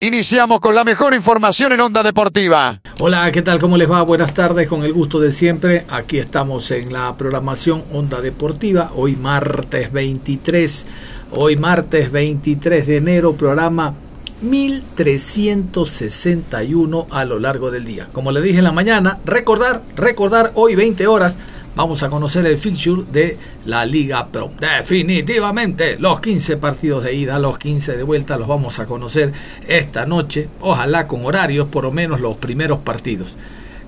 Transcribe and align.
Iniciamos 0.00 0.60
con 0.60 0.76
la 0.76 0.84
mejor 0.84 1.12
información 1.12 1.72
en 1.72 1.80
Onda 1.80 2.04
Deportiva. 2.04 2.80
Hola, 3.00 3.32
¿qué 3.32 3.42
tal? 3.42 3.58
¿Cómo 3.58 3.76
les 3.76 3.90
va? 3.90 4.00
Buenas 4.02 4.32
tardes, 4.32 4.68
con 4.68 4.84
el 4.84 4.92
gusto 4.92 5.18
de 5.18 5.32
siempre. 5.32 5.86
Aquí 5.90 6.18
estamos 6.18 6.70
en 6.70 6.92
la 6.92 7.16
programación 7.16 7.82
Onda 7.92 8.20
Deportiva, 8.20 8.92
hoy 8.94 9.16
martes 9.16 9.90
23, 9.90 10.86
hoy 11.32 11.56
martes 11.56 12.12
23 12.12 12.86
de 12.86 12.96
enero, 12.96 13.32
programa 13.32 13.94
1361 14.40 17.06
a 17.10 17.24
lo 17.24 17.40
largo 17.40 17.72
del 17.72 17.84
día. 17.84 18.06
Como 18.12 18.30
le 18.30 18.40
dije 18.40 18.58
en 18.58 18.64
la 18.64 18.70
mañana, 18.70 19.18
recordar, 19.24 19.82
recordar, 19.96 20.52
hoy 20.54 20.76
20 20.76 21.08
horas 21.08 21.36
vamos 21.78 22.02
a 22.02 22.10
conocer 22.10 22.44
el 22.44 22.58
fixture 22.58 23.04
de 23.12 23.38
la 23.66 23.86
Liga 23.86 24.26
Pro. 24.26 24.50
Definitivamente, 24.58 25.96
los 26.00 26.20
15 26.20 26.56
partidos 26.56 27.04
de 27.04 27.14
ida, 27.14 27.38
los 27.38 27.56
15 27.56 27.96
de 27.96 28.02
vuelta 28.02 28.36
los 28.36 28.48
vamos 28.48 28.80
a 28.80 28.86
conocer 28.86 29.32
esta 29.68 30.04
noche, 30.04 30.48
ojalá 30.60 31.06
con 31.06 31.24
horarios, 31.24 31.68
por 31.68 31.84
lo 31.84 31.92
menos 31.92 32.20
los 32.20 32.36
primeros 32.36 32.80
partidos. 32.80 33.36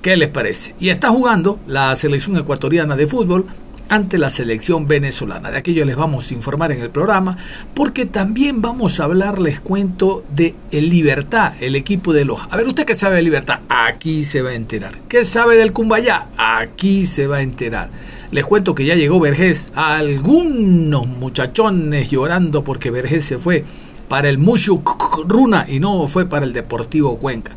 ¿Qué 0.03 0.17
les 0.17 0.29
parece? 0.29 0.77
Y 0.79 0.91
está 0.91 1.09
jugando 1.09 1.59
la 1.67 1.95
selección 1.97 2.37
ecuatoriana 2.37 2.95
de 2.95 3.09
fútbol 3.09 3.47
ante 3.91 4.19
la 4.19 4.31
selección 4.31 4.87
venezolana. 4.87 5.51
De 5.51 5.59
aquello 5.59 5.85
les 5.85 5.97
vamos 5.97 6.31
a 6.31 6.35
informar 6.35 6.73
en 6.73 6.81
el 6.81 6.91
programa, 6.91 7.37
porque 7.75 8.07
también 8.07 8.63
vamos 8.63 9.01
a 9.01 9.05
hablar, 9.05 9.41
les 9.41 9.61
cuento, 9.61 10.25
de 10.35 10.55
el 10.71 10.89
Libertad, 10.89 11.53
el 11.61 11.77
equipo 11.77 12.13
de 12.13 12.25
los... 12.25 12.41
A 12.51 12.57
ver, 12.57 12.69
¿usted 12.69 12.85
qué 12.85 12.95
sabe 12.95 13.17
de 13.17 13.23
Libertad? 13.23 13.61
Aquí 13.69 14.25
se 14.25 14.43
va 14.43 14.51
a 14.51 14.55
enterar. 14.55 14.97
¿Qué 15.09 15.25
sabe 15.25 15.57
del 15.57 15.73
Cumbayá? 15.73 16.29
Aquí 16.39 17.05
se 17.05 17.27
va 17.27 17.39
a 17.39 17.43
enterar. 17.43 17.91
Les 18.31 18.45
cuento 18.45 18.77
que 18.77 18.85
ya 18.85 18.95
llegó 18.95 19.19
Vergés, 19.19 19.73
algunos 19.75 21.09
muchachones 21.09 22.11
llorando 22.11 22.63
porque 22.63 22.93
Vergés 22.93 23.25
se 23.25 23.39
fue 23.39 23.65
para 24.07 24.29
el 24.29 24.39
Mushu 24.39 24.83
Runa 25.27 25.67
y 25.69 25.81
no 25.81 26.07
fue 26.07 26.27
para 26.27 26.45
el 26.45 26.53
Deportivo 26.53 27.19
Cuenca. 27.19 27.53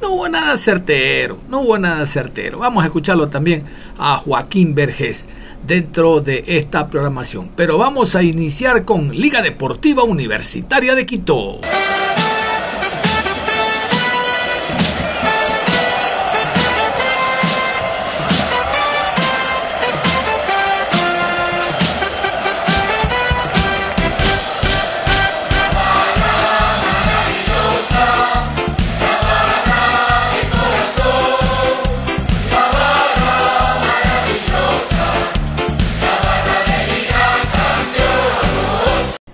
No 0.00 0.10
hubo 0.10 0.28
nada 0.28 0.56
certero, 0.56 1.38
no 1.48 1.60
hubo 1.60 1.78
nada 1.78 2.04
certero. 2.06 2.58
Vamos 2.58 2.82
a 2.82 2.86
escucharlo 2.86 3.28
también 3.28 3.64
a 3.98 4.16
Joaquín 4.16 4.74
Vergés 4.74 5.28
dentro 5.66 6.20
de 6.20 6.44
esta 6.46 6.88
programación. 6.88 7.50
Pero 7.56 7.78
vamos 7.78 8.14
a 8.14 8.22
iniciar 8.22 8.84
con 8.84 9.08
Liga 9.14 9.42
Deportiva 9.42 10.04
Universitaria 10.04 10.94
de 10.94 11.06
Quito. 11.06 11.60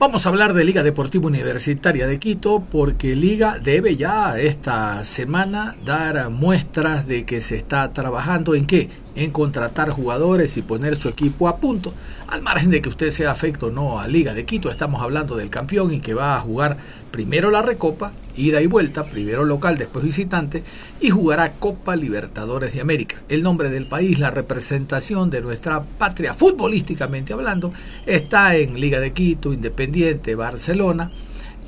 Vamos 0.02 0.26
a 0.26 0.30
hablar 0.30 0.52
de 0.52 0.64
Liga 0.64 0.82
Deportiva 0.82 1.28
Universitaria 1.28 2.08
de 2.08 2.18
Quito 2.18 2.64
porque 2.72 3.14
Liga 3.14 3.60
debe 3.62 3.94
ya 3.94 4.36
esta 4.36 5.04
semana 5.04 5.76
dar 5.84 6.28
muestras 6.28 7.06
de 7.06 7.24
que 7.24 7.40
se 7.40 7.54
está 7.54 7.92
trabajando 7.92 8.56
en 8.56 8.66
qué? 8.66 8.88
En 9.14 9.30
contratar 9.30 9.90
jugadores 9.90 10.56
y 10.56 10.62
poner 10.62 10.96
su 10.96 11.08
equipo 11.08 11.46
a 11.46 11.58
punto. 11.58 11.94
Al 12.26 12.42
margen 12.42 12.70
de 12.70 12.82
que 12.82 12.88
usted 12.88 13.12
sea 13.12 13.30
afecto 13.30 13.66
o 13.66 13.70
no 13.70 14.00
a 14.00 14.08
Liga 14.08 14.34
de 14.34 14.44
Quito, 14.44 14.72
estamos 14.72 15.00
hablando 15.00 15.36
del 15.36 15.50
campeón 15.50 15.94
y 15.94 16.00
que 16.00 16.14
va 16.14 16.34
a 16.34 16.40
jugar 16.40 16.78
primero 17.12 17.50
la 17.50 17.62
Recopa, 17.62 18.12
ida 18.36 18.60
y 18.60 18.66
vuelta, 18.66 19.04
primero 19.04 19.44
local, 19.44 19.76
después 19.76 20.04
visitante, 20.04 20.64
y 21.00 21.10
jugará 21.10 21.52
Copa 21.52 21.94
Libertadores 21.94 22.72
de 22.74 22.80
América. 22.80 23.22
El 23.28 23.44
nombre 23.44 23.70
del 23.70 23.86
país, 23.86 24.18
la 24.18 24.30
representación 24.30 25.30
de 25.30 25.42
nuestra 25.42 25.82
patria, 25.82 26.34
futbolísticamente 26.34 27.34
hablando, 27.34 27.72
está 28.06 28.56
en 28.56 28.80
Liga 28.80 28.98
de 28.98 29.12
Quito, 29.12 29.52
Independiente, 29.52 30.34
Barcelona. 30.34 31.12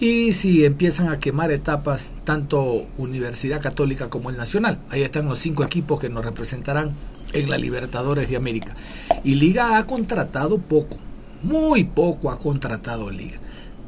Y 0.00 0.32
si 0.32 0.64
empiezan 0.64 1.08
a 1.08 1.20
quemar 1.20 1.52
etapas, 1.52 2.10
tanto 2.24 2.86
Universidad 2.98 3.60
Católica 3.60 4.10
como 4.10 4.30
el 4.30 4.36
Nacional, 4.36 4.80
ahí 4.90 5.02
están 5.02 5.28
los 5.28 5.38
cinco 5.38 5.62
equipos 5.62 6.00
que 6.00 6.08
nos 6.08 6.24
representarán 6.24 6.92
en 7.32 7.50
la 7.50 7.58
Libertadores 7.58 8.28
de 8.28 8.36
América. 8.36 8.74
Y 9.22 9.36
Liga 9.36 9.76
ha 9.76 9.86
contratado 9.86 10.58
poco, 10.58 10.96
muy 11.42 11.84
poco 11.84 12.30
ha 12.30 12.38
contratado 12.38 13.10
Liga. 13.10 13.38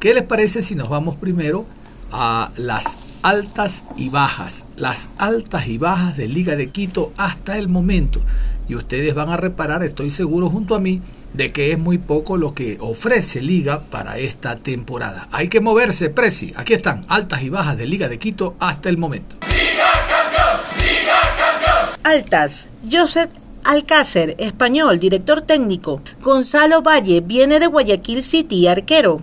¿Qué 0.07 0.13
les 0.13 0.23
parece 0.23 0.61
si 0.61 0.73
nos 0.73 0.87
vamos 0.87 1.17
primero 1.17 1.65
a 2.13 2.53
las 2.55 2.97
altas 3.23 3.83
y 3.97 4.07
bajas? 4.07 4.65
Las 4.77 5.09
altas 5.17 5.67
y 5.67 5.77
bajas 5.77 6.15
de 6.15 6.29
Liga 6.29 6.55
de 6.55 6.69
Quito 6.69 7.11
hasta 7.17 7.57
el 7.57 7.67
momento. 7.67 8.21
Y 8.69 8.75
ustedes 8.75 9.13
van 9.15 9.27
a 9.27 9.35
reparar, 9.35 9.83
estoy 9.83 10.09
seguro 10.09 10.49
junto 10.49 10.75
a 10.75 10.79
mí, 10.79 11.01
de 11.33 11.51
que 11.51 11.73
es 11.73 11.77
muy 11.77 11.97
poco 11.97 12.37
lo 12.37 12.53
que 12.53 12.77
ofrece 12.79 13.41
Liga 13.41 13.81
para 13.81 14.17
esta 14.17 14.55
temporada. 14.55 15.27
Hay 15.33 15.49
que 15.49 15.59
moverse, 15.59 16.09
Preci. 16.09 16.53
Aquí 16.55 16.71
están, 16.71 17.01
altas 17.09 17.43
y 17.43 17.49
bajas 17.49 17.77
de 17.77 17.85
Liga 17.85 18.07
de 18.07 18.17
Quito 18.17 18.55
hasta 18.61 18.87
el 18.87 18.97
momento. 18.97 19.35
Liga 19.41 19.91
campeón, 20.07 20.77
Liga 20.77 21.19
campeón. 21.37 21.99
Altas, 22.05 22.69
Joseph 22.89 23.31
Alcácer, 23.65 24.35
español, 24.37 24.99
director 24.99 25.41
técnico. 25.41 26.01
Gonzalo 26.21 26.81
Valle, 26.81 27.19
viene 27.19 27.59
de 27.59 27.67
Guayaquil 27.67 28.23
City, 28.23 28.69
arquero. 28.69 29.21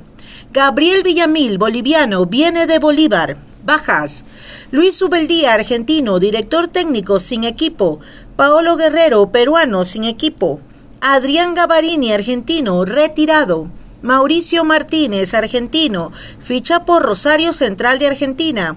Gabriel 0.54 1.02
Villamil, 1.02 1.58
boliviano, 1.58 2.26
viene 2.26 2.68
de 2.68 2.78
Bolívar. 2.78 3.36
Bajas. 3.64 4.24
Luis 4.70 5.02
Ubeldía, 5.02 5.52
argentino, 5.52 6.20
director 6.20 6.68
técnico 6.68 7.18
sin 7.18 7.42
equipo. 7.42 7.98
Paolo 8.36 8.76
Guerrero, 8.76 9.32
peruano, 9.32 9.84
sin 9.84 10.04
equipo. 10.04 10.60
Adrián 11.00 11.54
Gavarini, 11.54 12.12
argentino, 12.12 12.84
retirado. 12.84 13.68
Mauricio 14.02 14.64
Martínez, 14.64 15.34
argentino, 15.34 16.12
ficha 16.38 16.84
por 16.84 17.02
Rosario 17.02 17.52
Central 17.52 17.98
de 17.98 18.06
Argentina. 18.06 18.76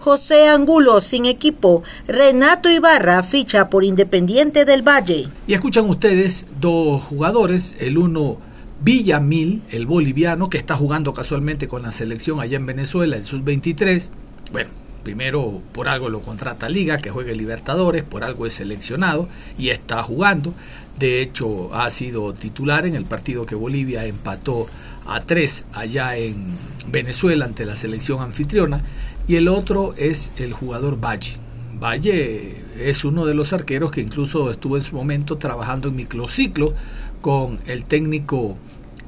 José 0.00 0.48
Angulo, 0.48 1.00
sin 1.00 1.24
equipo. 1.24 1.82
Renato 2.06 2.68
Ibarra, 2.68 3.22
ficha 3.22 3.70
por 3.70 3.82
Independiente 3.82 4.66
del 4.66 4.86
Valle. 4.86 5.28
Y 5.46 5.54
escuchan 5.54 5.88
ustedes 5.88 6.44
dos 6.60 7.02
jugadores, 7.02 7.76
el 7.80 7.96
uno 7.96 8.36
Villamil, 8.84 9.62
el 9.70 9.86
boliviano, 9.86 10.50
que 10.50 10.58
está 10.58 10.76
jugando 10.76 11.14
casualmente 11.14 11.68
con 11.68 11.82
la 11.82 11.90
selección 11.90 12.40
allá 12.40 12.58
en 12.58 12.66
Venezuela, 12.66 13.16
el 13.16 13.24
sub-23. 13.24 14.10
Bueno, 14.52 14.68
primero 15.02 15.62
por 15.72 15.88
algo 15.88 16.10
lo 16.10 16.20
contrata 16.20 16.68
Liga, 16.68 16.98
que 16.98 17.10
juegue 17.10 17.34
Libertadores, 17.34 18.02
por 18.02 18.24
algo 18.24 18.44
es 18.44 18.52
seleccionado 18.52 19.26
y 19.56 19.70
está 19.70 20.02
jugando. 20.02 20.52
De 20.98 21.22
hecho, 21.22 21.74
ha 21.74 21.88
sido 21.88 22.34
titular 22.34 22.84
en 22.84 22.94
el 22.94 23.06
partido 23.06 23.46
que 23.46 23.54
Bolivia 23.54 24.04
empató 24.04 24.66
a 25.06 25.20
tres 25.20 25.64
allá 25.72 26.18
en 26.18 26.44
Venezuela 26.86 27.46
ante 27.46 27.64
la 27.64 27.76
selección 27.76 28.20
anfitriona. 28.20 28.82
Y 29.26 29.36
el 29.36 29.48
otro 29.48 29.94
es 29.96 30.30
el 30.36 30.52
jugador 30.52 31.02
Valle. 31.02 31.38
Valle 31.72 32.62
es 32.78 33.06
uno 33.06 33.24
de 33.24 33.32
los 33.32 33.54
arqueros 33.54 33.90
que 33.90 34.02
incluso 34.02 34.50
estuvo 34.50 34.76
en 34.76 34.84
su 34.84 34.94
momento 34.94 35.38
trabajando 35.38 35.88
en 35.88 35.96
microciclo 35.96 36.74
con 37.22 37.58
el 37.64 37.86
técnico 37.86 38.58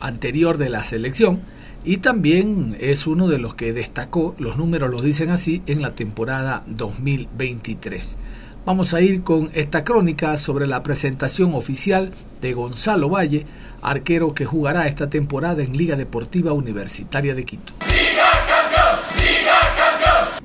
anterior 0.00 0.58
de 0.58 0.70
la 0.70 0.84
selección 0.84 1.40
y 1.84 1.98
también 1.98 2.76
es 2.80 3.06
uno 3.06 3.28
de 3.28 3.38
los 3.38 3.54
que 3.54 3.72
destacó, 3.72 4.34
los 4.38 4.56
números 4.56 4.90
lo 4.90 5.02
dicen 5.02 5.30
así, 5.30 5.62
en 5.66 5.82
la 5.82 5.94
temporada 5.94 6.64
2023. 6.66 8.16
Vamos 8.64 8.92
a 8.92 9.00
ir 9.00 9.22
con 9.22 9.50
esta 9.54 9.84
crónica 9.84 10.36
sobre 10.36 10.66
la 10.66 10.82
presentación 10.82 11.54
oficial 11.54 12.10
de 12.42 12.52
Gonzalo 12.54 13.08
Valle, 13.08 13.46
arquero 13.82 14.34
que 14.34 14.44
jugará 14.44 14.88
esta 14.88 15.08
temporada 15.08 15.62
en 15.62 15.76
Liga 15.76 15.94
Deportiva 15.94 16.52
Universitaria 16.52 17.36
de 17.36 17.44
Quito. 17.44 17.72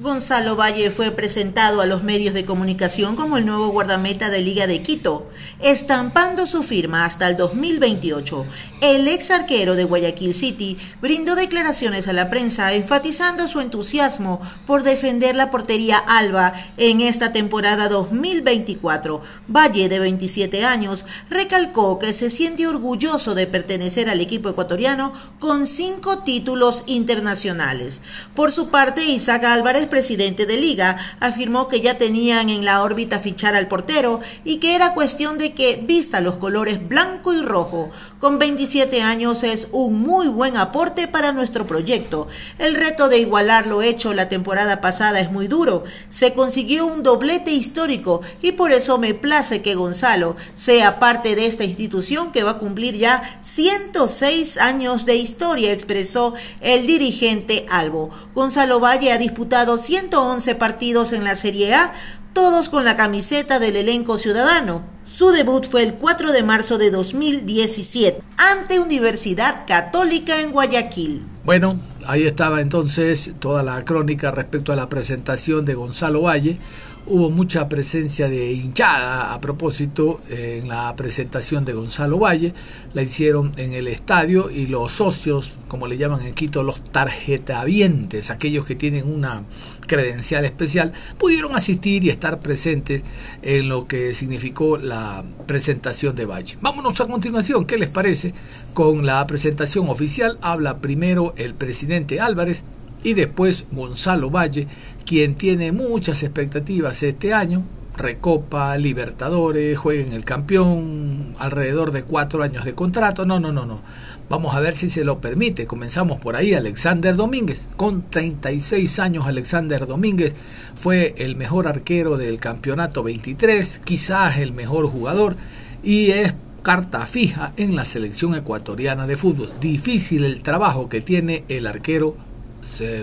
Gonzalo 0.02 0.56
Valle 0.56 0.90
fue 0.90 1.12
presentado 1.12 1.80
a 1.80 1.86
los 1.86 2.02
medios 2.02 2.34
de 2.34 2.44
comunicación 2.44 3.16
como 3.16 3.38
el 3.38 3.46
nuevo 3.46 3.68
guardameta 3.68 4.32
de 4.32 4.42
Liga 4.42 4.66
de 4.66 4.82
Quito, 4.82 5.30
estampando 5.60 6.48
su 6.48 6.64
firma 6.64 7.06
hasta 7.06 7.30
el 7.30 7.38
2028. 7.38 8.48
El 8.82 9.08
ex 9.08 9.30
arquero 9.30 9.76
de 9.76 9.84
Guayaquil 9.84 10.34
City 10.34 10.80
brindó 11.04 11.36
declaraciones 11.36 12.08
a 12.08 12.14
la 12.14 12.32
prensa 12.32 12.74
enfatizando 12.74 13.48
su 13.48 13.60
entusiasmo 13.60 14.42
por 14.66 14.82
defender 14.82 15.36
la 15.36 15.52
portería 15.52 16.00
alba 16.00 16.54
en 16.78 17.02
esta 17.02 17.32
temporada 17.32 17.88
2024. 17.88 19.22
Valle, 19.48 19.88
de 19.88 20.00
27 20.00 20.66
años, 20.66 21.06
recalcó 21.30 22.00
que 22.00 22.14
se 22.14 22.32
siente 22.32 22.66
orgulloso 22.66 23.36
de 23.36 23.46
pertenecer 23.46 24.10
al 24.10 24.20
equipo 24.20 24.50
ecuatoriano 24.50 25.14
con 25.38 25.68
cinco 25.68 26.24
títulos 26.24 26.86
internacionales. 26.88 28.02
Por 28.34 28.52
su 28.52 28.70
parte, 28.70 29.06
Isaac 29.06 29.44
Álvarez 29.44 29.91
presidente 29.92 30.48
de 30.48 30.58
liga, 30.58 30.98
afirmó 31.20 31.68
que 31.68 31.82
ya 31.82 32.00
tenían 32.00 32.50
en 32.50 32.66
la 32.66 32.82
órbita 32.82 33.20
fichar 33.20 33.54
al 33.54 33.68
portero 33.68 34.22
y 34.44 34.58
que 34.58 34.74
era 34.74 34.96
cuestión 34.96 35.38
de 35.38 35.54
que 35.54 35.80
vista 35.84 36.20
los 36.22 36.38
colores 36.38 36.88
blanco 36.88 37.32
y 37.32 37.42
rojo. 37.42 37.92
Con 38.20 38.40
27 38.40 39.04
años 39.04 39.44
es 39.44 39.68
un 39.72 40.02
muy 40.02 40.28
buen 40.28 40.58
aporte 40.58 41.08
para 41.08 41.34
nuestro 41.34 41.68
proyecto. 41.68 42.28
El 42.58 42.74
reto 42.74 43.08
de 43.08 43.20
igualar 43.20 43.68
lo 43.68 43.84
hecho 43.84 44.14
la 44.16 44.30
temporada 44.30 44.82
pasada 44.82 45.20
es 45.20 45.32
muy 45.32 45.48
duro. 45.48 45.84
Se 46.10 46.34
consiguió 46.34 46.88
un 46.88 47.04
doblete 47.04 47.52
histórico 47.52 48.22
y 48.42 48.54
por 48.54 48.72
eso 48.72 48.98
me 48.98 49.14
place 49.14 49.62
que 49.62 49.76
Gonzalo 49.76 50.36
sea 50.56 50.98
parte 50.98 51.36
de 51.36 51.46
esta 51.46 51.64
institución 51.64 52.32
que 52.32 52.44
va 52.44 52.52
a 52.52 52.58
cumplir 52.58 52.96
ya 52.96 53.40
106 53.44 54.58
años 54.58 55.06
de 55.06 55.16
historia, 55.16 55.72
expresó 55.72 56.34
el 56.62 56.88
dirigente 56.88 57.66
Albo. 57.70 58.10
Gonzalo 58.34 58.80
Valle 58.80 59.12
ha 59.12 59.18
disputado 59.18 59.71
111 59.78 60.56
partidos 60.56 61.14
en 61.14 61.24
la 61.24 61.36
Serie 61.36 61.74
A, 61.74 61.94
todos 62.34 62.70
con 62.70 62.86
la 62.86 62.96
camiseta 62.96 63.60
del 63.60 63.76
elenco 63.76 64.18
ciudadano. 64.18 64.84
Su 65.06 65.32
debut 65.32 65.66
fue 65.66 65.84
el 65.84 65.96
4 65.96 66.32
de 66.32 66.44
marzo 66.44 66.78
de 66.78 66.90
2017 66.90 68.24
ante 68.38 68.80
Universidad 68.80 69.66
Católica 69.68 70.42
en 70.42 70.52
Guayaquil. 70.52 71.26
Bueno, 71.44 71.80
ahí 72.06 72.26
estaba 72.26 72.62
entonces 72.62 73.32
toda 73.40 73.64
la 73.64 73.84
crónica 73.84 74.32
respecto 74.32 74.72
a 74.72 74.76
la 74.76 74.88
presentación 74.88 75.66
de 75.66 75.74
Gonzalo 75.74 76.22
Valle 76.22 76.60
hubo 77.08 77.30
mucha 77.30 77.68
presencia 77.68 78.30
de 78.30 78.52
hinchada 78.52 79.34
a 79.34 79.42
propósito 79.42 80.22
en 80.30 80.68
la 80.68 80.96
presentación 80.96 81.66
de 81.66 81.74
Gonzalo 81.74 82.20
Valle, 82.20 82.54
la 82.94 83.02
hicieron 83.02 83.54
en 83.58 83.74
el 83.74 83.88
estadio 83.88 84.50
y 84.50 84.68
los 84.68 84.92
socios, 84.92 85.58
como 85.68 85.88
le 85.88 85.98
llaman 85.98 86.22
en 86.22 86.34
Quito, 86.34 86.64
los 86.64 86.84
tarjetavientes, 86.84 88.30
aquellos 88.30 88.66
que 88.66 88.76
tienen 88.76 89.12
una 89.12 89.44
credencial 89.88 90.46
especial, 90.46 90.94
pudieron 91.18 91.56
asistir 91.56 92.04
y 92.04 92.10
estar 92.10 92.40
presentes 92.40 93.02
en 93.42 93.68
lo 93.68 93.88
que 93.88 94.14
significó 94.14 94.78
la 94.78 95.24
presentación 95.48 96.16
de 96.16 96.26
Valle. 96.26 96.58
Vámonos 96.62 97.02
a 97.02 97.08
continuación, 97.08 97.66
¿qué 97.66 97.78
les 97.78 97.90
parece? 97.90 98.34
Con 98.74 99.06
la 99.06 99.26
presentación 99.28 99.90
oficial 99.90 100.38
habla 100.42 100.78
primero 100.78 101.34
el 101.36 101.56
presidente 101.56 102.20
Álvarez 102.20 102.64
y 103.04 103.14
después 103.14 103.66
Gonzalo 103.72 104.30
Valle, 104.30 104.68
quien 105.06 105.36
tiene 105.36 105.72
muchas 105.72 106.24
expectativas 106.24 107.04
este 107.04 107.34
año, 107.34 107.64
Recopa, 107.96 108.78
Libertadores, 108.78 109.78
juega 109.78 110.04
en 110.04 110.14
el 110.14 110.26
campeón, 110.26 111.36
alrededor 111.40 111.92
de 111.92 112.04
cuatro 112.04 112.42
años 112.42 112.66
de 112.66 112.74
contrato. 112.74 113.26
No, 113.26 113.40
no, 113.40 113.52
no, 113.52 113.66
no. 113.66 113.82
Vamos 114.30 114.56
a 114.56 114.60
ver 114.60 114.76
si 114.76 114.90
se 114.90 115.04
lo 115.04 115.20
permite. 115.20 115.68
Comenzamos 115.68 116.18
por 116.20 116.36
ahí. 116.36 116.54
Alexander 116.54 117.16
Domínguez, 117.16 117.68
con 117.76 118.10
36 118.10 119.00
años, 119.00 119.28
Alexander 119.28 119.86
Domínguez 119.86 120.34
fue 120.76 121.14
el 121.18 121.36
mejor 121.36 121.68
arquero 121.68 122.18
del 122.18 122.40
campeonato 122.40 123.04
23, 123.04 123.82
quizás 123.84 124.38
el 124.38 124.54
mejor 124.54 124.88
jugador, 124.88 125.36
y 125.84 126.12
es 126.12 126.34
carta 126.64 127.06
fija 127.06 127.54
en 127.58 127.76
la 127.76 127.86
selección 127.86 128.36
ecuatoriana 128.36 129.06
de 129.06 129.18
fútbol. 129.18 129.52
Difícil 129.60 130.24
el 130.24 130.42
trabajo 130.44 130.88
que 130.90 131.02
tiene 131.02 131.44
el 131.50 131.68
arquero 131.68 132.16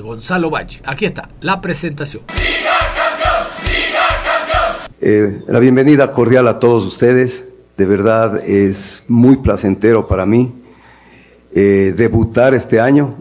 Gonzalo 0.03 0.51
Valle. 0.51 0.81
Aquí 0.85 1.05
está 1.05 1.29
la 1.41 1.61
presentación. 1.61 2.23
Eh, 5.01 5.43
la 5.47 5.59
bienvenida 5.59 6.13
cordial 6.13 6.49
a 6.49 6.59
todos 6.59 6.85
ustedes. 6.85 7.51
De 7.77 7.87
verdad 7.87 8.43
es 8.49 9.05
muy 9.09 9.37
placentero 9.37 10.07
para 10.07 10.27
mí 10.27 10.53
eh, 11.55 11.95
debutar 11.97 12.55
este 12.55 12.81
año 12.81 13.17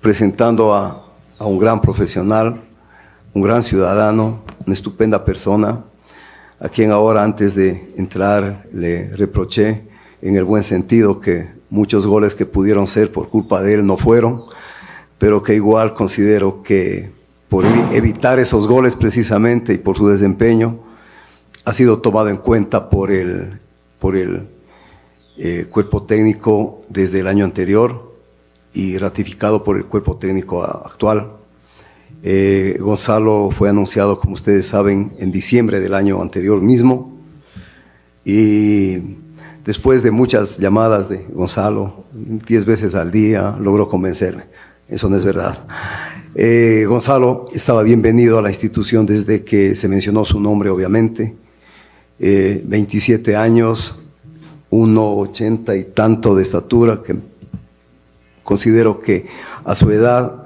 presentando 0.00 0.74
a 0.74 1.04
un 1.38 1.58
gran 1.58 1.80
profesional, 1.80 2.62
un 3.34 3.42
gran 3.42 3.62
ciudadano, 3.62 4.42
una 4.66 4.74
estupenda 4.74 5.24
persona, 5.24 5.84
a 6.58 6.68
quien 6.68 6.90
ahora 6.90 7.22
antes 7.22 7.54
de 7.54 7.92
entrar 7.96 8.66
le 8.72 9.14
reproché 9.16 9.82
en 10.22 10.36
el 10.36 10.44
buen 10.44 10.62
sentido 10.62 11.20
que 11.20 11.48
muchos 11.70 12.06
goles 12.06 12.34
que 12.34 12.44
pudieron 12.44 12.86
ser 12.86 13.12
por 13.12 13.28
culpa 13.28 13.62
de 13.62 13.74
él 13.74 13.86
no 13.86 13.96
fueron 13.96 14.44
pero 15.20 15.42
que 15.42 15.54
igual 15.54 15.92
considero 15.92 16.62
que 16.62 17.10
por 17.50 17.66
evitar 17.92 18.38
esos 18.38 18.66
goles 18.66 18.96
precisamente 18.96 19.74
y 19.74 19.78
por 19.78 19.98
su 19.98 20.08
desempeño, 20.08 20.78
ha 21.66 21.74
sido 21.74 21.98
tomado 22.00 22.30
en 22.30 22.38
cuenta 22.38 22.88
por 22.88 23.10
el, 23.10 23.60
por 23.98 24.16
el 24.16 24.48
eh, 25.36 25.66
cuerpo 25.70 26.04
técnico 26.04 26.84
desde 26.88 27.20
el 27.20 27.26
año 27.26 27.44
anterior 27.44 28.14
y 28.72 28.96
ratificado 28.96 29.62
por 29.62 29.76
el 29.76 29.84
cuerpo 29.84 30.16
técnico 30.16 30.62
actual. 30.62 31.32
Eh, 32.22 32.78
Gonzalo 32.80 33.50
fue 33.50 33.68
anunciado, 33.68 34.18
como 34.20 34.32
ustedes 34.32 34.68
saben, 34.68 35.12
en 35.18 35.30
diciembre 35.32 35.80
del 35.80 35.92
año 35.92 36.22
anterior 36.22 36.62
mismo 36.62 37.12
y 38.24 39.18
después 39.66 40.02
de 40.02 40.12
muchas 40.12 40.56
llamadas 40.56 41.10
de 41.10 41.26
Gonzalo, 41.30 42.04
diez 42.12 42.64
veces 42.64 42.94
al 42.94 43.10
día, 43.10 43.54
logró 43.60 43.86
convencerme 43.86 44.44
eso 44.90 45.08
no 45.08 45.16
es 45.16 45.24
verdad. 45.24 45.64
Eh, 46.34 46.84
Gonzalo 46.86 47.46
estaba 47.52 47.82
bienvenido 47.82 48.38
a 48.38 48.42
la 48.42 48.50
institución 48.50 49.06
desde 49.06 49.44
que 49.44 49.74
se 49.74 49.88
mencionó 49.88 50.24
su 50.24 50.40
nombre, 50.40 50.68
obviamente. 50.68 51.34
27 52.18 53.30
eh, 53.30 53.36
años, 53.36 54.02
1,80 54.70 55.80
y 55.80 55.84
tanto 55.94 56.34
de 56.34 56.42
estatura, 56.42 57.02
que 57.02 57.14
considero 58.42 59.00
que 59.00 59.26
a 59.64 59.74
su 59.74 59.90
edad 59.90 60.44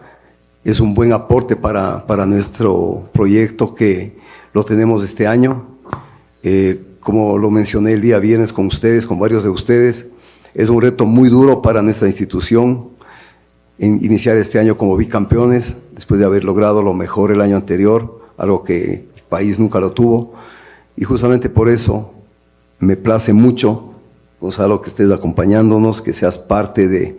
es 0.63 0.79
un 0.79 0.95
buen 0.95 1.13
aporte 1.13 1.57
para, 1.57 2.07
para 2.07 2.27
nuestro 2.27 3.09
proyecto 3.13 3.75
que 3.75 4.17
lo 4.53 4.63
tenemos 4.63 5.03
este 5.03 5.27
año. 5.27 5.67
Eh, 6.43 6.81
como 7.01 7.39
lo 7.39 7.51
mencioné 7.51 7.93
el 7.93 8.03
día 8.03 8.19
viernes 8.19 8.53
con 8.53 8.67
ustedes, 8.67 9.07
con 9.07 9.19
varios 9.19 9.43
de 9.43 9.51
ustedes, 9.51 10.07
es 10.55 10.69
un 10.69 10.81
reto 10.81 11.07
muy 11.07 11.29
duro 11.29 11.61
para 11.61 11.83
nuestra 11.83 12.07
institución 12.07 12.94
iniciar 13.79 14.37
este 14.37 14.59
año 14.59 14.77
como 14.77 14.97
bicampeones, 14.97 15.83
después 15.95 16.21
de 16.21 16.27
haber 16.27 16.45
logrado 16.45 16.83
lo 16.83 16.95
mejor 16.95 17.33
el 17.33 17.41
año 17.41 17.57
anterior, 17.57 18.21
algo 18.37 18.63
que 18.63 19.09
el 19.17 19.23
país 19.29 19.59
nunca 19.59 19.81
lo 19.81 19.93
tuvo. 19.93 20.35
Y 20.97 21.05
justamente 21.05 21.49
por 21.49 21.69
eso 21.69 22.13
me 22.79 22.97
place 22.97 23.33
mucho, 23.33 23.91
Gonzalo, 24.41 24.81
que 24.81 24.91
estés 24.91 25.11
acompañándonos, 25.11 26.03
que 26.03 26.13
seas 26.13 26.39
parte 26.39 26.89
de, 26.89 27.19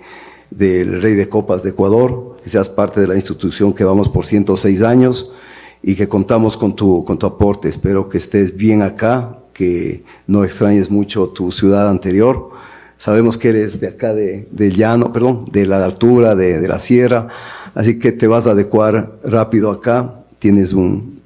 del 0.50 1.02
Rey 1.02 1.14
de 1.14 1.28
Copas 1.28 1.64
de 1.64 1.72
Ecuador, 1.72 2.36
que 2.42 2.50
seas 2.50 2.70
parte 2.70 3.02
de 3.02 3.08
la 3.08 3.16
institución 3.16 3.74
que 3.74 3.84
vamos 3.84 4.08
por 4.10 4.26
106 4.26 4.82
años 4.84 5.34
y 5.82 5.96
que 5.96 6.08
contamos 6.08 6.56
con 6.56 6.76
tu, 6.76 7.04
con 7.04 7.18
tu 7.18 7.26
aporte. 7.26 7.68
Espero 7.68 8.08
que 8.08 8.18
estés 8.18 8.56
bien 8.56 8.82
acá, 8.82 9.40
que 9.54 10.04
no 10.28 10.44
extrañes 10.44 10.90
mucho 10.90 11.30
tu 11.30 11.52
ciudad 11.52 11.90
anterior 11.90 12.55
Sabemos 12.98 13.38
que 13.38 13.50
eres 13.50 13.80
de 13.80 13.88
acá, 13.88 14.14
de, 14.14 14.48
del 14.52 14.75
llano, 14.75 15.12
perdón, 15.12 15.46
de 15.52 15.66
la 15.66 15.84
altura, 15.84 16.36
de, 16.36 16.68
la 16.68 16.80
sierra, 16.80 17.28
así 17.74 18.00
que 18.00 18.12
te 18.12 18.28
vas 18.28 18.48
a 18.48 18.52
adecuar 18.52 19.18
rápido 19.24 19.70
acá. 19.72 20.22
Tienes 20.40 20.74
un 20.74 21.22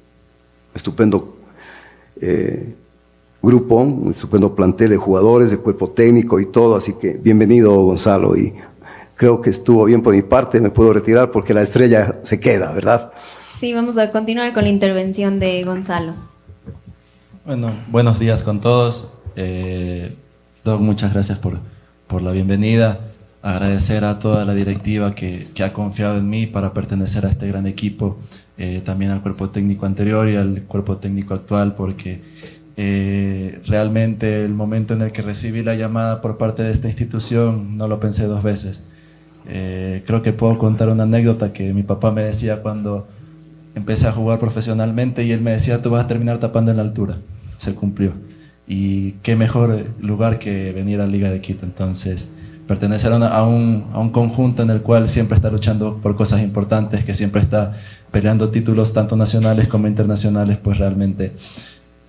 estupendo 0.74 1.36
eh, 2.20 2.74
grupo, 3.42 3.76
un 3.76 4.10
estupendo 4.10 4.54
plantel 4.54 4.90
de 4.90 4.96
jugadores, 4.96 5.50
de 5.50 5.58
cuerpo 5.58 5.90
técnico 5.90 6.40
y 6.40 6.46
todo, 6.46 6.76
así 6.76 6.94
que 6.94 7.12
bienvenido 7.12 7.72
Gonzalo 7.72 8.36
y 8.36 8.54
creo 9.14 9.40
que 9.40 9.50
estuvo 9.50 9.84
bien 9.84 10.02
por 10.02 10.14
mi 10.14 10.22
parte, 10.22 10.60
me 10.60 10.70
puedo 10.70 10.92
retirar 10.92 11.30
porque 11.30 11.54
la 11.54 11.62
estrella 11.62 12.20
se 12.22 12.40
queda, 12.40 12.72
¿verdad? 12.72 13.12
Sí, 13.58 13.74
vamos 13.74 13.98
a 13.98 14.10
continuar 14.10 14.54
con 14.54 14.64
la 14.64 14.70
intervención 14.70 15.38
de 15.38 15.62
Gonzalo. 15.64 16.14
Bueno, 17.44 17.72
buenos 17.88 18.18
días 18.18 18.42
con 18.42 18.60
todos. 18.60 19.10
Eh, 19.36 20.16
muchas 20.64 21.12
gracias 21.12 21.38
por, 21.38 21.58
por 22.06 22.22
la 22.22 22.32
bienvenida, 22.32 23.00
agradecer 23.42 24.04
a 24.04 24.18
toda 24.18 24.44
la 24.44 24.54
directiva 24.54 25.14
que, 25.14 25.48
que 25.54 25.64
ha 25.64 25.72
confiado 25.72 26.18
en 26.18 26.28
mí 26.28 26.46
para 26.46 26.72
pertenecer 26.74 27.26
a 27.26 27.30
este 27.30 27.48
gran 27.48 27.66
equipo, 27.66 28.18
eh, 28.58 28.82
también 28.84 29.10
al 29.10 29.22
cuerpo 29.22 29.50
técnico 29.50 29.86
anterior 29.86 30.28
y 30.28 30.36
al 30.36 30.62
cuerpo 30.64 30.98
técnico 30.98 31.34
actual, 31.34 31.74
porque 31.74 32.22
eh, 32.76 33.60
realmente 33.66 34.44
el 34.44 34.54
momento 34.54 34.94
en 34.94 35.02
el 35.02 35.12
que 35.12 35.22
recibí 35.22 35.62
la 35.62 35.74
llamada 35.74 36.20
por 36.20 36.36
parte 36.36 36.62
de 36.62 36.70
esta 36.70 36.88
institución 36.88 37.76
no 37.76 37.88
lo 37.88 38.00
pensé 38.00 38.26
dos 38.26 38.42
veces. 38.42 38.84
Eh, 39.48 40.02
creo 40.06 40.22
que 40.22 40.32
puedo 40.32 40.58
contar 40.58 40.90
una 40.90 41.04
anécdota 41.04 41.52
que 41.52 41.72
mi 41.72 41.82
papá 41.82 42.10
me 42.10 42.22
decía 42.22 42.62
cuando 42.62 43.08
empecé 43.74 44.06
a 44.06 44.12
jugar 44.12 44.38
profesionalmente 44.38 45.24
y 45.24 45.32
él 45.32 45.40
me 45.40 45.52
decía, 45.52 45.80
tú 45.80 45.90
vas 45.90 46.04
a 46.04 46.08
terminar 46.08 46.38
tapando 46.38 46.70
en 46.70 46.76
la 46.76 46.82
altura. 46.82 47.16
Se 47.56 47.74
cumplió. 47.74 48.12
Y 48.72 49.14
qué 49.24 49.34
mejor 49.34 49.84
lugar 50.00 50.38
que 50.38 50.70
venir 50.70 51.00
a 51.00 51.04
la 51.04 51.10
Liga 51.10 51.28
de 51.28 51.40
Quito. 51.40 51.66
Entonces, 51.66 52.28
pertenecer 52.68 53.12
a, 53.12 53.42
un, 53.42 53.86
a 53.92 53.98
un 53.98 54.10
conjunto 54.10 54.62
en 54.62 54.70
el 54.70 54.80
cual 54.80 55.08
siempre 55.08 55.34
está 55.34 55.50
luchando 55.50 55.96
por 55.96 56.14
cosas 56.14 56.40
importantes, 56.40 57.04
que 57.04 57.12
siempre 57.12 57.40
está 57.40 57.72
peleando 58.12 58.50
títulos 58.50 58.92
tanto 58.92 59.16
nacionales 59.16 59.66
como 59.66 59.88
internacionales, 59.88 60.56
pues 60.62 60.78
realmente 60.78 61.32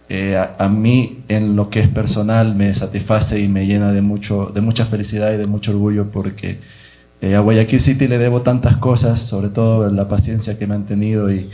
eh, 0.08 0.38
a, 0.38 0.70
mí 0.70 1.24
en 1.30 1.56
lo 1.56 1.72
que 1.72 1.80
es 1.80 1.90
personal 1.90 2.54
me 2.54 2.76
satisface 2.76 3.40
y 3.40 3.48
me 3.48 3.66
llena 3.66 3.92
de, 3.92 4.02
mucho, 4.04 4.52
de 4.54 4.62
mucha 4.62 4.86
felicidad 4.86 5.34
y 5.34 5.38
de 5.38 5.48
mucho 5.48 5.72
orgullo 5.72 6.12
porque 6.12 6.60
eh, 7.22 7.34
a 7.34 7.40
Guayaquil 7.40 7.80
City 7.80 8.08
le 8.08 8.20
debo 8.20 8.42
tantas 8.42 8.78
cosas, 8.78 9.20
sobre 9.20 9.50
todo 9.50 9.92
la 9.92 10.08
paciencia 10.08 10.60
que 10.60 10.68
me 10.68 10.76
han 10.76 10.86
tenido 10.86 11.34
y, 11.34 11.50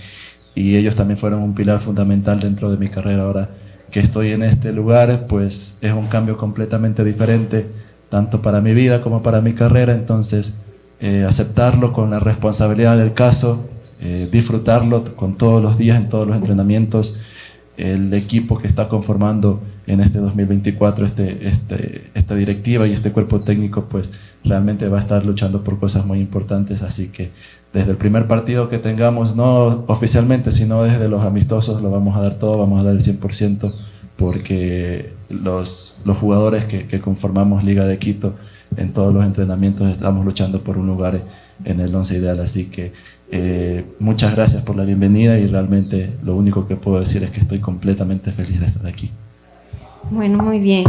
y 0.54 0.76
ellos 0.76 0.98
también 0.98 1.18
fueron 1.18 1.44
un 1.44 1.56
pilar 1.56 1.80
fundamental 1.80 2.42
dentro 2.42 2.70
de 2.70 2.78
mi 2.78 2.90
carrera. 2.90 3.24
Ahora 3.24 3.50
que 3.92 4.00
estoy 4.00 4.32
en 4.32 4.44
este 4.44 4.74
lugar, 4.74 5.28
pues 5.28 5.78
es 5.82 5.94
un 5.94 6.08
cambio 6.08 6.38
completamente 6.38 7.04
diferente, 7.04 7.68
tanto 8.10 8.42
para 8.42 8.62
mi 8.62 8.74
vida 8.74 9.02
como 9.02 9.22
para 9.22 9.42
mi 9.42 9.54
carrera, 9.54 9.94
entonces 9.94 10.58
eh, 11.00 11.26
aceptarlo 11.28 11.94
con 11.94 12.10
la 12.10 12.20
responsabilidad 12.20 12.98
del 12.98 13.14
caso, 13.14 13.66
disfrutarlo 14.32 15.04
con 15.16 15.40
todos 15.40 15.60
los 15.62 15.80
días 15.80 15.98
en 15.98 16.08
todos 16.08 16.28
los 16.28 16.38
entrenamientos 16.38 17.18
el 17.78 18.12
equipo 18.14 18.58
que 18.58 18.68
está 18.68 18.90
conformando 18.90 19.62
en 19.86 20.02
este 20.02 20.18
2024 20.20 21.06
este, 21.06 21.48
este, 21.48 22.10
esta 22.16 22.36
directiva 22.36 22.88
y 22.88 22.92
este 22.92 23.12
cuerpo 23.12 23.42
técnico, 23.42 23.86
pues 23.86 24.10
realmente 24.44 24.90
va 24.90 24.98
a 24.98 25.02
estar 25.02 25.24
luchando 25.24 25.64
por 25.64 25.80
cosas 25.80 26.06
muy 26.06 26.20
importantes. 26.20 26.82
Así 26.82 27.10
que 27.10 27.32
desde 27.74 27.92
el 27.92 27.98
primer 27.98 28.28
partido 28.28 28.70
que 28.70 28.78
tengamos, 28.78 29.36
no 29.36 29.84
oficialmente, 29.88 30.52
sino 30.52 30.84
desde 30.84 31.10
los 31.10 31.24
amistosos, 31.24 31.82
lo 31.82 31.92
vamos 31.92 32.16
a 32.18 32.22
dar 32.22 32.36
todo, 32.36 32.58
vamos 32.58 32.80
a 32.80 32.84
dar 32.84 32.96
el 32.96 33.02
100%, 33.02 33.74
porque 34.18 35.14
los, 35.30 35.98
los 36.06 36.18
jugadores 36.18 36.66
que, 36.66 36.88
que 36.88 37.00
conformamos 37.02 37.64
Liga 37.64 37.86
de 37.86 37.98
Quito 38.00 38.36
en 38.76 38.94
todos 38.94 39.14
los 39.14 39.26
entrenamientos 39.26 39.88
estamos 39.88 40.26
luchando 40.26 40.62
por 40.62 40.78
un 40.78 40.88
lugar 40.88 41.22
en 41.64 41.80
el 41.80 41.94
11 41.94 42.18
ideal. 42.18 42.40
Así 42.40 42.66
que 42.66 42.94
eh, 43.32 43.86
muchas 44.00 44.36
gracias 44.36 44.64
por 44.64 44.76
la 44.76 44.84
bienvenida 44.84 45.38
y 45.38 45.48
realmente 45.48 46.16
lo 46.24 46.36
único 46.36 46.68
que 46.68 46.76
puedo 46.76 47.00
decir 47.00 47.24
es 47.24 47.32
que 47.32 47.40
estoy 47.40 47.60
completamente 47.60 48.32
feliz 48.32 48.60
de 48.60 48.68
estar 48.68 48.86
aquí. 48.88 49.12
Bueno, 50.10 50.42
muy 50.42 50.60
bien. 50.60 50.86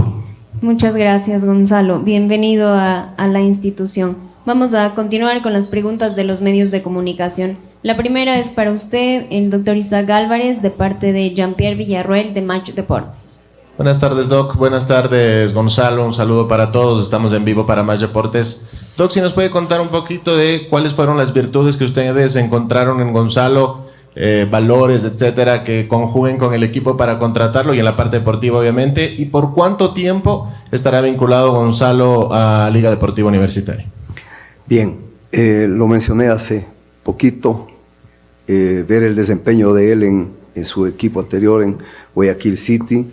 Muchas 0.61 0.97
gracias, 0.97 1.45
Gonzalo. 1.45 2.01
Bienvenido 2.01 2.69
a, 2.69 3.15
a 3.15 3.27
la 3.27 3.41
institución. 3.41 4.17
Vamos 4.49 4.73
a 4.73 4.95
continuar 4.95 5.43
con 5.43 5.53
las 5.53 5.69
preguntas 5.69 6.17
de 6.17 6.25
los 6.25 6.41
medios 6.41 6.71
de 6.71 6.83
comunicación. 6.83 7.59
La 7.83 7.99
primera 7.99 8.39
es 8.39 8.49
para 8.49 8.73
usted, 8.73 9.27
el 9.29 9.51
doctor 9.51 9.77
Isaac 9.77 10.09
Álvarez, 10.09 10.63
de 10.63 10.71
parte 10.71 11.13
de 11.13 11.35
Jean-Pierre 11.35 11.77
Villarroel, 11.77 12.33
de 12.33 12.41
Match 12.41 12.71
Deportes. 12.71 13.41
Buenas 13.77 14.01
tardes, 14.01 14.27
Doc. 14.27 14.57
Buenas 14.57 14.89
tardes, 14.89 15.53
Gonzalo. 15.53 16.03
Un 16.07 16.15
saludo 16.15 16.49
para 16.49 16.73
todos. 16.73 17.03
Estamos 17.03 17.35
en 17.35 17.45
vivo 17.45 17.67
para 17.67 17.83
Match 17.83 18.01
Deportes. 18.01 18.71
Doc, 18.97 19.11
si 19.11 19.21
nos 19.21 19.35
puede 19.35 19.51
contar 19.51 19.83
un 19.83 19.89
poquito 19.89 20.35
de 20.35 20.67
cuáles 20.71 20.95
fueron 20.95 21.19
las 21.19 21.35
virtudes 21.35 21.77
que 21.77 21.85
ustedes 21.85 22.35
encontraron 22.35 23.03
en 23.03 23.13
Gonzalo, 23.13 23.83
eh, 24.17 24.49
valores, 24.51 25.05
etcétera, 25.05 25.63
que 25.63 25.87
conjuguen 25.89 26.39
con 26.39 26.55
el 26.55 26.63
equipo 26.63 26.97
para 26.97 27.19
contratarlo 27.19 27.75
y 27.75 27.81
en 27.81 27.85
la 27.85 27.97
parte 27.97 28.21
deportiva, 28.21 28.61
obviamente, 28.61 29.15
y 29.15 29.27
por 29.27 29.53
cuánto 29.53 29.93
tiempo 29.93 30.51
estará 30.73 31.03
vinculado 31.03 31.53
Gonzalo 31.53 32.31
a 32.33 32.71
Liga 32.73 32.89
Deportiva 32.89 33.29
Universitaria. 33.29 33.85
Bien, 34.69 34.99
eh, 35.33 35.67
lo 35.69 35.87
mencioné 35.87 36.29
hace 36.29 36.67
poquito, 37.03 37.69
eh, 38.47 38.85
ver 38.87 39.03
el 39.03 39.17
desempeño 39.17 39.73
de 39.73 39.93
él 39.93 40.03
en, 40.03 40.39
su 40.65 40.87
equipo 40.87 41.21
anterior 41.21 41.63
en 41.63 41.79
Guayaquil 42.15 42.57
City, 42.59 43.09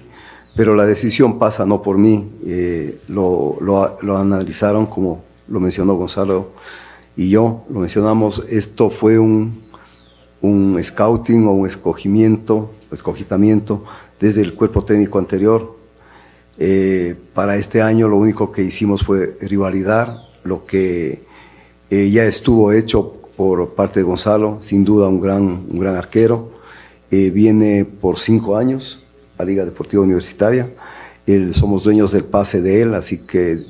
pero 0.56 0.74
la 0.74 0.86
decisión 0.88 1.38
pasa 1.38 1.64
no 1.64 1.84
por 1.84 2.00
mí, 2.00 2.28
lo, 3.08 3.56
lo, 3.62 4.18
analizaron 4.18 4.88
como 4.88 5.24
lo 5.48 5.60
mencionó 5.60 5.94
Gonzalo 5.94 6.54
y 7.16 7.30
yo, 7.30 7.64
lo 7.70 7.82
mencionamos, 7.82 8.44
esto 8.50 8.90
fue 8.90 9.20
un, 9.20 9.62
un 10.42 10.84
scouting 10.84 11.46
o 11.48 11.52
un 11.52 11.68
escogimiento, 11.68 12.72
escogitamiento 12.92 13.84
desde 14.20 14.42
el 14.42 14.54
cuerpo 14.54 14.84
técnico 14.84 15.20
anterior. 15.20 15.76
Eh, 16.58 17.16
para 17.34 17.58
este 17.58 17.82
año 17.82 18.08
lo 18.08 18.18
único 18.18 18.52
que 18.52 18.64
hicimos 18.64 19.04
fue 19.04 19.38
rivalidad, 19.42 20.18
lo 20.44 20.66
que 20.66 21.26
eh, 21.90 22.10
ya 22.10 22.26
estuvo 22.26 22.72
hecho 22.72 23.14
por 23.38 23.76
parte 23.76 24.00
de 24.00 24.04
Gonzalo, 24.04 24.58
sin 24.60 24.84
duda 24.84 25.08
un 25.08 25.22
gran, 25.22 25.44
un 25.44 25.80
gran 25.80 25.96
arquero. 25.96 26.52
Eh, 27.12 27.30
viene 27.30 27.86
por 27.86 28.18
cinco 28.18 28.58
años 28.58 29.04
a 29.38 29.44
Liga 29.44 29.66
Deportiva 29.66 30.04
Universitaria. 30.04 30.70
somos 31.54 31.84
dueños 31.84 32.12
del 32.12 32.24
pase 32.24 32.62
de 32.62 32.82
él, 32.82 32.96
así 32.96 33.20
que 33.20 33.64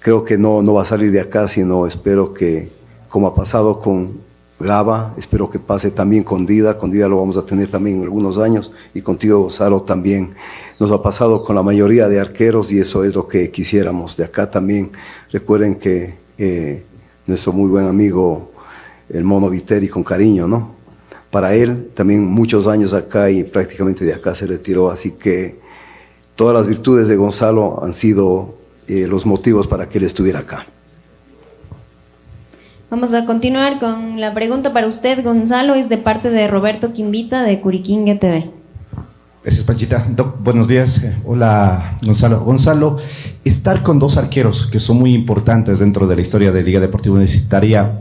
creo 0.00 0.24
que 0.24 0.38
no, 0.38 0.62
no 0.62 0.74
va 0.74 0.82
a 0.82 0.86
salir 0.86 1.12
de 1.12 1.20
acá, 1.20 1.48
sino 1.48 1.86
espero 1.86 2.34
que, 2.34 2.70
como 3.08 3.26
ha 3.26 3.34
pasado 3.34 3.80
con 3.80 4.20
Gaba, 4.60 5.14
espero 5.16 5.48
que 5.50 5.60
pase 5.60 5.92
también 5.92 6.24
con 6.24 6.44
Dida, 6.44 6.78
con 6.78 6.90
Dida 6.90 7.08
lo 7.08 7.18
vamos 7.18 7.36
a 7.36 7.46
tener 7.46 7.68
también 7.68 7.98
en 7.98 8.02
algunos 8.02 8.38
años, 8.38 8.72
y 8.92 9.02
contigo, 9.02 9.42
Gonzalo, 9.42 9.82
también. 9.82 10.34
Nos 10.80 10.90
ha 10.90 11.00
pasado 11.02 11.44
con 11.44 11.54
la 11.54 11.62
mayoría 11.62 12.08
de 12.08 12.18
arqueros 12.18 12.72
y 12.72 12.80
eso 12.80 13.04
es 13.04 13.14
lo 13.14 13.28
que 13.28 13.50
quisiéramos. 13.50 14.16
De 14.16 14.24
acá 14.24 14.50
también, 14.50 14.90
recuerden 15.30 15.76
que 15.76 16.14
eh, 16.38 16.84
nuestro 17.28 17.52
muy 17.52 17.68
buen 17.68 17.86
amigo, 17.86 18.50
el 19.10 19.22
Mono 19.22 19.48
Viteri, 19.50 19.88
con 19.88 20.02
cariño, 20.02 20.48
¿no? 20.48 20.72
Para 21.30 21.54
él, 21.54 21.90
también 21.94 22.24
muchos 22.24 22.66
años 22.66 22.94
acá 22.94 23.30
y 23.30 23.44
prácticamente 23.44 24.04
de 24.04 24.14
acá 24.14 24.34
se 24.34 24.46
retiró, 24.46 24.90
así 24.90 25.12
que 25.12 25.60
todas 26.34 26.56
las 26.56 26.66
virtudes 26.66 27.06
de 27.06 27.16
Gonzalo 27.16 27.84
han 27.84 27.92
sido 27.92 28.54
eh, 28.88 29.06
los 29.06 29.26
motivos 29.26 29.66
para 29.66 29.88
que 29.88 29.98
él 29.98 30.04
estuviera 30.04 30.40
acá. 30.40 30.66
Vamos 32.90 33.12
a 33.12 33.26
continuar 33.26 33.78
con 33.78 34.18
la 34.18 34.32
pregunta 34.32 34.72
para 34.72 34.86
usted, 34.86 35.22
Gonzalo, 35.22 35.74
es 35.74 35.90
de 35.90 35.98
parte 35.98 36.30
de 36.30 36.48
Roberto 36.48 36.94
Quimbita 36.94 37.42
de 37.42 37.60
Curiquingue 37.60 38.14
TV. 38.14 38.50
Gracias, 39.48 39.64
Panchita. 39.64 40.06
buenos 40.44 40.68
días. 40.68 41.00
Hola, 41.24 41.96
Gonzalo. 42.04 42.40
Gonzalo, 42.40 42.98
estar 43.46 43.82
con 43.82 43.98
dos 43.98 44.18
arqueros 44.18 44.66
que 44.66 44.78
son 44.78 44.98
muy 44.98 45.14
importantes 45.14 45.78
dentro 45.78 46.06
de 46.06 46.16
la 46.16 46.20
historia 46.20 46.52
de 46.52 46.62
Liga 46.62 46.80
Deportiva 46.80 47.14
Universitaria 47.14 47.98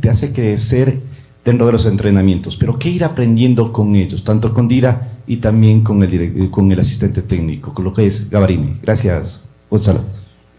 te 0.00 0.10
hace 0.10 0.32
crecer 0.34 1.00
dentro 1.46 1.64
de 1.64 1.72
los 1.72 1.86
entrenamientos, 1.86 2.58
pero 2.58 2.78
¿qué 2.78 2.90
ir 2.90 3.04
aprendiendo 3.04 3.72
con 3.72 3.96
ellos? 3.96 4.22
Tanto 4.22 4.52
con 4.52 4.68
Dida 4.68 5.12
y 5.26 5.38
también 5.38 5.82
con 5.82 6.02
el, 6.02 6.50
con 6.50 6.70
el 6.70 6.78
asistente 6.78 7.22
técnico, 7.22 7.72
con 7.72 7.84
lo 7.84 7.94
que 7.94 8.06
es 8.06 8.28
Gavarini. 8.28 8.74
Gracias, 8.82 9.40
Gonzalo. 9.70 10.00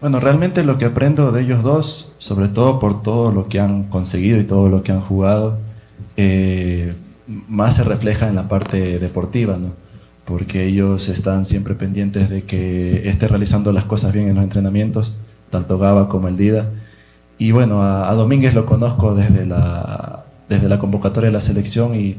Bueno, 0.00 0.18
realmente 0.18 0.64
lo 0.64 0.78
que 0.78 0.86
aprendo 0.86 1.30
de 1.30 1.42
ellos 1.42 1.62
dos, 1.62 2.12
sobre 2.18 2.48
todo 2.48 2.80
por 2.80 3.04
todo 3.04 3.30
lo 3.30 3.46
que 3.46 3.60
han 3.60 3.84
conseguido 3.84 4.40
y 4.40 4.42
todo 4.42 4.68
lo 4.68 4.82
que 4.82 4.90
han 4.90 5.00
jugado, 5.00 5.58
eh, 6.16 6.94
más 7.28 7.76
se 7.76 7.84
refleja 7.84 8.28
en 8.28 8.34
la 8.34 8.48
parte 8.48 8.98
deportiva, 8.98 9.58
¿no? 9.58 9.83
Porque 10.24 10.66
ellos 10.66 11.08
están 11.08 11.44
siempre 11.44 11.74
pendientes 11.74 12.30
de 12.30 12.44
que 12.44 13.08
esté 13.08 13.28
realizando 13.28 13.72
las 13.72 13.84
cosas 13.84 14.12
bien 14.12 14.28
en 14.28 14.36
los 14.36 14.44
entrenamientos, 14.44 15.14
tanto 15.50 15.78
Gaba 15.78 16.08
como 16.08 16.28
el 16.28 16.36
Dida. 16.36 16.70
Y 17.36 17.52
bueno, 17.52 17.82
a, 17.82 18.12
Domínguez 18.14 18.54
lo 18.54 18.64
conozco 18.64 19.14
desde 19.14 19.44
la, 19.44 20.24
desde 20.48 20.68
la 20.68 20.78
convocatoria 20.78 21.28
de 21.28 21.34
la 21.34 21.40
selección 21.40 21.94
y 21.94 22.16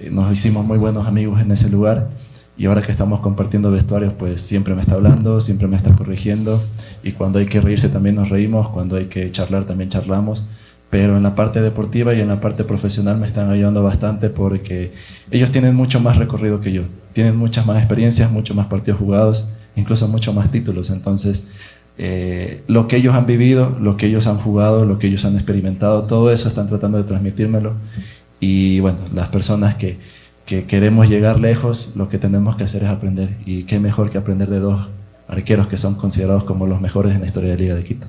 eh, 0.00 0.10
nos 0.10 0.32
hicimos 0.32 0.66
muy 0.66 0.78
buenos 0.78 1.06
amigos 1.06 1.40
en 1.40 1.50
ese 1.52 1.70
lugar. 1.70 2.10
Y 2.58 2.66
ahora 2.66 2.82
que 2.82 2.90
estamos 2.90 3.20
compartiendo 3.20 3.70
vestuarios, 3.70 4.12
pues 4.14 4.42
siempre 4.42 4.74
me 4.74 4.80
está 4.80 4.94
hablando, 4.94 5.40
siempre 5.40 5.68
me 5.68 5.76
está 5.76 5.94
corrigiendo. 5.94 6.60
Y 7.04 7.12
cuando 7.12 7.38
hay 7.38 7.46
que 7.46 7.60
reírse 7.60 7.88
también 7.88 8.16
nos 8.16 8.30
reímos, 8.30 8.68
cuando 8.70 8.96
hay 8.96 9.06
que 9.06 9.30
charlar 9.30 9.64
también 9.64 9.90
charlamos, 9.90 10.44
pero 10.90 11.16
en 11.16 11.22
la 11.22 11.34
parte 11.34 11.60
deportiva 11.60 12.14
y 12.14 12.20
en 12.20 12.28
la 12.28 12.40
parte 12.40 12.64
profesional 12.64 13.18
me 13.18 13.26
están 13.26 13.50
ayudando 13.50 13.82
bastante 13.82 14.30
porque 14.30 14.92
ellos 15.30 15.50
tienen 15.50 15.74
mucho 15.74 16.00
más 16.00 16.16
recorrido 16.16 16.60
que 16.60 16.72
yo, 16.72 16.82
tienen 17.12 17.36
muchas 17.36 17.66
más 17.66 17.78
experiencias, 17.78 18.30
muchos 18.30 18.56
más 18.56 18.66
partidos 18.66 18.98
jugados, 18.98 19.50
incluso 19.76 20.08
muchos 20.08 20.34
más 20.34 20.50
títulos, 20.50 20.90
entonces 20.90 21.48
eh, 21.98 22.62
lo 22.68 22.88
que 22.88 22.96
ellos 22.96 23.14
han 23.14 23.26
vivido, 23.26 23.76
lo 23.80 23.96
que 23.96 24.06
ellos 24.06 24.26
han 24.26 24.38
jugado, 24.38 24.84
lo 24.84 24.98
que 24.98 25.08
ellos 25.08 25.24
han 25.24 25.34
experimentado, 25.34 26.04
todo 26.04 26.30
eso 26.30 26.48
están 26.48 26.68
tratando 26.68 26.98
de 26.98 27.04
transmitírmelo 27.04 27.74
y 28.40 28.80
bueno, 28.80 28.98
las 29.12 29.28
personas 29.28 29.74
que 29.74 29.98
que 30.48 30.64
queremos 30.64 31.10
llegar 31.10 31.38
lejos, 31.38 31.92
lo 31.94 32.08
que 32.08 32.16
tenemos 32.16 32.56
que 32.56 32.64
hacer 32.64 32.82
es 32.82 32.88
aprender. 32.88 33.36
Y 33.44 33.64
qué 33.64 33.78
mejor 33.78 34.10
que 34.10 34.16
aprender 34.16 34.48
de 34.48 34.60
dos 34.60 34.88
arqueros 35.28 35.66
que 35.66 35.76
son 35.76 35.94
considerados 35.96 36.44
como 36.44 36.66
los 36.66 36.80
mejores 36.80 37.14
en 37.14 37.20
la 37.20 37.26
historia 37.26 37.50
de 37.50 37.56
la 37.56 37.62
Liga 37.62 37.74
de 37.74 37.84
Quito. 37.84 38.06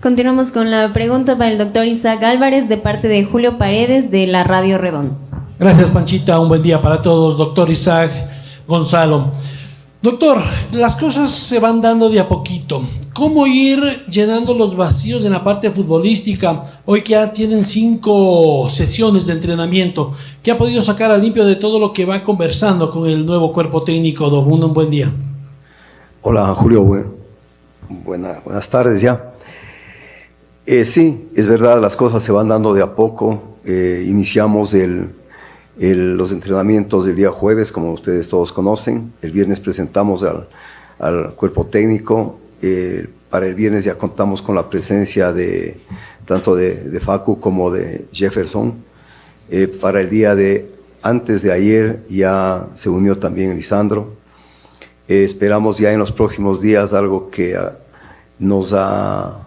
Continuamos 0.00 0.50
con 0.50 0.70
la 0.70 0.92
pregunta 0.92 1.38
para 1.38 1.50
el 1.50 1.56
doctor 1.56 1.86
Isaac 1.86 2.22
Álvarez 2.22 2.68
de 2.68 2.76
parte 2.76 3.08
de 3.08 3.24
Julio 3.24 3.56
Paredes 3.56 4.10
de 4.10 4.26
la 4.26 4.44
Radio 4.44 4.76
Redón. 4.76 5.16
Gracias 5.58 5.90
Panchita, 5.90 6.38
un 6.38 6.48
buen 6.50 6.62
día 6.62 6.82
para 6.82 7.00
todos, 7.00 7.38
doctor 7.38 7.70
Isaac 7.70 8.12
Gonzalo. 8.68 9.32
Doctor, 10.02 10.42
las 10.72 10.96
cosas 10.96 11.30
se 11.30 11.58
van 11.60 11.80
dando 11.80 12.10
de 12.10 12.20
a 12.20 12.28
poquito. 12.28 12.82
¿Cómo 13.14 13.46
ir 13.46 14.04
llenando 14.10 14.52
los 14.52 14.76
vacíos 14.76 15.24
en 15.24 15.32
la 15.32 15.42
parte 15.42 15.70
futbolística? 15.70 16.80
Hoy 16.84 17.00
que 17.02 17.12
ya 17.12 17.32
tienen 17.32 17.64
cinco 17.64 18.68
sesiones 18.68 19.24
de 19.24 19.32
entrenamiento, 19.32 20.12
¿qué 20.42 20.50
ha 20.50 20.58
podido 20.58 20.82
sacar 20.82 21.10
a 21.10 21.16
limpio 21.16 21.46
de 21.46 21.56
todo 21.56 21.78
lo 21.78 21.94
que 21.94 22.04
va 22.04 22.22
conversando 22.22 22.90
con 22.90 23.08
el 23.08 23.24
nuevo 23.24 23.50
cuerpo 23.50 23.82
técnico? 23.82 24.28
Don 24.28 24.46
un 24.46 24.74
buen 24.74 24.90
día. 24.90 25.10
Hola 26.20 26.52
Julio, 26.54 26.84
buenas 28.04 28.68
tardes 28.68 29.00
ya. 29.00 29.32
Eh, 30.68 30.84
sí, 30.84 31.28
es 31.36 31.46
verdad, 31.46 31.80
las 31.80 31.94
cosas 31.94 32.24
se 32.24 32.32
van 32.32 32.48
dando 32.48 32.74
de 32.74 32.82
a 32.82 32.96
poco. 32.96 33.56
Eh, 33.64 34.04
iniciamos 34.08 34.74
los 35.78 36.32
entrenamientos 36.32 37.04
del 37.04 37.14
día 37.14 37.30
jueves, 37.30 37.70
como 37.70 37.92
ustedes 37.92 38.28
todos 38.28 38.50
conocen. 38.52 39.12
El 39.22 39.30
viernes 39.30 39.60
presentamos 39.60 40.24
al, 40.24 41.34
cuerpo 41.36 41.66
técnico. 41.66 42.40
Eh, 42.62 43.06
para 43.30 43.46
el 43.46 43.54
viernes 43.54 43.84
ya 43.84 43.96
contamos 43.96 44.42
con 44.42 44.56
la 44.56 44.68
presencia 44.68 45.32
de 45.32 45.78
tanto 46.26 46.56
de, 46.56 47.00
Facu 47.00 47.38
como 47.38 47.70
de 47.70 48.06
Jefferson. 48.12 48.74
para 49.80 50.00
el 50.00 50.10
día 50.10 50.34
de 50.34 50.68
antes 51.00 51.42
de 51.42 51.52
ayer 51.52 52.04
ya 52.08 52.66
se 52.74 52.88
unió 52.88 53.18
también 53.18 53.54
Lisandro. 53.54 54.14
esperamos 55.06 55.78
ya 55.78 55.92
en 55.92 56.00
los 56.00 56.10
próximos 56.10 56.60
días 56.60 56.92
algo 56.92 57.30
que 57.30 57.54
ah, 57.54 57.76
nos 58.40 58.72
ha 58.72 59.45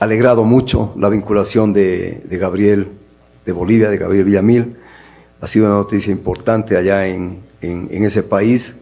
alegrado 0.00 0.44
mucho 0.44 0.94
la 0.96 1.10
vinculación 1.10 1.72
de, 1.74 2.22
Gabriel 2.30 2.88
de 3.44 3.52
Bolivia, 3.52 3.90
de 3.90 3.98
Gabriel 3.98 4.24
Villamil. 4.24 4.76
Ha 5.40 5.46
sido 5.46 5.66
una 5.66 5.76
noticia 5.76 6.10
importante 6.10 6.76
allá 6.76 7.06
en, 7.06 7.42
ese 7.60 8.22
país. 8.22 8.80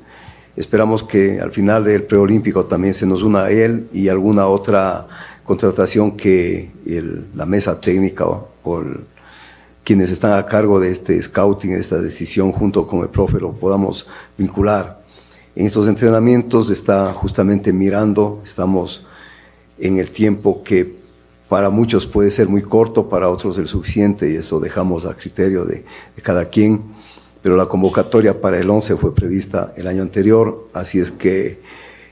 Esperamos 0.57 1.03
que 1.03 1.41
al 1.41 1.51
final 1.51 1.85
del 1.85 2.05
preolímpico 2.05 2.65
también 2.67 2.95
se 2.95 3.05
nos 3.05 3.23
una 3.23 3.45
a 3.45 3.51
él 3.51 3.89
y 3.93 4.09
alguna 4.09 4.47
otra 4.47 5.07
contratación 5.45 6.17
que 6.17 6.71
la 7.35 7.47
mesa 7.47 7.81
técnica 7.81 8.25
o, 8.25 8.49
quienes 9.83 10.11
están 10.11 10.39
a 10.39 10.47
cargo 10.47 10.79
de 10.79 10.91
este 10.91 11.21
scouting, 11.21 11.73
de 11.73 11.81
esta 11.81 11.99
decisión, 11.99 12.53
junto 12.53 12.87
con 12.87 13.01
el 13.01 13.09
profe, 13.09 13.41
lo 13.41 13.53
podamos 13.53 14.07
vincular. 14.37 15.03
En 15.57 15.67
estos 15.67 15.89
entrenamientos 15.89 16.71
está 16.71 17.13
justamente 17.15 17.73
mirando, 17.73 18.43
estamos 18.45 19.07
en 19.79 19.99
el 19.99 20.11
tiempo 20.11 20.63
que 20.63 20.98
para 21.49 21.71
muchos 21.71 22.07
puede 22.07 22.31
ser 22.31 22.49
muy 22.49 22.63
corto, 22.63 23.09
para 23.09 23.29
otros 23.29 23.59
el 23.59 23.67
suficiente 23.67 24.31
y 24.31 24.37
eso 24.37 24.61
dejamos 24.61 25.07
a 25.07 25.15
criterio 25.15 25.65
de, 25.65 25.85
cada 26.23 26.47
quien. 26.47 26.83
Pero 27.43 27.57
la 27.57 27.67
convocatoria 27.67 28.41
para 28.41 28.59
el 28.59 28.69
11 28.69 28.97
fue 28.97 29.15
prevista 29.15 29.73
el 29.77 29.87
año 29.87 30.03
anterior, 30.03 30.69
así 30.75 30.99
es 30.99 31.11
que 31.11 31.61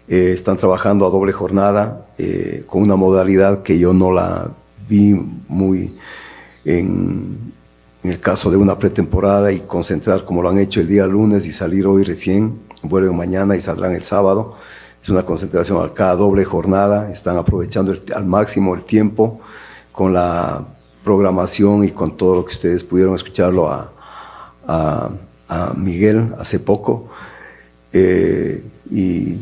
eh, 0.09 0.31
están 0.33 0.57
trabajando 0.57 1.07
a 1.07 1.11
doble 1.11 1.33
jornada 1.33 2.07
eh, 2.17 2.65
con 2.67 2.83
una 2.83 2.97
modalidad 2.97 3.63
que 3.63 3.79
yo 3.79 3.93
no 3.93 4.13
la 4.13 4.53
vi 4.89 5.15
muy 5.49 5.97
en, 6.65 7.53
en, 8.05 8.11
el 8.11 8.21
caso 8.21 8.51
de 8.51 8.57
una 8.57 8.79
pretemporada 8.79 9.51
y 9.51 9.61
concentrar 9.61 10.25
como 10.25 10.43
lo 10.43 10.49
han 10.49 10.59
hecho 10.59 10.81
el 10.81 10.87
día 10.87 11.07
lunes 11.07 11.45
y 11.47 11.53
salir 11.53 11.87
hoy 11.87 12.05
recién, 12.05 12.61
vuelven 12.83 13.17
mañana 13.17 13.57
y 13.57 13.61
saldrán 13.61 13.95
el 13.95 14.05
sábado. 14.05 14.57
Es 15.07 15.11
una 15.11 15.25
concentración 15.25 15.81
a 15.85 15.95
cada 15.95 16.17
doble 16.17 16.45
jornada, 16.45 17.13
están 17.13 17.37
aprovechando 17.37 17.95
al 18.13 18.27
máximo 18.27 18.75
el 18.75 18.85
tiempo 18.85 19.39
con 19.93 20.13
la 20.13 20.67
programación 21.05 21.85
y 21.85 21.93
con 21.93 22.17
todo 22.17 22.35
lo 22.35 22.45
que 22.45 22.53
ustedes 22.53 22.83
pudieron 22.83 23.15
escucharlo 23.15 23.71
a, 23.71 25.11
Miguel 25.77 26.35
hace 26.41 26.59
poco. 26.59 27.09
Eh, 27.93 28.65
y 28.91 29.37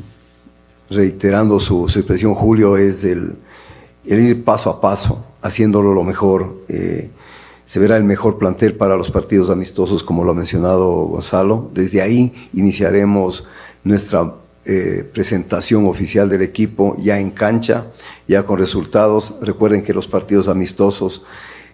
reiterando 0.91 1.59
su, 1.59 1.87
expresión, 1.87 2.35
Julio, 2.35 2.77
es 2.77 3.03
el, 3.05 3.35
ir 4.05 4.45
paso 4.45 4.69
a 4.69 4.83
paso, 4.83 5.25
haciéndolo 5.41 5.95
lo 5.95 6.05
mejor. 6.05 6.63
Eh, 6.69 7.09
se 7.65 7.81
verá 7.81 7.97
el 7.97 8.05
mejor 8.05 8.37
plantel 8.37 8.75
para 8.75 8.99
los 8.99 9.11
partidos 9.11 9.49
amistosos, 9.49 10.03
como 10.03 10.27
lo 10.27 10.33
ha 10.33 10.35
mencionado 10.35 11.07
Gonzalo. 11.07 11.71
Desde 11.73 12.03
ahí 12.03 12.51
iniciaremos 12.53 13.49
nuestra 13.83 14.44
eh, 14.67 15.09
presentación 15.13 15.87
oficial 15.87 16.29
del 16.29 16.43
equipo 16.43 16.97
ya 16.99 17.19
en 17.19 17.31
cancha, 17.31 17.87
ya 18.27 18.45
con 18.45 18.59
resultados. 18.59 19.37
Recuerden 19.43 19.83
que 19.83 19.93
los 19.93 20.09
partidos 20.09 20.49
amistosos 20.49 21.27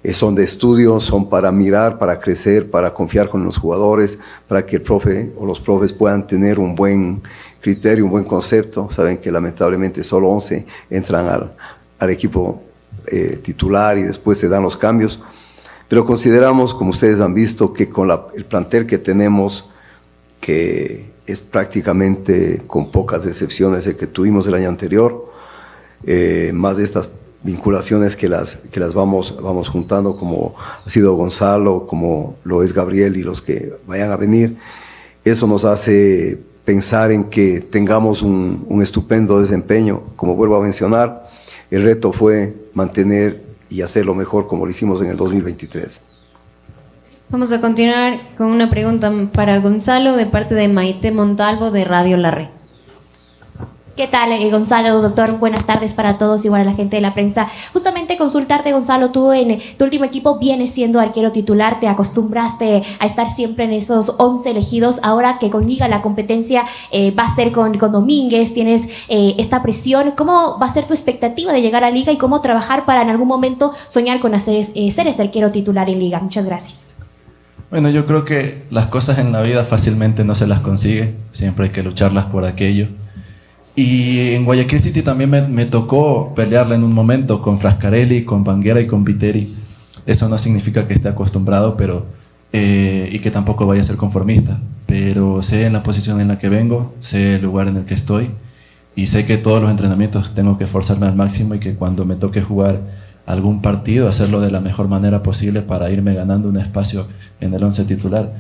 eh, 0.03 0.13
son 0.13 0.35
de 0.35 0.45
estudio, 0.45 0.99
son 0.99 1.29
para 1.29 1.53
mirar, 1.53 1.99
para 1.99 2.19
crecer, 2.19 2.71
para 2.71 2.93
confiar 2.93 3.29
con 3.29 3.45
los 3.45 3.59
jugadores, 3.59 4.19
para 4.49 4.65
que 4.65 4.77
el 4.77 4.83
profe 4.83 5.33
o 5.37 5.47
los 5.47 5.61
profes 5.61 5.93
puedan 5.93 6.27
tener 6.27 6.59
un 6.59 6.75
buen 6.75 7.23
criterio, 7.61 8.05
un 8.05 8.11
buen 8.11 8.25
concepto. 8.25 8.89
Saben 8.91 9.19
que 9.19 9.31
lamentablemente 9.31 10.03
solo 10.03 10.29
11 10.31 10.67
entran 10.91 11.27
al, 11.27 11.53
al 11.99 12.11
equipo 12.11 12.63
eh, 13.07 13.39
titular 13.43 13.99
y 13.99 14.03
después 14.03 14.39
se 14.39 14.49
dan 14.49 14.63
los 14.63 14.77
cambios. 14.77 15.23
Pero 15.89 16.07
consideramos, 16.07 16.73
como 16.73 16.91
ustedes 16.91 17.21
han 17.21 17.35
visto, 17.35 17.73
que 17.73 17.89
con 17.89 18.11
el 18.35 18.45
plantel 18.45 18.87
que 18.87 18.99
tenemos, 18.99 19.69
que 20.41 21.10
es 21.27 21.41
prácticamente, 21.41 22.63
con 22.67 22.91
pocas 22.91 23.27
excepciones, 23.27 23.87
el 23.87 23.97
que 23.97 24.07
tuvimos 24.07 24.47
el 24.47 24.55
año 24.55 24.69
anterior. 24.69 25.31
Eh, 26.05 26.51
más 26.55 26.77
de 26.77 26.85
estas 26.85 27.11
vinculaciones 27.43 28.17
que 28.17 28.29
las, 28.29 28.57
que 28.71 28.81
las 28.81 28.95
vamos, 28.95 29.37
vamos 29.43 29.69
juntando, 29.69 30.17
como 30.17 30.55
ha 30.59 30.89
sido 30.89 31.15
Gonzalo, 31.15 31.87
como 31.87 32.37
lo 32.45 32.63
es 32.63 32.73
Gabriel 32.73 33.17
y 33.17 33.23
los 33.23 33.41
que 33.41 33.75
vayan 33.87 34.11
a 34.11 34.17
venir. 34.17 34.57
Eso 35.25 35.47
nos 35.47 35.65
hace 35.65 36.39
pensar 36.65 37.13
en 37.13 37.25
que 37.25 37.61
tengamos 37.61 38.23
un, 38.23 38.65
un 38.69 38.83
estupendo 38.83 39.41
desempeño. 39.41 40.03
Como 40.17 40.35
vuelvo 40.35 40.57
a 40.57 40.63
mencionar, 40.63 41.29
el 41.71 41.83
reto 41.83 42.13
fue 42.13 42.55
mantener 42.75 43.43
y 43.69 43.83
hacerlo 43.83 44.15
mejor 44.15 44.47
como 44.47 44.65
lo 44.65 44.71
hicimos 44.71 45.01
en 45.03 45.09
el 45.09 45.17
2023. 45.17 46.10
Vamos 47.31 47.53
a 47.53 47.61
continuar 47.61 48.35
con 48.37 48.49
una 48.49 48.71
pregunta 48.71 49.13
para 49.33 49.61
Gonzalo 49.61 50.17
de 50.17 50.27
parte 50.27 50.57
de 50.57 50.67
Maite 50.67 51.13
Montalvo 51.13 51.71
de 51.71 51.85
Radio 51.85 52.17
La 52.17 52.33
Red. 52.33 52.49
¿Qué 53.97 54.09
tal, 54.09 54.33
eh, 54.33 54.51
Gonzalo, 54.51 55.01
doctor? 55.01 55.39
Buenas 55.39 55.65
tardes 55.65 55.95
para 55.95 56.19
todos, 56.19 56.45
igual 56.45 56.63
a 56.63 56.65
la 56.65 56.73
gente 56.73 56.97
de 56.97 57.03
la 57.03 57.15
prensa. 57.15 57.47
Justamente 57.73 58.17
consultarte, 58.17 58.73
Gonzalo, 58.73 59.13
tú 59.13 59.31
en 59.31 59.61
tu 59.79 59.85
último 59.85 60.07
equipo 60.07 60.41
vienes 60.41 60.73
siendo 60.73 60.99
arquero 60.99 61.31
titular, 61.31 61.79
te 61.79 61.87
acostumbraste 61.87 62.83
a 62.99 63.07
estar 63.07 63.29
siempre 63.31 63.63
en 63.63 63.75
esos 63.75 64.17
11 64.19 64.51
elegidos. 64.51 64.99
Ahora 65.05 65.39
que 65.39 65.51
con 65.51 65.69
Liga 65.69 65.87
la 65.87 66.03
competencia 66.03 66.65
eh, 66.91 67.13
va 67.13 67.27
a 67.27 67.37
ser 67.37 67.53
con, 67.53 67.79
con 67.79 67.93
Domínguez, 67.93 68.55
tienes 68.55 69.07
eh, 69.09 69.37
esta 69.39 69.63
presión. 69.63 70.15
¿Cómo 70.17 70.59
va 70.59 70.67
a 70.67 70.71
ser 70.71 70.87
tu 70.87 70.95
expectativa 70.95 71.53
de 71.53 71.63
llegar 71.63 71.85
a 71.85 71.93
Liga 71.93 72.11
y 72.11 72.17
cómo 72.17 72.41
trabajar 72.41 72.87
para 72.87 73.03
en 73.03 73.11
algún 73.11 73.29
momento 73.29 73.73
soñar 73.87 74.19
con 74.19 74.35
hacer, 74.35 74.65
ser 74.65 75.07
ese 75.07 75.23
arquero 75.23 75.53
titular 75.53 75.89
en 75.89 76.01
Liga? 76.01 76.19
Muchas 76.19 76.45
gracias. 76.45 77.00
Bueno, 77.71 77.89
yo 77.89 78.05
creo 78.05 78.25
que 78.25 78.65
las 78.71 78.87
cosas 78.87 79.21
en 79.21 79.31
la 79.31 79.43
vida 79.43 79.65
fácilmente 79.65 80.25
no 80.25 80.35
se 80.35 80.49
las 80.49 80.59
consigue, 80.59 81.15
siempre 81.31 81.67
hay 81.67 81.71
que 81.71 81.85
lucharlas 81.85 82.27
por 82.27 82.45
aquello. 82.45 82.89
Y 83.77 84.35
en 84.35 84.45
Guayaquil 84.45 84.81
City 84.81 85.03
también 85.03 85.31
me, 85.31 85.65
tocó 85.67 86.35
pelearla 86.35 86.75
en 86.75 86.83
un 86.83 86.93
momento 86.93 87.41
con 87.41 87.61
Frascarelli, 87.61 88.25
con 88.25 88.43
Banguera 88.43 88.81
y 88.81 88.89
con 88.89 89.05
Viteri. 89.05 89.55
Eso 90.05 90.29
no 90.29 90.37
significa 90.37 90.89
que 90.89 90.95
esté 90.95 91.09
acostumbrado 91.09 91.77
pero, 91.77 92.07
eh, 92.53 93.09
y 93.13 93.21
que 93.21 93.31
tampoco 93.31 93.67
vaya 93.67 93.83
a 93.83 93.85
ser 93.85 93.97
conformista, 93.97 94.59
pero 94.87 95.41
sé 95.43 95.67
en 95.67 95.73
la 95.73 95.85
posición 95.85 96.21
en 96.21 96.27
la 96.27 96.39
que 96.41 96.49
vengo, 96.49 96.93
sé 96.99 97.37
el 97.37 97.43
lugar 97.43 97.69
en 97.69 97.77
el 97.77 97.85
que 97.85 97.95
estoy 97.95 98.31
y 98.97 99.07
sé 99.07 99.25
que 99.27 99.39
todos 99.39 99.63
los 99.63 99.71
entrenamientos 99.71 100.35
tengo 100.35 100.59
que 100.59 100.65
esforzarme 100.65 101.07
al 101.07 101.15
máximo 101.15 101.55
y 101.55 101.61
que 101.61 101.75
cuando 101.75 102.05
me 102.05 102.17
toque 102.17 102.43
jugar 102.43 102.81
algún 103.31 103.63
partido, 103.63 104.09
hacerlo 104.09 104.41
de 104.41 104.51
la 104.51 104.61
mejor 104.61 104.89
manera 104.89 105.23
posible 105.23 105.63
para 105.63 105.91
irme 105.91 106.15
ganando 106.15 106.49
un 106.49 106.57
espacio 106.57 107.07
en 107.41 107.55
el 107.55 107.63
once 107.63 107.85
titular. 107.85 108.33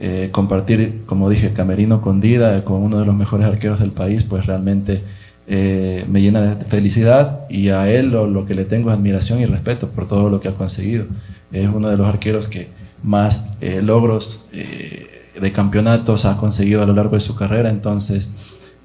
Eh, 0.00 0.28
compartir, 0.32 1.02
como 1.06 1.30
dije, 1.30 1.52
Camerino 1.52 2.02
con 2.02 2.20
Dida, 2.20 2.64
con 2.64 2.82
uno 2.82 2.98
de 2.98 3.06
los 3.06 3.14
mejores 3.14 3.46
arqueros 3.46 3.80
del 3.80 3.90
país, 3.90 4.24
pues 4.24 4.44
realmente 4.46 5.02
eh, 5.46 6.04
me 6.08 6.20
llena 6.20 6.40
de 6.40 6.64
felicidad 6.64 7.40
y 7.48 7.68
a 7.68 7.88
él 7.88 8.10
lo, 8.10 8.46
que 8.46 8.54
le 8.54 8.64
tengo 8.64 8.90
es 8.90 8.96
admiración 8.96 9.40
y 9.40 9.46
respeto 9.46 9.88
por 9.88 10.08
todo 10.08 10.30
lo 10.30 10.40
que 10.40 10.48
ha 10.48 10.54
conseguido. 10.54 11.06
Es 11.52 11.68
uno 11.68 11.88
de 11.88 11.96
los 11.96 12.06
arqueros 12.06 12.48
que 12.48 12.68
más 13.02 13.54
eh, 13.60 13.80
logros 13.82 14.48
de 14.52 15.52
campeonatos 15.52 16.24
ha 16.24 16.36
conseguido 16.36 16.82
a 16.82 16.86
lo 16.86 16.94
largo 16.94 17.14
de 17.16 17.20
su 17.20 17.34
carrera, 17.34 17.70
entonces 17.70 18.30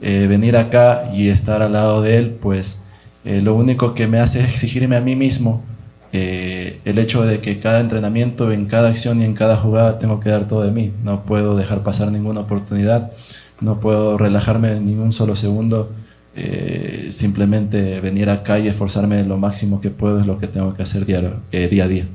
venir 0.02 0.56
acá 0.56 1.12
y 1.14 1.28
estar 1.28 1.62
al 1.62 1.74
lado 1.74 2.02
de 2.02 2.18
él, 2.18 2.38
pues 2.42 2.86
eh, 3.26 3.42
lo 3.42 3.56
único 3.56 3.94
que 3.94 4.08
me 4.08 4.20
hace 4.20 4.40
es 4.40 4.46
exigirme 4.46 4.96
a 4.96 5.02
mí 5.02 5.16
mismo 5.16 5.64
eh, 6.12 6.80
el 6.86 6.98
hecho 6.98 7.24
de 7.24 7.40
que 7.40 7.60
cada 7.60 7.80
entrenamiento, 7.80 8.52
en 8.52 8.66
cada 8.66 8.90
acción 8.90 9.22
y 9.22 9.26
en 9.26 9.34
cada 9.34 9.58
jugada 9.58 10.00
tengo 10.00 10.20
que 10.20 10.30
dar 10.30 10.48
todo 10.48 10.64
de 10.64 10.72
mí. 10.72 10.92
No 11.04 11.24
puedo 11.24 11.56
dejar 11.56 11.84
pasar 11.84 12.12
ninguna 12.12 12.42
oportunidad 12.42 13.12
no 13.62 13.80
puedo 13.80 14.18
relajarme 14.18 14.80
ni 14.80 14.94
un 14.96 15.14
solo 15.14 15.36
segundo. 15.36 15.92
Eh, 16.36 17.10
simplemente 17.12 18.00
venir 18.00 18.30
acá 18.30 18.60
y 18.60 18.68
esforzarme 18.68 19.24
lo 19.24 19.38
máximo 19.38 19.82
que 19.82 19.90
puedo 19.90 20.20
es 20.20 20.26
lo 20.26 20.40
que 20.40 20.48
tengo 20.48 20.74
que 20.74 20.84
hacer 20.84 21.06
diario, 21.06 21.34
día 21.52 21.84
a 21.84 21.88
día. 21.88 22.06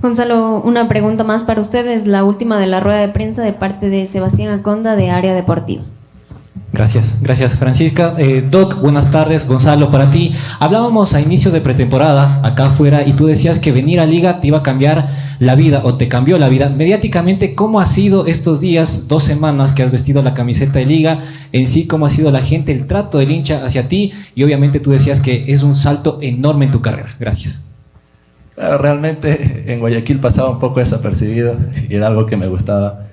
Gonzalo, 0.00 0.60
una 0.62 0.88
pregunta 0.88 1.22
más 1.22 1.44
para 1.44 1.60
ustedes, 1.60 2.06
la 2.06 2.24
última 2.24 2.58
de 2.58 2.66
la 2.66 2.80
rueda 2.80 3.00
de 3.00 3.08
prensa 3.08 3.42
de 3.42 3.52
parte 3.52 3.88
de 3.90 4.06
Sebastián 4.06 4.58
Aconda 4.58 4.96
de 4.96 5.10
Área 5.10 5.34
Deportiva. 5.34 5.84
Gracias, 6.76 7.14
gracias 7.22 7.56
Francisca. 7.56 8.14
Eh, 8.18 8.46
Doc, 8.46 8.82
buenas 8.82 9.10
tardes. 9.10 9.48
Gonzalo, 9.48 9.90
para 9.90 10.10
ti. 10.10 10.34
Hablábamos 10.60 11.14
a 11.14 11.22
inicios 11.22 11.54
de 11.54 11.62
pretemporada 11.62 12.42
acá 12.44 12.66
afuera 12.66 13.06
y 13.06 13.14
tú 13.14 13.24
decías 13.24 13.58
que 13.58 13.72
venir 13.72 13.98
a 13.98 14.04
Liga 14.04 14.40
te 14.40 14.48
iba 14.48 14.58
a 14.58 14.62
cambiar 14.62 15.08
la 15.38 15.54
vida 15.54 15.80
o 15.84 15.94
te 15.94 16.06
cambió 16.08 16.36
la 16.36 16.50
vida. 16.50 16.68
Mediáticamente, 16.68 17.54
¿cómo 17.54 17.80
ha 17.80 17.86
sido 17.86 18.26
estos 18.26 18.60
días, 18.60 19.08
dos 19.08 19.24
semanas 19.24 19.72
que 19.72 19.84
has 19.84 19.90
vestido 19.90 20.22
la 20.22 20.34
camiseta 20.34 20.78
de 20.78 20.84
Liga? 20.84 21.20
En 21.50 21.66
sí, 21.66 21.86
¿cómo 21.86 22.04
ha 22.04 22.10
sido 22.10 22.30
la 22.30 22.42
gente, 22.42 22.72
el 22.72 22.86
trato 22.86 23.16
del 23.16 23.30
hincha 23.30 23.64
hacia 23.64 23.88
ti? 23.88 24.12
Y 24.34 24.44
obviamente 24.44 24.78
tú 24.78 24.90
decías 24.90 25.22
que 25.22 25.46
es 25.48 25.62
un 25.62 25.74
salto 25.74 26.18
enorme 26.20 26.66
en 26.66 26.72
tu 26.72 26.82
carrera. 26.82 27.16
Gracias. 27.18 27.64
Realmente 28.54 29.64
en 29.72 29.80
Guayaquil 29.80 30.18
pasaba 30.18 30.50
un 30.50 30.58
poco 30.58 30.80
desapercibido 30.80 31.56
y 31.88 31.94
era 31.94 32.08
algo 32.08 32.26
que 32.26 32.36
me 32.36 32.48
gustaba 32.48 33.05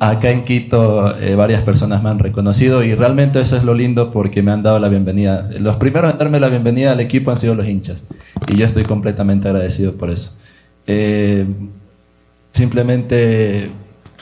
Acá 0.00 0.30
en 0.30 0.44
Quito 0.44 1.18
eh, 1.18 1.34
varias 1.34 1.62
personas 1.62 2.04
me 2.04 2.10
han 2.10 2.20
reconocido 2.20 2.84
y 2.84 2.94
realmente 2.94 3.40
eso 3.40 3.56
es 3.56 3.64
lo 3.64 3.74
lindo 3.74 4.12
porque 4.12 4.42
me 4.42 4.52
han 4.52 4.62
dado 4.62 4.78
la 4.78 4.88
bienvenida. 4.88 5.50
Los 5.58 5.76
primeros 5.76 6.12
en 6.12 6.18
darme 6.18 6.38
la 6.38 6.48
bienvenida 6.48 6.92
al 6.92 7.00
equipo 7.00 7.32
han 7.32 7.38
sido 7.38 7.56
los 7.56 7.66
hinchas 7.66 8.04
y 8.46 8.56
yo 8.56 8.64
estoy 8.64 8.84
completamente 8.84 9.48
agradecido 9.48 9.94
por 9.94 10.10
eso. 10.10 10.38
Eh, 10.86 11.44
simplemente 12.52 13.72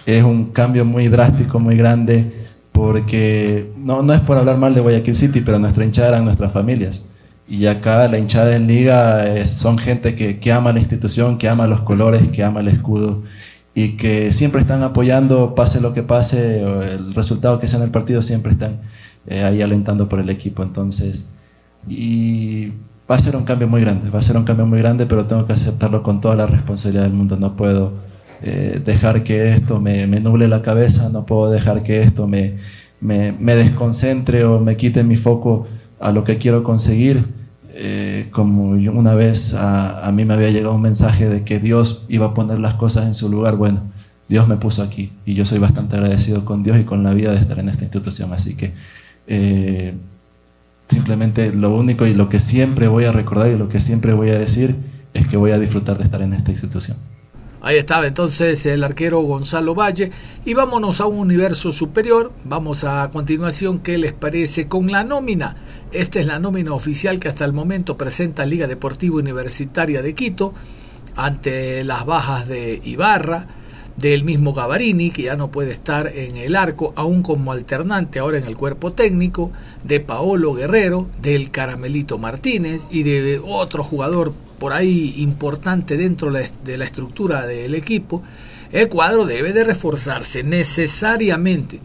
es 0.06 0.24
un 0.24 0.46
cambio 0.52 0.86
muy 0.86 1.08
drástico, 1.08 1.60
muy 1.60 1.76
grande, 1.76 2.24
porque 2.72 3.70
no, 3.76 4.02
no 4.02 4.14
es 4.14 4.20
por 4.20 4.38
hablar 4.38 4.56
mal 4.56 4.74
de 4.74 4.80
Guayaquil 4.80 5.14
City, 5.14 5.42
pero 5.42 5.58
nuestra 5.58 5.84
hinchada 5.84 6.08
eran 6.08 6.24
nuestras 6.24 6.52
familias. 6.52 7.04
Y 7.48 7.66
acá 7.66 8.08
la 8.08 8.18
hinchada 8.18 8.56
en 8.56 8.66
liga 8.66 9.44
son 9.44 9.76
gente 9.76 10.14
que, 10.14 10.38
que 10.40 10.52
ama 10.52 10.72
la 10.72 10.78
institución, 10.78 11.36
que 11.36 11.50
ama 11.50 11.66
los 11.66 11.82
colores, 11.82 12.22
que 12.28 12.42
ama 12.42 12.60
el 12.60 12.68
escudo 12.68 13.22
y 13.76 13.98
que 13.98 14.32
siempre 14.32 14.62
están 14.62 14.82
apoyando, 14.82 15.54
pase 15.54 15.82
lo 15.82 15.92
que 15.92 16.02
pase, 16.02 16.62
el 16.62 17.12
resultado 17.12 17.60
que 17.60 17.68
sea 17.68 17.78
en 17.78 17.84
el 17.84 17.90
partido, 17.90 18.22
siempre 18.22 18.52
están 18.52 18.80
eh, 19.26 19.44
ahí 19.44 19.60
alentando 19.60 20.08
por 20.08 20.18
el 20.18 20.30
equipo. 20.30 20.62
Entonces, 20.62 21.28
y 21.86 22.72
va 23.08 23.16
a 23.16 23.18
ser 23.18 23.36
un 23.36 23.44
cambio 23.44 23.68
muy 23.68 23.82
grande, 23.82 24.08
va 24.08 24.20
a 24.20 24.22
ser 24.22 24.38
un 24.38 24.44
cambio 24.44 24.64
muy 24.64 24.78
grande, 24.78 25.04
pero 25.04 25.26
tengo 25.26 25.44
que 25.44 25.52
aceptarlo 25.52 26.02
con 26.02 26.22
toda 26.22 26.36
la 26.36 26.46
responsabilidad 26.46 27.02
del 27.02 27.12
mundo. 27.12 27.36
No 27.36 27.54
puedo 27.54 27.92
eh, 28.42 28.80
dejar 28.82 29.24
que 29.24 29.52
esto 29.52 29.78
me, 29.78 30.06
nuble 30.06 30.48
la 30.48 30.62
cabeza, 30.62 31.10
no 31.10 31.26
puedo 31.26 31.50
dejar 31.50 31.82
que 31.82 32.00
esto 32.00 32.26
me, 32.26 32.56
me, 33.02 33.32
me 33.32 33.56
desconcentre 33.56 34.44
o 34.44 34.58
me 34.58 34.78
quite 34.78 35.04
mi 35.04 35.16
foco 35.16 35.66
a 36.00 36.12
lo 36.12 36.24
que 36.24 36.38
quiero 36.38 36.62
conseguir 36.62 37.26
eh, 37.78 38.28
como 38.30 38.70
una 38.70 39.14
vez 39.14 39.52
a, 39.52 40.10
mí 40.10 40.24
me 40.24 40.32
había 40.32 40.48
llegado 40.48 40.74
un 40.74 40.80
mensaje 40.80 41.28
de 41.28 41.44
que 41.44 41.58
Dios 41.60 42.06
iba 42.08 42.26
a 42.26 42.32
poner 42.32 42.58
las 42.58 42.72
cosas 42.72 43.04
en 43.04 43.12
su 43.12 43.28
lugar, 43.28 43.56
bueno, 43.56 43.82
Dios 44.30 44.48
me 44.48 44.56
puso 44.56 44.82
aquí 44.82 45.12
y 45.26 45.34
yo 45.34 45.44
soy 45.44 45.58
bastante 45.58 45.94
agradecido 45.94 46.46
con 46.46 46.62
Dios 46.62 46.78
y 46.78 46.84
con 46.84 47.04
la 47.04 47.12
vida 47.12 47.32
de 47.32 47.38
estar 47.38 47.58
en 47.58 47.68
esta 47.68 47.84
institución, 47.84 48.32
así 48.32 48.54
que 48.54 48.72
eh, 49.26 49.92
simplemente 50.88 51.52
lo 51.52 51.74
único 51.74 52.06
y 52.06 52.14
lo 52.14 52.30
que 52.30 52.40
siempre 52.40 52.88
voy 52.88 53.04
a 53.04 53.12
recordar 53.12 53.50
y 53.50 53.58
lo 53.58 53.68
que 53.68 53.78
siempre 53.80 54.14
voy 54.14 54.30
a 54.30 54.38
decir 54.38 54.74
es 55.12 55.26
que 55.26 55.36
voy 55.36 55.50
a 55.50 55.58
disfrutar 55.58 55.98
de 55.98 56.04
estar 56.04 56.22
en 56.22 56.32
esta 56.32 56.50
institución. 56.52 56.96
Ahí 57.60 57.76
estaba 57.76 58.06
entonces 58.06 58.64
el 58.66 58.84
arquero 58.84 59.20
Gonzalo 59.22 59.74
Valle. 59.74 60.12
Y 60.44 60.54
vámonos 60.54 61.00
a 61.00 61.06
un 61.06 61.18
universo 61.18 61.72
superior. 61.72 62.32
Vamos 62.44 62.84
a 62.84 63.10
continuación, 63.10 63.80
¿qué 63.80 63.98
les 63.98 64.12
parece 64.12 64.68
con 64.68 64.92
la 64.92 65.02
nómina? 65.02 65.56
Esta 65.92 66.18
es 66.18 66.26
la 66.26 66.38
nómina 66.38 66.72
oficial 66.72 67.20
que 67.20 67.28
hasta 67.28 67.44
el 67.44 67.52
momento 67.52 67.96
presenta 67.96 68.44
Liga 68.44 68.66
Deportiva 68.66 69.16
Universitaria 69.16 70.02
de 70.02 70.14
Quito 70.14 70.52
ante 71.14 71.84
las 71.84 72.04
bajas 72.04 72.48
de 72.48 72.80
Ibarra, 72.84 73.46
del 73.96 74.24
mismo 74.24 74.52
Gavarini, 74.52 75.10
que 75.10 75.22
ya 75.22 75.36
no 75.36 75.50
puede 75.50 75.70
estar 75.70 76.08
en 76.08 76.36
el 76.36 76.56
arco, 76.56 76.92
aún 76.96 77.22
como 77.22 77.52
alternante 77.52 78.18
ahora 78.18 78.36
en 78.36 78.44
el 78.44 78.56
cuerpo 78.56 78.92
técnico, 78.92 79.52
de 79.84 80.00
Paolo 80.00 80.52
Guerrero, 80.52 81.06
del 81.22 81.50
Caramelito 81.50 82.18
Martínez 82.18 82.86
y 82.90 83.04
de 83.04 83.40
otro 83.42 83.82
jugador 83.82 84.34
por 84.58 84.72
ahí 84.72 85.14
importante 85.18 85.96
dentro 85.96 86.30
de 86.32 86.78
la 86.78 86.84
estructura 86.84 87.46
del 87.46 87.74
equipo, 87.74 88.22
el 88.72 88.88
cuadro 88.88 89.24
debe 89.24 89.52
de 89.52 89.64
reforzarse 89.64 90.42
necesariamente. 90.42 91.80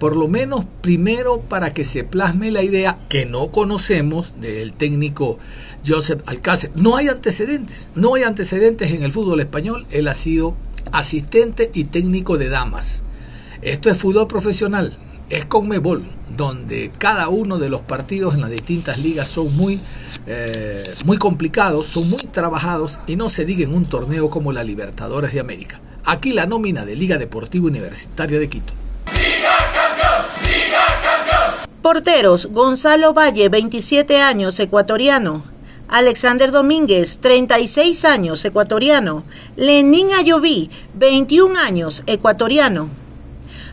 Por 0.00 0.16
lo 0.16 0.28
menos 0.28 0.64
primero 0.80 1.40
para 1.42 1.74
que 1.74 1.84
se 1.84 2.04
plasme 2.04 2.50
la 2.50 2.62
idea 2.62 2.98
que 3.10 3.26
no 3.26 3.50
conocemos 3.50 4.32
del 4.40 4.72
técnico 4.72 5.38
Joseph 5.86 6.22
Alcácer. 6.24 6.70
No 6.74 6.96
hay 6.96 7.08
antecedentes, 7.08 7.86
no 7.94 8.14
hay 8.14 8.22
antecedentes 8.22 8.92
en 8.92 9.02
el 9.02 9.12
fútbol 9.12 9.40
español. 9.40 9.86
Él 9.90 10.08
ha 10.08 10.14
sido 10.14 10.56
asistente 10.90 11.70
y 11.74 11.84
técnico 11.84 12.38
de 12.38 12.48
damas. 12.48 13.02
Esto 13.60 13.90
es 13.90 13.98
fútbol 13.98 14.26
profesional, 14.26 14.96
es 15.28 15.44
Conmebol, 15.44 16.04
donde 16.34 16.90
cada 16.96 17.28
uno 17.28 17.58
de 17.58 17.68
los 17.68 17.82
partidos 17.82 18.34
en 18.34 18.40
las 18.40 18.50
distintas 18.50 18.98
ligas 18.98 19.28
son 19.28 19.54
muy, 19.54 19.82
eh, 20.26 20.94
muy 21.04 21.18
complicados, 21.18 21.88
son 21.88 22.08
muy 22.08 22.22
trabajados 22.22 22.98
y 23.06 23.16
no 23.16 23.28
se 23.28 23.44
diga 23.44 23.64
en 23.64 23.74
un 23.74 23.84
torneo 23.84 24.30
como 24.30 24.50
la 24.50 24.64
Libertadores 24.64 25.34
de 25.34 25.40
América. 25.40 25.78
Aquí 26.06 26.32
la 26.32 26.46
nómina 26.46 26.86
de 26.86 26.96
Liga 26.96 27.18
Deportiva 27.18 27.66
Universitaria 27.66 28.38
de 28.38 28.48
Quito. 28.48 28.79
Porteros, 31.82 32.48
Gonzalo 32.52 33.14
Valle, 33.14 33.48
27 33.48 34.20
años, 34.20 34.60
ecuatoriano. 34.60 35.42
Alexander 35.88 36.52
Domínguez, 36.52 37.18
36 37.22 38.04
años, 38.04 38.44
ecuatoriano. 38.44 39.24
Lenín 39.56 40.12
Ayoví, 40.12 40.68
21 40.94 41.58
años, 41.58 42.02
ecuatoriano. 42.06 42.90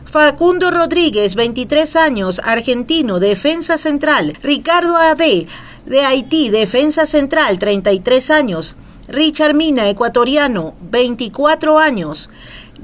Facundo 0.06 0.70
Rodríguez, 0.70 1.34
23 1.34 1.96
años, 1.96 2.40
argentino, 2.42 3.20
defensa 3.20 3.76
central. 3.76 4.38
Ricardo 4.42 4.96
Ade, 4.96 5.46
de 5.84 6.00
Haití, 6.00 6.48
defensa 6.48 7.06
central, 7.06 7.58
33 7.58 8.30
años. 8.30 8.74
Richard 9.06 9.54
Mina, 9.54 9.86
ecuatoriano, 9.90 10.72
24 10.80 11.78
años. 11.78 12.30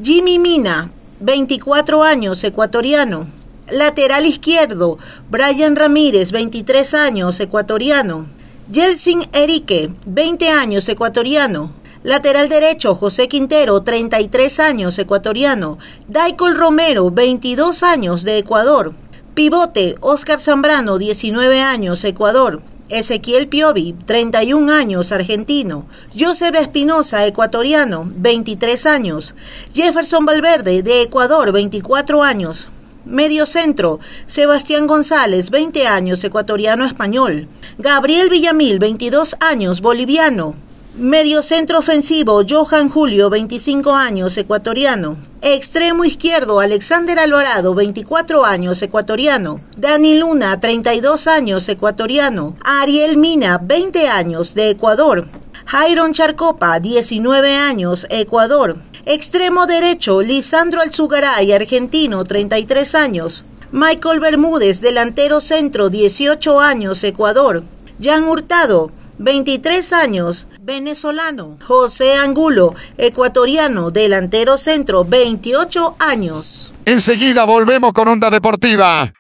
Jimmy 0.03 0.39
Mina, 0.39 0.91
24 1.21 2.03
años, 2.03 2.45
ecuatoriano. 2.45 3.44
Lateral 3.75 4.25
izquierdo, 4.25 4.99
Brian 5.31 5.75
Ramírez, 5.75 6.31
23 6.31 6.95
años, 6.95 7.41
ecuatoriano. 7.41 8.29
Yelsin 8.71 9.27
Erique, 9.33 9.93
20 10.07 10.49
años, 10.49 10.89
ecuatoriano. 10.89 11.73
Lateral 12.05 12.49
derecho, 12.49 12.95
José 12.95 13.27
Quintero, 13.27 13.83
33 13.83 14.61
años, 14.61 14.97
ecuatoriano. 15.01 15.79
Daikol 16.07 16.57
Romero, 16.57 17.11
22 17.11 17.83
años, 17.83 18.23
de 18.23 18.39
Ecuador. 18.39 18.95
Pivote, 19.35 19.97
Oscar 20.01 20.41
Zambrano, 20.41 20.99
19 20.99 21.61
años, 21.61 22.05
Ecuador. 22.05 22.63
Ezequiel 22.91 23.49
Piovi, 23.49 23.97
31 24.07 24.73
años, 24.73 25.11
argentino. 25.11 25.87
Joseph 26.17 26.55
Espinosa, 26.55 27.27
ecuatoriano, 27.27 28.09
23 28.15 28.87
años. 28.87 29.35
Jefferson 29.75 30.25
Valverde, 30.25 30.85
de 30.85 31.03
Ecuador, 31.03 31.51
24 31.51 32.23
años. 32.23 32.69
Medio 33.05 33.45
centro, 33.45 34.01
Sebastián 34.25 34.87
González, 34.87 35.51
20 35.51 35.87
años, 35.87 36.25
ecuatoriano 36.25 36.87
español. 36.87 37.49
Gabriel 37.77 38.31
Villamil, 38.31 38.79
22 38.79 39.37
años, 39.41 39.83
boliviano. 39.83 40.55
Medio 40.97 41.43
centro 41.43 41.81
ofensivo, 41.81 42.43
Johan 42.49 42.89
Julio, 42.89 43.29
25 43.29 43.93
años, 43.93 44.39
ecuatoriano. 44.39 45.19
Extremo 45.43 46.07
izquierdo, 46.07 46.61
Alexander 46.61 47.19
Alvarado, 47.19 47.75
24 47.75 48.47
años, 48.47 48.81
ecuatoriano. 48.81 49.61
Dani 49.77 50.19
Luna, 50.19 50.59
32 50.59 51.27
años, 51.27 51.69
ecuatoriano. 51.69 52.57
Ariel 52.65 53.19
Mina, 53.19 53.59
20 53.59 54.09
años, 54.09 54.55
de 54.55 54.71
Ecuador. 54.71 55.29
Jairon 55.67 56.13
Charcopa, 56.13 56.79
19 56.79 57.57
años, 57.57 58.07
Ecuador. 58.11 58.77
Extremo 59.07 59.67
derecho, 59.67 60.23
Lisandro 60.23 60.81
Alzugaray, 60.81 61.53
argentino, 61.53 62.25
33 62.25 62.95
años. 62.95 63.45
Michael 63.73 64.21
Bermúdez, 64.21 64.81
delantero 64.81 65.41
centro, 65.41 65.91
18 65.91 66.61
años, 66.61 67.03
Ecuador. 67.03 67.65
Jan 68.01 68.25
Hurtado, 68.25 68.93
23 69.19 69.93
años, 69.93 70.47
venezolano. 70.61 71.59
José 71.67 72.15
Angulo, 72.15 72.75
ecuatoriano, 72.99 73.91
delantero 73.91 74.59
centro, 74.59 75.05
28 75.05 75.97
años. 75.99 76.73
Enseguida 76.85 77.45
volvemos 77.45 77.93
con 77.93 78.09
Onda 78.09 78.31
Deportiva. 78.31 79.13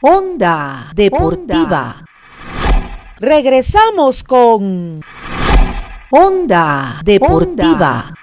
Onda 0.00 0.90
Deportiva. 0.94 2.07
Regresamos 3.20 4.22
con 4.22 5.00
Onda 6.12 7.00
Deportiva. 7.02 8.14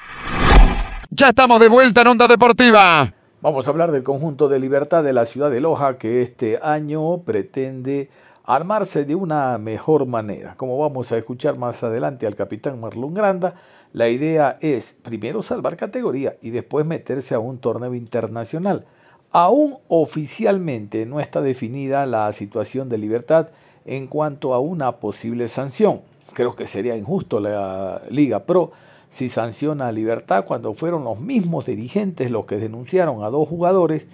Ya 1.10 1.30
estamos 1.30 1.60
de 1.60 1.68
vuelta 1.68 2.00
en 2.00 2.08
Onda 2.08 2.30
Deportiva. 2.30 3.14
Vamos 3.42 3.68
a 3.68 3.72
hablar 3.72 3.92
del 3.92 4.04
conjunto 4.04 4.48
de 4.48 4.58
libertad 4.58 5.04
de 5.04 5.12
la 5.12 5.26
ciudad 5.26 5.52
de 5.52 5.60
Loja 5.60 5.98
que 5.98 6.22
este 6.22 6.60
año 6.64 7.18
pretende 7.24 8.10
armarse 8.46 9.04
de 9.04 9.16
una 9.16 9.58
mejor 9.58 10.06
manera. 10.06 10.56
Como 10.56 10.78
vamos 10.78 11.12
a 11.12 11.18
escuchar 11.18 11.58
más 11.58 11.84
adelante 11.84 12.26
al 12.26 12.38
capitán 12.38 12.80
Marlon 12.80 13.14
Granda, 13.14 13.56
la 13.92 14.08
idea 14.08 14.58
es 14.62 14.96
primero 15.04 15.44
salvar 15.44 15.76
categoría 15.76 16.38
y 16.42 16.52
después 16.52 16.86
meterse 16.86 17.36
a 17.36 17.40
un 17.40 17.58
torneo 17.58 17.94
internacional. 17.96 18.86
Aún 19.34 19.76
oficialmente 19.90 21.06
no 21.06 21.20
está 21.20 21.42
definida 21.42 22.06
la 22.06 22.32
situación 22.32 22.88
de 22.88 22.98
libertad 22.98 23.50
en 23.86 24.08
cuanto 24.08 24.54
a 24.54 24.60
una 24.60 24.94
posible 24.94 25.48
sanción. 25.48 26.02
Creo 26.34 26.56
que 26.56 26.68
sería 26.68 26.98
injusto 26.98 27.40
la 27.40 28.02
Liga 28.10 28.44
Pro 28.46 28.72
si 29.10 29.30
sanciona 29.30 29.88
a 29.88 29.92
Libertad 29.94 30.44
cuando 30.46 30.74
fueron 30.74 31.06
los 31.06 31.20
mismos 31.22 31.66
dirigentes 31.66 32.30
los 32.30 32.46
que 32.46 32.58
denunciaron 32.58 33.24
a 33.24 33.30
dos 33.30 33.48
jugadores 33.48 34.08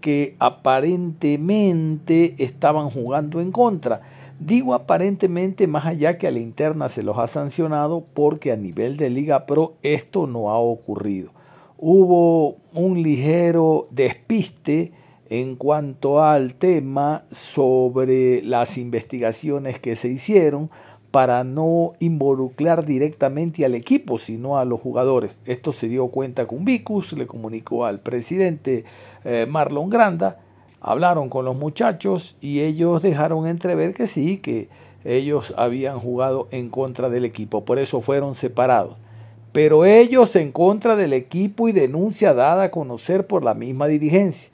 que 0.00 0.36
aparentemente 0.38 2.36
estaban 2.38 2.90
jugando 2.90 3.40
en 3.40 3.50
contra. 3.50 4.02
Digo 4.38 4.74
aparentemente 4.74 5.66
más 5.66 5.86
allá 5.86 6.18
que 6.18 6.28
a 6.28 6.30
la 6.30 6.40
interna 6.40 6.88
se 6.88 7.02
los 7.02 7.18
ha 7.18 7.26
sancionado 7.26 8.04
porque 8.12 8.52
a 8.52 8.56
nivel 8.56 8.96
de 8.96 9.08
Liga 9.10 9.46
Pro 9.46 9.74
esto 9.82 10.26
no 10.26 10.50
ha 10.50 10.58
ocurrido. 10.58 11.30
Hubo 11.78 12.56
un 12.72 13.02
ligero 13.02 13.86
despiste 13.90 14.92
en 15.28 15.56
cuanto 15.56 16.22
al 16.22 16.54
tema 16.54 17.24
sobre 17.30 18.42
las 18.42 18.78
investigaciones 18.78 19.78
que 19.78 19.96
se 19.96 20.08
hicieron 20.08 20.70
para 21.10 21.44
no 21.44 21.92
involucrar 22.00 22.84
directamente 22.84 23.64
al 23.64 23.76
equipo, 23.76 24.18
sino 24.18 24.58
a 24.58 24.64
los 24.64 24.80
jugadores. 24.80 25.36
Esto 25.44 25.72
se 25.72 25.86
dio 25.86 26.08
cuenta 26.08 26.46
con 26.46 26.64
Vicus, 26.64 27.12
le 27.12 27.28
comunicó 27.28 27.84
al 27.86 28.00
presidente 28.00 28.84
eh, 29.24 29.46
Marlon 29.48 29.90
Granda, 29.90 30.40
hablaron 30.80 31.28
con 31.28 31.44
los 31.44 31.56
muchachos 31.56 32.36
y 32.40 32.60
ellos 32.60 33.00
dejaron 33.00 33.46
entrever 33.46 33.94
que 33.94 34.08
sí, 34.08 34.38
que 34.38 34.68
ellos 35.04 35.54
habían 35.56 36.00
jugado 36.00 36.48
en 36.50 36.68
contra 36.68 37.08
del 37.08 37.24
equipo, 37.24 37.64
por 37.64 37.78
eso 37.78 38.00
fueron 38.00 38.34
separados. 38.34 38.96
Pero 39.52 39.84
ellos 39.84 40.34
en 40.34 40.50
contra 40.50 40.96
del 40.96 41.12
equipo 41.12 41.68
y 41.68 41.72
denuncia 41.72 42.34
dada 42.34 42.64
a 42.64 42.70
conocer 42.72 43.28
por 43.28 43.44
la 43.44 43.54
misma 43.54 43.86
dirigencia. 43.86 44.50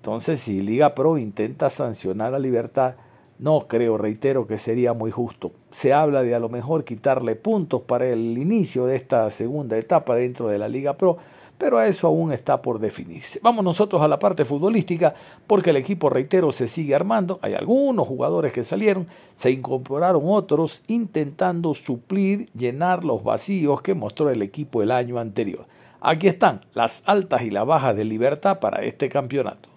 Entonces, 0.00 0.40
si 0.40 0.62
Liga 0.62 0.94
Pro 0.94 1.18
intenta 1.18 1.68
sancionar 1.68 2.32
a 2.34 2.38
Libertad, 2.38 2.94
no 3.38 3.68
creo, 3.68 3.98
reitero, 3.98 4.46
que 4.46 4.56
sería 4.56 4.94
muy 4.94 5.10
justo. 5.10 5.52
Se 5.72 5.92
habla 5.92 6.22
de 6.22 6.34
a 6.34 6.38
lo 6.38 6.48
mejor 6.48 6.84
quitarle 6.84 7.36
puntos 7.36 7.82
para 7.82 8.06
el 8.06 8.38
inicio 8.38 8.86
de 8.86 8.96
esta 8.96 9.28
segunda 9.28 9.76
etapa 9.76 10.14
dentro 10.14 10.48
de 10.48 10.58
la 10.58 10.68
Liga 10.68 10.96
Pro, 10.96 11.18
pero 11.58 11.82
eso 11.82 12.06
aún 12.06 12.32
está 12.32 12.62
por 12.62 12.78
definirse. 12.78 13.40
Vamos 13.42 13.62
nosotros 13.62 14.00
a 14.00 14.08
la 14.08 14.18
parte 14.18 14.46
futbolística, 14.46 15.12
porque 15.46 15.68
el 15.68 15.76
equipo, 15.76 16.08
reitero, 16.08 16.50
se 16.50 16.66
sigue 16.66 16.94
armando. 16.94 17.38
Hay 17.42 17.52
algunos 17.52 18.08
jugadores 18.08 18.54
que 18.54 18.64
salieron, 18.64 19.06
se 19.36 19.50
incorporaron 19.50 20.22
otros 20.24 20.82
intentando 20.86 21.74
suplir, 21.74 22.48
llenar 22.54 23.04
los 23.04 23.22
vacíos 23.22 23.82
que 23.82 23.92
mostró 23.92 24.30
el 24.30 24.40
equipo 24.40 24.82
el 24.82 24.92
año 24.92 25.18
anterior. 25.18 25.66
Aquí 26.00 26.26
están 26.26 26.62
las 26.72 27.02
altas 27.04 27.42
y 27.42 27.50
las 27.50 27.66
bajas 27.66 27.94
de 27.94 28.06
libertad 28.06 28.60
para 28.60 28.82
este 28.82 29.10
campeonato. 29.10 29.69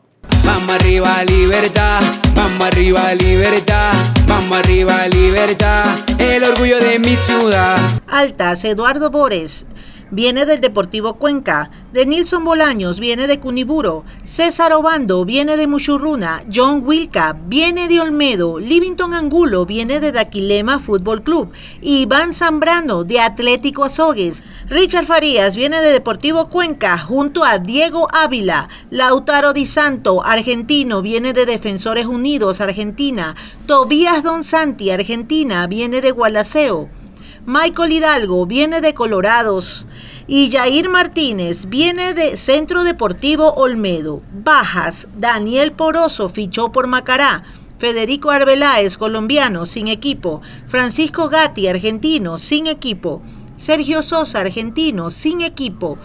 Vamos 0.45 0.69
arriba, 0.69 1.23
libertad. 1.23 2.01
Vamos 2.35 2.63
arriba, 2.63 3.13
libertad. 3.13 3.93
Vamos 4.27 4.57
arriba, 4.57 5.07
libertad. 5.07 5.85
El 6.17 6.43
orgullo 6.43 6.79
de 6.79 6.99
mi 6.99 7.15
ciudad. 7.15 7.77
Altas, 8.07 8.63
Eduardo 8.65 9.09
Bores 9.09 9.65
viene 10.11 10.45
del 10.45 10.61
Deportivo 10.61 11.15
Cuenca, 11.15 11.69
de 11.91 12.05
Nilson 12.05 12.43
Bolaños 12.43 12.99
viene 12.99 13.27
de 13.27 13.39
Cuniburo, 13.39 14.03
César 14.25 14.73
Obando 14.73 15.25
viene 15.25 15.57
de 15.57 15.67
Muchurruna, 15.67 16.43
John 16.53 16.81
Wilca 16.85 17.35
viene 17.47 17.87
de 17.87 17.99
Olmedo, 17.99 18.59
Livington 18.59 19.13
Angulo 19.13 19.65
viene 19.65 19.99
de 19.99 20.11
Daquilema 20.11 20.79
Fútbol 20.79 21.23
Club, 21.23 21.51
Iván 21.81 22.33
Zambrano 22.33 23.03
de 23.03 23.19
Atlético 23.19 23.83
Azogues, 23.83 24.43
Richard 24.67 25.05
Farías 25.05 25.55
viene 25.55 25.81
de 25.81 25.91
Deportivo 25.91 26.49
Cuenca 26.49 26.97
junto 26.97 27.43
a 27.43 27.57
Diego 27.57 28.07
Ávila, 28.13 28.69
Lautaro 28.89 29.53
Di 29.53 29.65
Santo, 29.65 30.23
argentino, 30.23 31.01
viene 31.01 31.33
de 31.33 31.45
Defensores 31.45 32.05
Unidos, 32.05 32.61
Argentina, 32.61 33.35
Tobías 33.65 34.23
Don 34.23 34.43
Santi, 34.43 34.89
Argentina, 34.89 35.67
viene 35.67 36.01
de 36.01 36.11
Gualaceo. 36.11 37.02
Michael 37.45 37.91
Hidalgo 37.91 38.45
viene 38.45 38.79
de 38.79 38.93
Colorados 38.93 39.85
y 40.27 40.49
Jair 40.49 40.87
Martínez 40.87 41.65
viene 41.67 42.13
de 42.13 42.37
Centro 42.37 42.85
Deportivo 42.85 43.53
Olmedo. 43.55 44.21
Bajas, 44.31 45.09
Daniel 45.17 45.73
Poroso 45.73 46.29
fichó 46.29 46.71
por 46.71 46.87
Macará. 46.87 47.43
Federico 47.77 48.31
Arbeláez, 48.31 48.97
colombiano, 48.97 49.65
sin 49.65 49.89
equipo. 49.89 50.41
Francisco 50.69 51.27
Gatti, 51.27 51.67
argentino, 51.67 52.39
sin 52.39 52.67
equipo. 52.67 53.21
Sergio 53.57 54.03
Sosa, 54.03 54.39
argentino, 54.39 55.11
sin 55.11 55.41
equipo. 55.41 55.97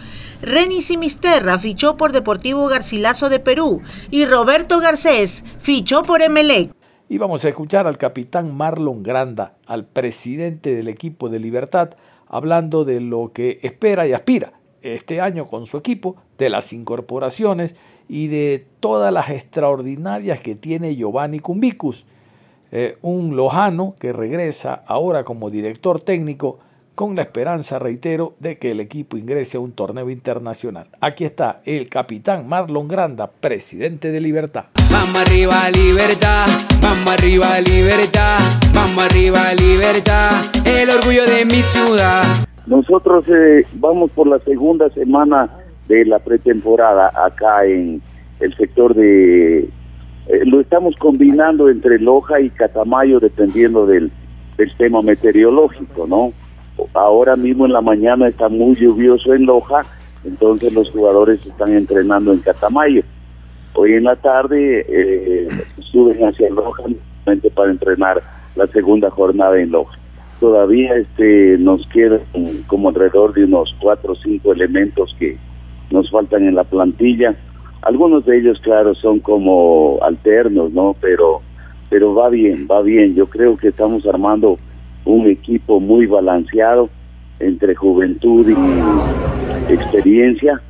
Reni 0.42 0.82
Simisterra 0.82 1.56
fichó 1.56 1.96
por 1.96 2.10
Deportivo 2.10 2.66
Garcilaso 2.66 3.28
de 3.28 3.38
Perú. 3.38 3.80
Y 4.10 4.24
Roberto 4.24 4.80
Garcés 4.80 5.44
fichó 5.60 6.02
por 6.02 6.20
Emelec. 6.20 6.77
Y 7.10 7.16
vamos 7.16 7.42
a 7.44 7.48
escuchar 7.48 7.86
al 7.86 7.96
capitán 7.96 8.54
Marlon 8.54 9.02
Granda, 9.02 9.54
al 9.66 9.86
presidente 9.86 10.74
del 10.74 10.88
equipo 10.88 11.30
de 11.30 11.38
Libertad, 11.38 11.94
hablando 12.26 12.84
de 12.84 13.00
lo 13.00 13.32
que 13.32 13.60
espera 13.62 14.06
y 14.06 14.12
aspira 14.12 14.52
este 14.82 15.22
año 15.22 15.46
con 15.46 15.66
su 15.66 15.78
equipo, 15.78 16.16
de 16.36 16.50
las 16.50 16.74
incorporaciones 16.74 17.74
y 18.10 18.28
de 18.28 18.66
todas 18.80 19.10
las 19.10 19.30
extraordinarias 19.30 20.40
que 20.40 20.54
tiene 20.54 20.96
Giovanni 20.96 21.40
Cumbicus, 21.40 22.04
eh, 22.72 22.98
un 23.00 23.36
lojano 23.36 23.94
que 23.98 24.12
regresa 24.12 24.74
ahora 24.86 25.24
como 25.24 25.48
director 25.48 26.00
técnico 26.00 26.58
con 26.98 27.14
la 27.14 27.22
esperanza, 27.22 27.78
reitero, 27.78 28.34
de 28.40 28.58
que 28.58 28.72
el 28.72 28.80
equipo 28.80 29.16
ingrese 29.16 29.56
a 29.56 29.60
un 29.60 29.70
torneo 29.70 30.10
internacional. 30.10 30.88
Aquí 31.00 31.24
está 31.24 31.60
el 31.64 31.88
capitán 31.88 32.48
Marlon 32.48 32.88
Granda, 32.88 33.30
presidente 33.30 34.10
de 34.10 34.20
Libertad. 34.20 34.64
Vamos 34.90 35.16
arriba, 35.16 35.70
libertad, 35.70 36.46
vamos 36.82 37.08
arriba, 37.08 37.60
libertad, 37.60 38.38
vamos 38.74 39.00
arriba, 39.00 39.44
libertad, 39.54 40.40
el 40.64 40.90
orgullo 40.90 41.24
de 41.24 41.44
mi 41.44 41.62
ciudad. 41.62 42.24
Nosotros 42.66 43.24
eh, 43.28 43.64
vamos 43.74 44.10
por 44.10 44.26
la 44.26 44.40
segunda 44.40 44.90
semana 44.90 45.50
de 45.86 46.04
la 46.04 46.18
pretemporada 46.18 47.12
acá 47.14 47.64
en 47.64 48.02
el 48.40 48.56
sector 48.56 48.96
de... 48.96 49.60
Eh, 49.60 50.44
lo 50.46 50.60
estamos 50.60 50.96
combinando 50.96 51.68
entre 51.68 52.00
Loja 52.00 52.40
y 52.40 52.50
Catamayo 52.50 53.20
dependiendo 53.20 53.86
del, 53.86 54.10
del 54.56 54.76
tema 54.76 55.00
meteorológico, 55.00 56.08
¿no? 56.08 56.32
Ahora 56.94 57.36
mismo 57.36 57.66
en 57.66 57.72
la 57.72 57.80
mañana 57.80 58.28
está 58.28 58.48
muy 58.48 58.76
lluvioso 58.76 59.34
en 59.34 59.46
Loja, 59.46 59.84
entonces 60.24 60.72
los 60.72 60.90
jugadores 60.90 61.44
están 61.44 61.72
entrenando 61.74 62.32
en 62.32 62.40
Catamayo. 62.40 63.02
Hoy 63.74 63.94
en 63.94 64.04
la 64.04 64.16
tarde 64.16 64.84
eh, 64.88 65.48
suben 65.92 66.24
hacia 66.24 66.50
Loja 66.50 66.82
para 67.54 67.70
entrenar 67.70 68.22
la 68.56 68.66
segunda 68.68 69.10
jornada 69.10 69.60
en 69.60 69.70
Loja. 69.70 69.98
Todavía 70.40 70.94
este 70.94 71.58
nos 71.58 71.86
quedan 71.88 72.20
como 72.66 72.88
alrededor 72.88 73.34
de 73.34 73.44
unos 73.44 73.74
cuatro 73.80 74.12
o 74.12 74.16
cinco 74.16 74.52
elementos 74.52 75.14
que 75.18 75.36
nos 75.90 76.10
faltan 76.10 76.46
en 76.46 76.54
la 76.54 76.64
plantilla. 76.64 77.36
Algunos 77.82 78.24
de 78.24 78.38
ellos, 78.38 78.58
claro, 78.60 78.94
son 78.94 79.20
como 79.20 79.98
alternos, 80.02 80.72
¿no? 80.72 80.96
Pero, 81.00 81.40
pero 81.90 82.14
va 82.14 82.28
bien, 82.28 82.66
va 82.70 82.82
bien. 82.82 83.14
Yo 83.14 83.26
creo 83.26 83.56
que 83.56 83.68
estamos 83.68 84.06
armando 84.06 84.58
un 85.08 85.26
equipo 85.26 85.80
muy 85.80 86.06
balanceado 86.06 86.90
entre 87.40 87.74
juventud 87.74 88.46
y 88.48 89.72
experiencia, 89.72 90.60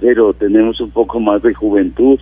pero 0.00 0.32
tenemos 0.34 0.80
un 0.80 0.90
poco 0.90 1.20
más 1.20 1.42
de 1.42 1.54
juventud. 1.54 2.18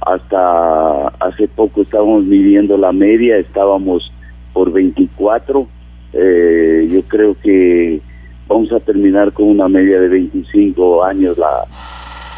Hasta 0.00 1.08
hace 1.08 1.48
poco 1.48 1.82
estábamos 1.82 2.24
midiendo 2.24 2.76
la 2.76 2.92
media, 2.92 3.38
estábamos 3.38 4.12
por 4.52 4.70
24. 4.72 5.66
Eh, 6.12 6.88
yo 6.92 7.02
creo 7.02 7.36
que 7.42 8.00
vamos 8.46 8.70
a 8.72 8.80
terminar 8.80 9.32
con 9.32 9.46
una 9.46 9.68
media 9.68 9.98
de 10.00 10.08
25 10.08 11.04
años 11.04 11.38
la, 11.38 11.64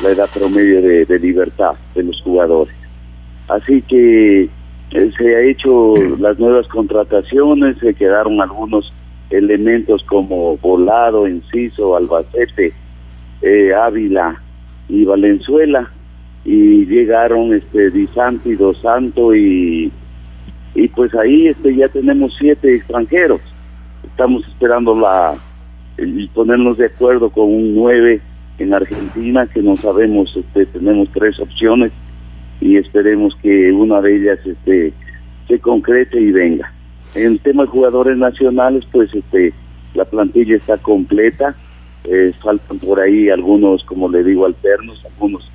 la 0.02 0.10
edad 0.10 0.28
promedio 0.32 0.80
de, 0.80 1.04
de 1.04 1.18
libertad 1.18 1.72
de 1.94 2.04
los 2.04 2.22
jugadores. 2.22 2.74
Así 3.48 3.82
que 3.82 4.48
eh, 4.92 5.10
se 5.16 5.36
ha 5.36 5.40
hecho 5.42 5.94
las 6.18 6.38
nuevas 6.38 6.66
contrataciones, 6.68 7.76
se 7.78 7.94
quedaron 7.94 8.40
algunos 8.40 8.92
elementos 9.30 10.02
como 10.04 10.56
Volado, 10.58 11.26
Enciso, 11.26 11.96
Albacete, 11.96 12.72
eh, 13.42 13.74
Ávila 13.74 14.40
y 14.88 15.04
Valenzuela 15.04 15.90
y 16.44 16.86
llegaron 16.86 17.52
este 17.52 17.90
Di 17.90 18.06
Santi, 18.08 18.54
Dos 18.54 18.80
Santo 18.80 19.34
y 19.34 19.92
y 20.74 20.88
pues 20.88 21.14
ahí 21.14 21.48
este 21.48 21.74
ya 21.74 21.88
tenemos 21.88 22.34
siete 22.38 22.76
extranjeros. 22.76 23.40
Estamos 24.04 24.46
esperando 24.46 24.94
la 24.94 25.34
ponernos 26.32 26.78
de 26.78 26.86
acuerdo 26.86 27.30
con 27.30 27.52
un 27.52 27.74
nueve 27.74 28.20
en 28.58 28.72
Argentina, 28.74 29.46
que 29.46 29.60
no 29.60 29.76
sabemos, 29.76 30.34
este, 30.36 30.66
tenemos 30.66 31.08
tres 31.12 31.38
opciones 31.40 31.92
y 32.60 32.76
esperemos 32.76 33.34
que 33.42 33.72
una 33.72 34.00
de 34.00 34.16
ellas 34.16 34.38
este, 34.44 34.92
se 35.46 35.58
concrete 35.60 36.20
y 36.20 36.32
venga. 36.32 36.72
En 37.14 37.38
tema 37.38 37.64
de 37.64 37.70
jugadores 37.70 38.16
nacionales, 38.18 38.84
pues 38.92 39.12
este, 39.14 39.52
la 39.94 40.04
plantilla 40.04 40.56
está 40.56 40.76
completa, 40.78 41.54
eh, 42.04 42.32
faltan 42.42 42.78
por 42.78 43.00
ahí 43.00 43.28
algunos, 43.30 43.84
como 43.84 44.08
le 44.08 44.22
digo, 44.22 44.46
alternos, 44.46 45.02
algunos 45.04 45.50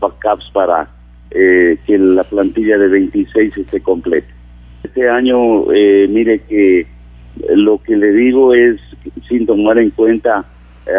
backups 0.00 0.50
para 0.52 0.88
eh, 1.30 1.78
que 1.86 1.98
la 1.98 2.24
plantilla 2.24 2.78
de 2.78 2.88
26 2.88 3.56
esté 3.56 3.80
completa. 3.80 4.28
Este 4.82 5.08
año, 5.08 5.72
eh, 5.72 6.06
mire 6.08 6.40
que 6.40 6.86
lo 7.54 7.78
que 7.82 7.96
le 7.96 8.12
digo 8.12 8.54
es, 8.54 8.80
sin 9.28 9.46
tomar 9.46 9.78
en 9.78 9.90
cuenta 9.90 10.44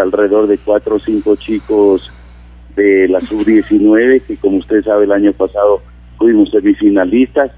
alrededor 0.02 0.48
de 0.48 0.58
cuatro 0.58 0.96
o 0.96 1.00
cinco 1.00 1.36
chicos 1.36 2.12
de 2.78 3.10
la 3.10 3.20
sub-19, 3.20 4.22
que 4.22 4.38
como 4.38 4.58
usted 4.58 4.84
sabe 4.84 5.04
el 5.04 5.12
año 5.12 5.34
pasado 5.34 5.82
fuimos 6.18 6.50
semifinalistas, 6.52 7.52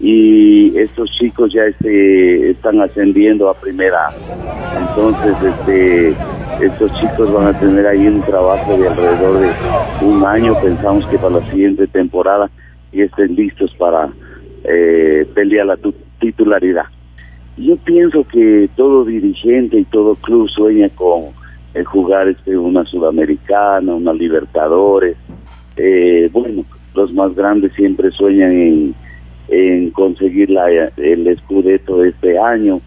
y 0.00 0.72
estos 0.78 1.10
chicos 1.18 1.52
ya 1.52 1.64
este, 1.64 2.50
están 2.50 2.80
ascendiendo 2.80 3.50
a 3.50 3.54
primera. 3.54 4.08
Entonces, 4.78 5.34
este, 5.42 6.14
estos 6.64 6.90
chicos 7.00 7.32
van 7.32 7.48
a 7.48 7.58
tener 7.58 7.86
ahí 7.86 8.06
un 8.06 8.22
trabajo 8.22 8.78
de 8.78 8.88
alrededor 8.88 9.40
de 9.40 10.06
un 10.06 10.24
año. 10.24 10.54
Pensamos 10.62 11.04
que 11.06 11.18
para 11.18 11.40
la 11.40 11.50
siguiente 11.50 11.86
temporada 11.86 12.50
y 12.92 13.02
estén 13.02 13.34
listos 13.34 13.74
para 13.78 14.08
eh, 14.64 15.26
pelear 15.34 15.66
la 15.66 15.78
titularidad. 16.18 16.84
Yo 17.58 17.76
pienso 17.76 18.24
que 18.24 18.70
todo 18.76 19.04
dirigente 19.04 19.80
y 19.80 19.84
todo 19.84 20.14
club 20.14 20.48
sueña 20.48 20.88
con 20.94 21.24
eh, 21.74 21.84
jugar 21.84 22.28
este, 22.28 22.56
una 22.56 22.84
sudamericana, 22.84 23.94
una 23.94 24.12
Libertadores. 24.12 25.16
Eh, 25.76 26.28
bueno, 26.32 26.64
los 26.94 27.12
más 27.12 27.34
grandes 27.34 27.72
siempre 27.74 28.10
sueñan 28.10 28.94
en 29.48 29.90
conseguir 29.90 30.50
la, 30.50 30.68
el 30.96 31.26
escudeto 31.26 32.04
este 32.04 32.38
año. 32.38 32.80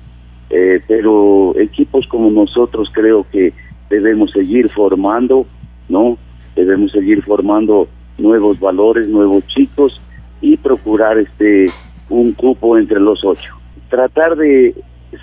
Eh, 0.50 0.82
pero 0.88 1.54
equipos 1.58 2.06
como 2.08 2.30
nosotros 2.30 2.88
creo 2.94 3.26
que 3.32 3.54
debemos 3.90 4.32
seguir 4.32 4.70
formando, 4.70 5.48
¿no? 5.90 6.18
Debemos 6.56 6.92
seguir 6.92 7.24
formando 7.24 7.88
nuevos 8.20 8.60
valores, 8.60 9.08
nuevos 9.08 9.44
chicos 9.48 10.00
y 10.42 10.58
procurar 10.58 11.18
este 11.18 11.68
un 12.10 12.34
cupo 12.34 12.78
entre 12.78 13.00
los 13.00 13.24
ocho. 13.26 13.56
Tratar 13.90 14.36
de 14.36 14.76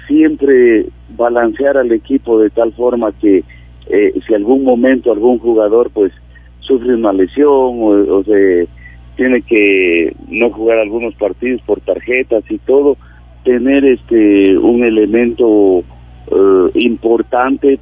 siempre 0.06 0.86
balancear 1.16 1.76
al 1.76 1.92
equipo 1.92 2.38
de 2.38 2.50
tal 2.50 2.72
forma 2.72 3.12
que 3.12 3.44
eh, 3.88 4.12
si 4.26 4.34
algún 4.34 4.64
momento 4.64 5.12
algún 5.12 5.38
jugador 5.38 5.90
pues 5.90 6.12
sufre 6.60 6.94
una 6.94 7.12
lesión 7.12 7.48
o, 7.48 8.18
o 8.18 8.24
se 8.24 8.68
tiene 9.16 9.42
que 9.42 10.14
no 10.28 10.50
jugar 10.50 10.78
algunos 10.78 11.14
partidos 11.14 11.60
por 11.62 11.80
tarjetas 11.80 12.44
y 12.48 12.58
todo, 12.58 12.96
tener 13.44 13.84
este 13.84 14.56
un 14.56 14.84
elemento 14.84 15.82
eh, 16.30 16.70
importante, 16.74 17.78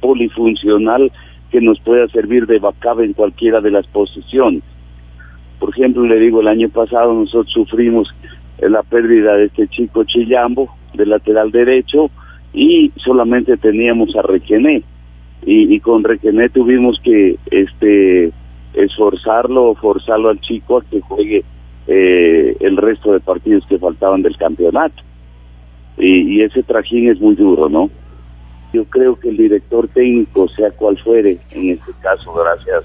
polifuncional, 0.00 1.10
que 1.50 1.60
nos 1.60 1.78
pueda 1.80 2.08
servir 2.08 2.46
de 2.46 2.58
backup 2.58 3.00
en 3.00 3.12
cualquiera 3.12 3.60
de 3.60 3.70
las 3.70 3.86
posiciones. 3.86 4.62
Por 5.60 5.70
ejemplo, 5.70 6.04
le 6.04 6.18
digo, 6.18 6.40
el 6.40 6.48
año 6.48 6.68
pasado 6.68 7.14
nosotros 7.14 7.52
sufrimos 7.52 8.08
la 8.58 8.82
pérdida 8.82 9.36
de 9.36 9.46
este 9.46 9.68
chico 9.68 10.04
Chillambo, 10.04 10.68
de 10.94 11.06
lateral 11.06 11.50
derecho, 11.50 12.10
y 12.52 12.92
solamente 12.96 13.56
teníamos 13.56 14.14
a 14.16 14.22
Requené. 14.22 14.82
Y, 15.44 15.74
y 15.74 15.80
con 15.80 16.04
Requené 16.04 16.48
tuvimos 16.48 16.98
que 17.02 17.36
este 17.50 18.32
esforzarlo 18.74 19.74
forzarlo 19.76 20.30
al 20.30 20.40
chico 20.40 20.78
a 20.78 20.84
que 20.84 21.00
juegue 21.00 21.44
eh, 21.86 22.56
el 22.60 22.76
resto 22.76 23.12
de 23.12 23.20
partidos 23.20 23.64
que 23.68 23.78
faltaban 23.78 24.22
del 24.22 24.36
campeonato. 24.36 25.02
Y, 25.96 26.42
ese 26.42 26.62
trajín 26.64 27.08
es 27.08 27.20
muy 27.20 27.36
duro, 27.36 27.68
¿no? 27.68 27.88
Yo 28.72 28.84
creo 28.86 29.14
que 29.14 29.28
el 29.28 29.36
director 29.36 29.86
técnico, 29.88 30.48
sea 30.48 30.72
cual 30.72 30.98
fuere, 30.98 31.38
en 31.52 31.70
este 31.70 31.92
caso, 32.02 32.34
gracias 32.34 32.84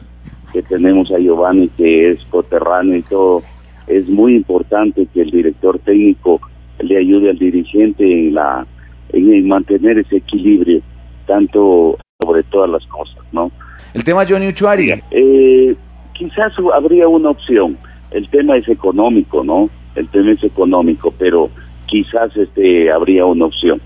que 0.54 0.62
tenemos 0.62 1.12
a 1.12 1.17
Giovanni, 1.17 1.69
que 1.69 2.12
es 2.12 2.24
coterráneo 2.26 2.98
y 2.98 3.02
todo, 3.04 3.41
es 3.88 4.08
muy 4.08 4.36
importante 4.36 5.08
que 5.12 5.22
el 5.22 5.32
director 5.32 5.80
técnico 5.80 6.39
le 6.80 6.98
ayude 6.98 7.30
al 7.30 7.38
dirigente 7.38 8.04
en 8.04 8.34
la 8.34 8.65
en 9.12 9.48
mantener 9.48 9.98
ese 9.98 10.18
equilibrio, 10.18 10.82
tanto 11.26 11.98
sobre 12.22 12.44
todas 12.44 12.70
las 12.70 12.86
cosas, 12.88 13.24
¿no? 13.32 13.52
El 13.94 14.04
tema 14.04 14.26
Johnny 14.28 14.50
Uchuari. 14.50 15.02
Eh, 15.12 15.76
quizás 16.13 16.54
habría 16.74 17.08
una 17.08 17.32
opción. 17.32 17.78
El 18.12 18.30
tema 18.30 18.58
es 18.58 18.68
económico, 18.68 19.44
¿no? 19.44 19.70
El 19.96 20.08
tema 20.10 20.32
es 20.32 20.44
económico, 20.44 21.13
pero 21.18 21.50
quizás 21.88 22.36
este 22.38 22.92
habría 22.92 23.26
una 23.26 23.46
opción. 23.46 23.82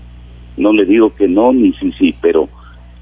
No 0.56 0.72
le 0.72 0.84
digo 0.84 1.14
que 1.14 1.26
no 1.26 1.52
ni 1.52 1.72
sí 1.74 1.92
sí, 1.98 2.14
pero 2.20 2.48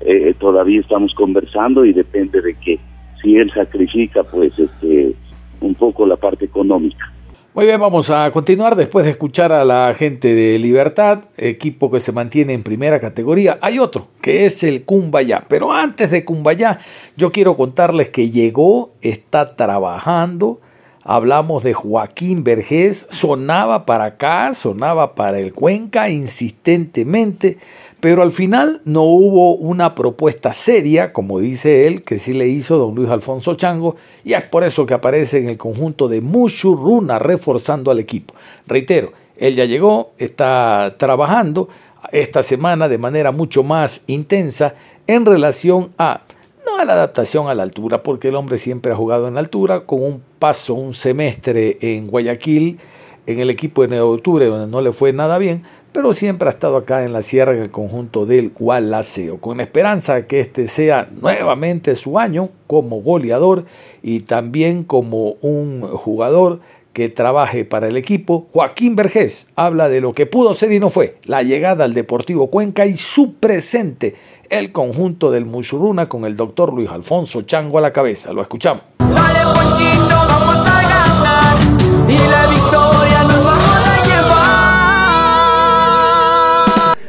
eh, 0.00 0.34
todavía 0.38 0.80
estamos 0.80 1.12
conversando 1.14 1.84
y 1.84 1.92
depende 1.92 2.40
de 2.40 2.54
que 2.54 2.78
si 3.20 3.36
él 3.36 3.52
sacrifica, 3.52 4.22
pues 4.24 4.52
este 4.58 5.14
un 5.60 5.74
poco 5.74 6.06
la 6.06 6.16
parte 6.16 6.44
económica. 6.44 7.11
Muy 7.54 7.66
bien, 7.66 7.78
vamos 7.78 8.08
a 8.08 8.30
continuar 8.30 8.76
después 8.76 9.04
de 9.04 9.10
escuchar 9.10 9.52
a 9.52 9.62
la 9.66 9.94
gente 9.94 10.34
de 10.34 10.58
Libertad, 10.58 11.24
equipo 11.36 11.90
que 11.90 12.00
se 12.00 12.10
mantiene 12.10 12.54
en 12.54 12.62
primera 12.62 12.98
categoría. 12.98 13.58
Hay 13.60 13.78
otro, 13.78 14.08
que 14.22 14.46
es 14.46 14.62
el 14.62 14.84
Cumbayá. 14.84 15.44
Pero 15.48 15.70
antes 15.70 16.10
de 16.10 16.24
Cumbayá, 16.24 16.78
yo 17.14 17.30
quiero 17.30 17.54
contarles 17.58 18.08
que 18.08 18.30
llegó, 18.30 18.92
está 19.02 19.54
trabajando. 19.54 20.62
Hablamos 21.04 21.62
de 21.62 21.74
Joaquín 21.74 22.42
Vergés, 22.42 23.06
sonaba 23.10 23.84
para 23.84 24.04
acá, 24.06 24.54
sonaba 24.54 25.14
para 25.14 25.38
el 25.38 25.52
Cuenca 25.52 26.08
insistentemente 26.08 27.58
pero 28.02 28.22
al 28.22 28.32
final 28.32 28.80
no 28.84 29.04
hubo 29.04 29.54
una 29.54 29.94
propuesta 29.94 30.52
seria, 30.52 31.12
como 31.12 31.38
dice 31.38 31.86
él, 31.86 32.02
que 32.02 32.18
sí 32.18 32.32
le 32.32 32.48
hizo 32.48 32.76
don 32.76 32.96
Luis 32.96 33.08
Alfonso 33.08 33.54
Chango, 33.54 33.94
y 34.24 34.32
es 34.32 34.42
por 34.42 34.64
eso 34.64 34.86
que 34.86 34.94
aparece 34.94 35.38
en 35.38 35.48
el 35.48 35.56
conjunto 35.56 36.08
de 36.08 36.20
Mushuruna 36.20 37.20
reforzando 37.20 37.92
al 37.92 38.00
equipo. 38.00 38.34
Reitero, 38.66 39.12
él 39.36 39.54
ya 39.54 39.66
llegó, 39.66 40.14
está 40.18 40.96
trabajando 40.98 41.68
esta 42.10 42.42
semana 42.42 42.88
de 42.88 42.98
manera 42.98 43.30
mucho 43.30 43.62
más 43.62 44.00
intensa 44.08 44.74
en 45.06 45.24
relación 45.24 45.92
a 45.96 46.22
no 46.66 46.78
a 46.80 46.84
la 46.84 46.94
adaptación 46.94 47.46
a 47.46 47.54
la 47.54 47.62
altura, 47.62 48.02
porque 48.02 48.30
el 48.30 48.34
hombre 48.34 48.58
siempre 48.58 48.90
ha 48.90 48.96
jugado 48.96 49.28
en 49.28 49.34
la 49.34 49.40
altura, 49.40 49.86
con 49.86 50.02
un 50.02 50.22
paso, 50.40 50.74
un 50.74 50.92
semestre 50.92 51.78
en 51.80 52.08
Guayaquil, 52.08 52.80
en 53.26 53.38
el 53.38 53.48
equipo 53.48 53.82
de 53.82 53.88
Neo 53.88 54.10
Octubre, 54.10 54.44
donde 54.46 54.66
no 54.66 54.80
le 54.80 54.92
fue 54.92 55.12
nada 55.12 55.38
bien, 55.38 55.62
pero 55.92 56.14
siempre 56.14 56.48
ha 56.48 56.52
estado 56.52 56.76
acá 56.76 57.04
en 57.04 57.12
la 57.12 57.22
sierra 57.22 57.52
en 57.52 57.62
el 57.62 57.70
conjunto 57.70 58.26
del 58.26 58.50
Gualaceo, 58.50 59.38
con 59.38 59.60
esperanza 59.60 60.26
que 60.26 60.40
este 60.40 60.66
sea 60.68 61.08
nuevamente 61.20 61.96
su 61.96 62.18
año 62.18 62.48
como 62.66 63.02
goleador 63.02 63.66
y 64.02 64.20
también 64.20 64.84
como 64.84 65.32
un 65.42 65.82
jugador 65.82 66.60
que 66.92 67.08
trabaje 67.08 67.64
para 67.64 67.88
el 67.88 67.96
equipo. 67.96 68.48
Joaquín 68.52 68.96
Vergés 68.96 69.46
habla 69.56 69.88
de 69.88 70.00
lo 70.00 70.12
que 70.12 70.26
pudo 70.26 70.54
ser 70.54 70.72
y 70.72 70.80
no 70.80 70.90
fue, 70.90 71.16
la 71.24 71.42
llegada 71.42 71.84
al 71.84 71.94
Deportivo 71.94 72.48
Cuenca 72.48 72.86
y 72.86 72.96
su 72.96 73.34
presente, 73.34 74.14
el 74.50 74.72
conjunto 74.72 75.30
del 75.30 75.46
Mushuruna 75.46 76.08
con 76.08 76.24
el 76.24 76.36
doctor 76.36 76.72
Luis 76.72 76.90
Alfonso 76.90 77.42
Chango 77.42 77.78
a 77.78 77.82
la 77.82 77.92
cabeza. 77.92 78.32
Lo 78.32 78.42
escuchamos. 78.42 78.82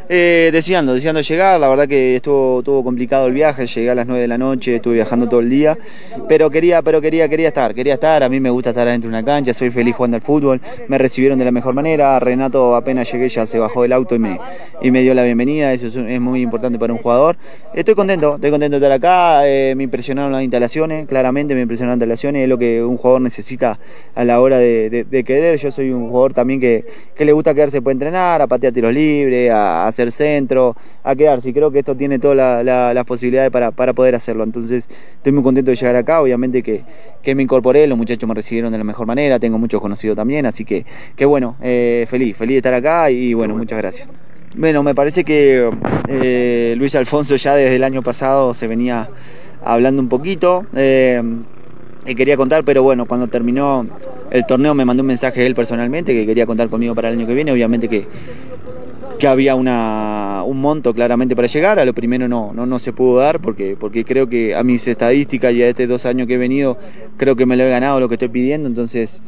Eh, 0.09 0.49
deseando, 0.51 0.95
llegar, 0.97 1.59
la 1.59 1.69
verdad 1.69 1.87
que 1.87 2.15
estuvo, 2.15 2.59
estuvo 2.59 2.83
complicado 2.83 3.27
el 3.27 3.33
viaje, 3.33 3.65
llegué 3.65 3.89
a 3.89 3.95
las 3.95 4.05
9 4.05 4.21
de 4.21 4.27
la 4.27 4.37
noche, 4.37 4.75
estuve 4.75 4.95
viajando 4.95 5.29
todo 5.29 5.39
el 5.39 5.49
día, 5.49 5.77
pero 6.27 6.49
quería, 6.49 6.81
pero 6.81 6.99
quería, 6.99 7.29
quería 7.29 7.47
estar, 7.47 7.73
quería 7.73 7.93
estar, 7.93 8.21
a 8.21 8.29
mí 8.29 8.39
me 8.39 8.49
gusta 8.49 8.71
estar 8.71 8.87
adentro 8.87 9.09
de 9.09 9.15
una 9.15 9.25
cancha, 9.25 9.53
soy 9.53 9.69
feliz 9.69 9.95
jugando 9.95 10.15
al 10.15 10.21
fútbol, 10.21 10.61
me 10.87 10.97
recibieron 10.97 11.39
de 11.39 11.45
la 11.45 11.51
mejor 11.51 11.73
manera, 11.73 12.19
Renato 12.19 12.75
apenas 12.75 13.11
llegué 13.11 13.29
ya 13.29 13.47
se 13.47 13.59
bajó 13.59 13.83
del 13.83 13.93
auto 13.93 14.15
y 14.15 14.19
me, 14.19 14.39
y 14.81 14.91
me 14.91 15.01
dio 15.01 15.13
la 15.13 15.23
bienvenida, 15.23 15.71
eso 15.71 15.87
es, 15.87 16.21
muy 16.21 16.41
importante 16.41 16.77
para 16.77 16.93
un 16.93 16.99
jugador. 16.99 17.37
Estoy 17.73 17.95
contento, 17.95 18.35
estoy 18.35 18.51
contento 18.51 18.79
de 18.79 18.85
estar 18.85 18.91
acá, 18.91 19.47
eh, 19.47 19.73
me 19.75 19.83
impresionaron 19.83 20.31
las 20.31 20.43
instalaciones, 20.43 21.07
claramente 21.07 21.55
me 21.55 21.61
impresionaron 21.61 21.97
las 21.99 22.05
instalaciones, 22.05 22.43
es 22.43 22.49
lo 22.49 22.57
que 22.57 22.83
un 22.83 22.97
jugador 22.97 23.21
necesita 23.21 23.79
a 24.15 24.23
la 24.23 24.39
hora 24.41 24.57
de, 24.57 25.23
querer, 25.25 25.57
yo 25.57 25.71
soy 25.71 25.91
un 25.91 26.09
jugador 26.09 26.33
también 26.33 26.59
que, 26.59 26.85
le 27.17 27.31
gusta 27.31 27.53
quedarse 27.53 27.81
para 27.81 27.93
entrenar, 27.93 28.41
a 28.41 28.47
patear 28.47 28.73
tiros 28.73 28.93
libres, 28.93 29.49
a 29.49 29.87
hacer 29.87 30.02
centro, 30.11 30.75
a 31.03 31.15
quedarse. 31.15 31.49
Y 31.49 31.53
creo 31.53 31.71
que 31.71 31.79
esto 31.79 31.95
tiene 31.95 32.19
todas 32.19 32.63
las 32.65 33.05
posibilidades 33.05 33.51
para, 33.51 33.71
poder 33.71 34.15
hacerlo. 34.15 34.43
Entonces 34.43 34.89
estoy 35.15 35.31
muy 35.31 35.43
contento 35.43 35.71
de 35.71 35.77
llegar 35.77 35.95
acá. 35.95 36.21
Obviamente 36.21 36.63
que, 36.63 37.35
me 37.35 37.43
incorporé, 37.43 37.87
los 37.87 37.97
muchachos 37.97 38.27
me 38.27 38.35
recibieron 38.35 38.71
de 38.71 38.77
la 38.77 38.83
mejor 38.83 39.07
manera, 39.07 39.39
tengo 39.39 39.57
muchos 39.57 39.81
conocidos 39.81 40.15
también, 40.15 40.45
así 40.45 40.65
que, 40.65 40.85
que 41.15 41.25
bueno, 41.25 41.55
eh, 41.61 42.05
feliz, 42.09 42.35
feliz 42.35 42.55
de 42.55 42.57
estar 42.57 42.73
acá 42.73 43.09
y 43.09 43.33
bueno, 43.33 43.55
muchas 43.55 43.77
gracias. 43.77 44.09
Bueno, 44.55 44.83
me 44.83 44.93
parece 44.93 45.23
que 45.23 45.69
eh, 46.07 46.75
Luis 46.77 46.93
Alfonso 46.95 47.35
ya 47.35 47.55
desde 47.55 47.75
el 47.75 47.83
año 47.83 48.03
pasado 48.03 48.53
se 48.53 48.67
venía 48.67 49.09
hablando 49.63 50.01
un 50.01 50.09
poquito. 50.09 50.65
Eh, 50.75 51.21
quería 52.05 52.37
contar, 52.37 52.63
pero 52.63 52.83
bueno, 52.83 53.05
cuando 53.05 53.27
terminó 53.27 53.87
el 54.29 54.45
torneo 54.45 54.73
me 54.73 54.83
mandó 54.83 55.01
un 55.01 55.07
mensaje 55.07 55.45
él 55.45 55.55
personalmente 55.55 56.13
que 56.13 56.25
quería 56.25 56.45
contar 56.45 56.67
conmigo 56.69 56.95
para 56.95 57.09
el 57.09 57.17
año 57.17 57.27
que 57.27 57.33
viene. 57.33 57.51
Obviamente 57.51 57.87
que, 57.87 58.07
que 59.23 59.27
había 59.29 59.55
una, 59.55 60.43
un 60.45 60.59
monto 60.59 60.93
claramente 60.93 61.33
para 61.33 61.47
llegar. 61.47 61.79
A 61.79 61.85
lo 61.85 61.93
primero 61.93 62.27
no, 62.27 62.51
no, 62.53 62.65
no 62.65 62.77
se 62.77 62.91
pudo 62.91 63.19
dar 63.19 63.39
porque, 63.39 63.77
porque 63.79 64.03
creo 64.03 64.27
que 64.27 64.53
a 64.53 64.63
mis 64.63 64.85
estadísticas 64.85 65.53
y 65.53 65.63
a 65.63 65.69
estos 65.69 65.87
dos 65.87 66.05
años 66.05 66.27
que 66.27 66.33
he 66.33 66.37
venido, 66.37 66.77
creo 67.15 67.37
que 67.37 67.45
me 67.45 67.55
lo 67.55 67.63
he 67.63 67.69
ganado 67.69 68.01
lo 68.01 68.09
que 68.09 68.15
estoy 68.15 68.27
pidiendo. 68.27 68.67
Entonces 68.67 69.21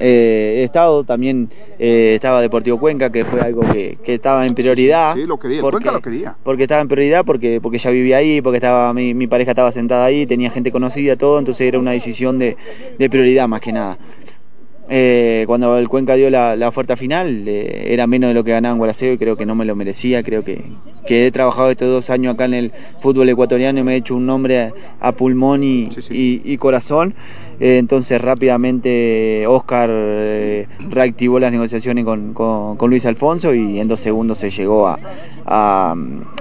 eh, 0.00 0.54
he 0.56 0.64
estado 0.64 1.04
también, 1.04 1.48
eh, 1.78 2.14
estaba 2.16 2.40
Deportivo 2.40 2.80
Cuenca, 2.80 3.12
que 3.12 3.24
fue 3.24 3.40
algo 3.40 3.60
que, 3.72 3.98
que 4.02 4.14
estaba 4.14 4.44
en 4.44 4.52
prioridad. 4.52 5.14
Sí, 5.14 5.26
lo 5.26 5.38
quería, 5.38 5.60
porque, 5.60 5.76
Cuenca 5.76 5.92
lo 5.92 6.02
quería. 6.02 6.36
Porque 6.42 6.62
estaba 6.64 6.80
en 6.80 6.88
prioridad, 6.88 7.24
porque, 7.24 7.60
porque 7.62 7.78
ya 7.78 7.90
vivía 7.90 8.16
ahí, 8.16 8.40
porque 8.40 8.56
estaba 8.56 8.92
mi, 8.92 9.14
mi 9.14 9.28
pareja 9.28 9.52
estaba 9.52 9.70
sentada 9.70 10.06
ahí, 10.06 10.26
tenía 10.26 10.50
gente 10.50 10.72
conocida, 10.72 11.14
todo, 11.14 11.38
entonces 11.38 11.68
era 11.68 11.78
una 11.78 11.92
decisión 11.92 12.40
de, 12.40 12.56
de 12.98 13.08
prioridad 13.08 13.46
más 13.46 13.60
que 13.60 13.70
nada. 13.70 13.96
Eh, 14.88 15.44
cuando 15.48 15.76
el 15.78 15.88
Cuenca 15.88 16.14
dio 16.14 16.30
la, 16.30 16.54
la 16.54 16.68
oferta 16.68 16.96
final, 16.96 17.44
eh, 17.48 17.92
era 17.92 18.06
menos 18.06 18.28
de 18.28 18.34
lo 18.34 18.44
que 18.44 18.52
ganaba 18.52 18.72
en 18.72 18.78
Gualaceo 18.78 19.12
y 19.12 19.18
creo 19.18 19.36
que 19.36 19.44
no 19.44 19.54
me 19.56 19.64
lo 19.64 19.74
merecía. 19.74 20.22
Creo 20.22 20.44
que, 20.44 20.62
que 21.06 21.26
he 21.26 21.30
trabajado 21.32 21.70
estos 21.70 21.88
dos 21.88 22.08
años 22.10 22.34
acá 22.34 22.44
en 22.44 22.54
el 22.54 22.72
fútbol 23.00 23.28
ecuatoriano 23.28 23.80
y 23.80 23.82
me 23.82 23.94
he 23.94 23.96
hecho 23.96 24.14
un 24.14 24.26
nombre 24.26 24.60
a, 24.62 24.72
a 25.00 25.12
pulmón 25.12 25.64
y, 25.64 25.88
y- 26.10 26.40
y 26.44 26.56
corazón. 26.58 27.14
Eh, 27.58 27.78
entonces 27.78 28.20
rápidamente 28.20 29.46
Oscar 29.46 29.88
eh, 29.92 30.66
reactivó 30.90 31.38
las 31.40 31.50
negociaciones 31.52 32.04
con, 32.04 32.34
con- 32.34 32.90
Luis 32.90 33.06
Alfonso 33.06 33.54
y 33.54 33.80
en 33.80 33.88
dos 33.88 34.00
segundos 34.00 34.38
se 34.38 34.50
llegó 34.50 34.86
a, 34.86 34.98
a- 35.46 35.96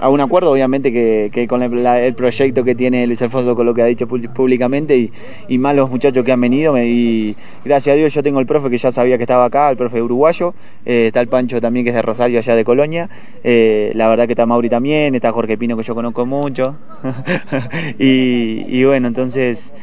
un 0.09 0.19
acuerdo, 0.21 0.51
obviamente 0.51 0.91
que, 0.91 1.29
que 1.33 1.47
con 1.47 1.63
el, 1.63 2.13
proyecto 2.15 2.63
que 2.63 2.75
tiene 2.75 3.07
Luis 3.07 3.21
Alfonso 3.21 3.55
con 3.55 3.65
lo 3.65 3.73
que 3.73 3.81
ha 3.81 3.85
dicho 3.85 4.07
pú- 4.07 4.29
públicamente 4.33 4.97
y, 4.97 5.11
y 5.47 5.57
más 5.57 5.75
los 5.75 5.89
muchachos 5.89 6.23
que 6.25 6.31
han 6.31 6.41
venido 6.41 6.77
y 6.77 7.35
gracias 7.63 7.93
a 7.93 7.97
Dios 7.97 8.13
yo 8.13 8.21
tengo 8.21 8.39
el 8.39 8.45
profe 8.45 8.69
que 8.69 8.77
ya 8.77 8.91
sabía 8.91 9.17
que 9.17 9.23
estaba 9.23 9.45
acá, 9.45 9.71
el 9.71 9.77
profe 9.77 10.01
uruguayo, 10.01 10.53
eh, 10.85 11.07
está 11.07 11.21
el 11.21 11.27
Pancho 11.27 11.59
también 11.61 11.83
que 11.85 11.89
es 11.89 11.95
de 11.95 12.01
Rosario 12.01 12.39
allá 12.39 12.55
de 12.55 12.63
Colonia, 12.65 13.09
la 13.43 14.07
verdad 14.09 14.25
que 14.25 14.33
está 14.33 14.45
Mauri 14.45 14.69
también, 14.69 15.15
está 15.15 15.31
Jorge 15.31 15.57
Pino 15.57 15.77
que 15.77 15.83
yo 15.83 15.95
conozco 15.95 16.25
mucho 16.25 16.77
y, 17.99 18.83
bueno, 18.83 19.07
entonces 19.07 19.73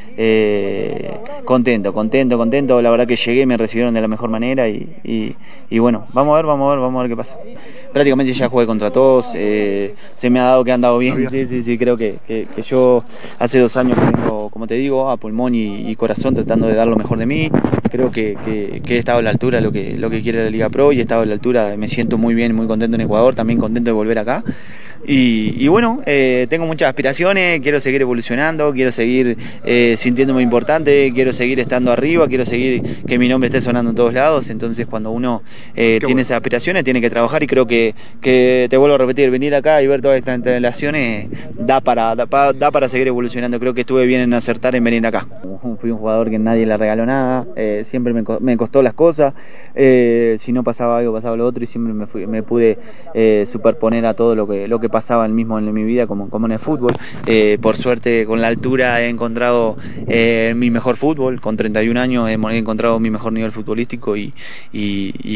contento, 1.44 1.92
contento, 1.92 2.38
contento. 2.38 2.80
La 2.82 2.90
verdad 2.90 3.06
que 3.06 3.16
llegué, 3.16 3.46
me 3.46 3.56
recibieron 3.56 3.94
de 3.94 4.00
la 4.00 4.08
mejor 4.08 4.30
manera 4.30 4.68
y, 4.68 4.86
y- 5.04 5.34
y 5.70 5.78
bueno, 5.78 6.06
vamos 6.12 6.32
a 6.34 6.36
ver, 6.36 6.46
vamos 6.46 6.66
a 6.68 6.70
ver, 6.74 6.80
vamos 6.80 6.98
a 6.98 7.02
ver 7.02 7.10
qué 7.10 7.16
pasa. 7.16 7.38
Prácticamente 7.92 8.32
ya 8.32 8.48
jugué 8.48 8.66
contra 8.66 8.90
todos, 8.90 9.32
eh, 9.34 9.94
se 10.16 10.30
me 10.30 10.40
ha 10.40 10.44
dado 10.44 10.64
que 10.64 10.70
he 10.70 10.74
andado 10.74 10.98
bien. 10.98 11.28
Sí, 11.30 11.46
sí, 11.46 11.62
sí, 11.62 11.78
creo 11.78 11.96
que, 11.96 12.16
que- 12.26 12.46
que 12.54 12.62
yo 12.62 13.04
hace 13.38 13.58
dos 13.58 13.76
años 13.76 13.98
que 13.98 14.04
vengo, 14.04 14.48
como 14.50 14.66
te 14.66 14.74
digo, 14.74 15.10
a 15.10 15.16
pulmón 15.16 15.54
y, 15.54 15.90
y 15.90 15.96
corazón 15.96 16.34
tratando 16.34 16.66
de 16.66 16.74
dar 16.74 16.86
lo 16.88 16.96
mejor 16.96 17.18
de 17.18 17.26
mí. 17.26 17.50
Creo 17.90 18.10
que, 18.10 18.36
que- 18.44 18.80
que 18.84 18.94
he 18.96 18.98
estado 18.98 19.18
a 19.18 19.22
la 19.22 19.30
altura 19.30 19.58
de 19.58 19.62
lo 19.64 19.72
que, 19.72 19.96
lo 19.98 20.08
que 20.10 20.22
quiere 20.22 20.42
la 20.44 20.50
Liga 20.50 20.70
Pro 20.70 20.92
y 20.92 20.98
he 20.98 21.02
estado 21.02 21.22
a 21.22 21.26
la 21.26 21.34
altura, 21.34 21.74
me 21.76 21.88
siento 21.88 22.16
muy 22.18 22.34
bien, 22.34 22.54
muy 22.54 22.66
contento 22.66 22.94
en 22.94 23.02
Ecuador, 23.02 23.34
también 23.34 23.58
contento 23.58 23.90
de 23.90 23.92
volver 23.94 24.18
acá. 24.18 24.42
Y, 25.04 25.56
y 25.58 25.66
bueno, 25.68 26.00
eh, 26.06 26.46
tengo 26.48 26.64
muchas 26.64 26.88
aspiraciones, 26.88 27.60
quiero 27.60 27.80
seguir 27.80 28.02
evolucionando, 28.02 28.72
quiero 28.72 28.92
seguir 28.92 29.36
eh, 29.64 29.94
sintiéndome 29.96 30.42
importante, 30.42 31.10
quiero 31.12 31.32
seguir 31.32 31.58
estando 31.58 31.90
arriba, 31.90 32.28
quiero 32.28 32.44
seguir 32.44 32.82
que 33.04 33.18
mi 33.18 33.28
nombre 33.28 33.48
esté 33.48 33.60
sonando 33.60 33.90
en 33.90 33.96
todos 33.96 34.14
lados. 34.14 34.48
Entonces, 34.48 34.86
cuando 34.86 35.10
uno 35.10 35.42
eh, 35.74 35.98
tiene 36.04 36.22
esas 36.22 36.36
aspiraciones, 36.36 36.84
tiene 36.84 37.00
que 37.00 37.10
trabajar 37.10 37.42
y 37.42 37.48
creo 37.48 37.66
que, 37.66 37.94
que 38.20 38.68
te 38.70 38.76
vuelvo 38.76 38.94
a 38.94 38.98
repetir, 38.98 39.28
venir 39.30 39.54
acá 39.56 39.82
y 39.82 39.88
ver 39.88 40.00
todas 40.00 40.18
estas 40.18 40.36
instalaciones 40.36 41.28
da 41.58 41.80
para, 41.80 42.14
da, 42.14 42.26
pa- 42.26 42.52
da 42.52 42.70
para 42.70 42.88
seguir 42.88 43.08
evolucionando. 43.08 43.58
Creo 43.58 43.74
que 43.74 43.80
estuve 43.80 44.06
bien 44.06 44.20
en 44.20 44.34
acertar 44.34 44.76
en 44.76 44.84
venir 44.84 45.04
acá. 45.04 45.26
Fui 45.80 45.90
un 45.90 45.98
jugador 45.98 46.30
que 46.30 46.38
nadie 46.38 46.64
le 46.64 46.76
regaló 46.76 47.04
nada, 47.06 47.44
eh, 47.56 47.82
siempre 47.86 48.12
me, 48.12 48.22
me 48.40 48.56
costó 48.56 48.82
las 48.82 48.94
cosas. 48.94 49.34
eh, 49.74 50.36
si 50.38 50.52
no 50.52 50.62
pasaba 50.62 50.98
algo, 50.98 51.12
pasaba 51.14 51.34
lo 51.36 51.46
otro 51.46 51.64
y 51.64 51.66
siempre 51.66 51.92
me, 51.92 52.06
fui- 52.06 52.26
me 52.26 52.42
pude 52.42 52.78
eh, 53.14 53.44
superponer 53.50 54.04
a 54.06 54.14
todo 54.14 54.34
lo 54.36 54.46
que, 54.46 54.68
lo 54.68 54.78
que 54.78 54.88
pasaba 54.92 55.26
el 55.26 55.32
mismo 55.32 55.58
en 55.58 55.72
mi 55.72 55.82
vida, 55.82 56.06
como, 56.06 56.28
en 56.46 56.52
el 56.52 56.58
fútbol. 56.60 56.94
Eh, 57.26 57.58
por 57.60 57.76
suerte, 57.76 58.24
con 58.26 58.40
la 58.40 58.46
altura 58.46 59.02
he 59.02 59.08
encontrado 59.08 59.76
eh, 60.06 60.52
mi 60.56 60.70
mejor 60.70 60.96
fútbol. 60.96 61.40
Con 61.40 61.56
31 61.56 61.98
años 62.00 62.28
he, 62.28 62.34
encontrado 62.56 63.00
mi 63.00 63.10
mejor 63.10 63.32
nivel 63.32 63.50
futbolístico 63.50 64.16
y, 64.16 64.32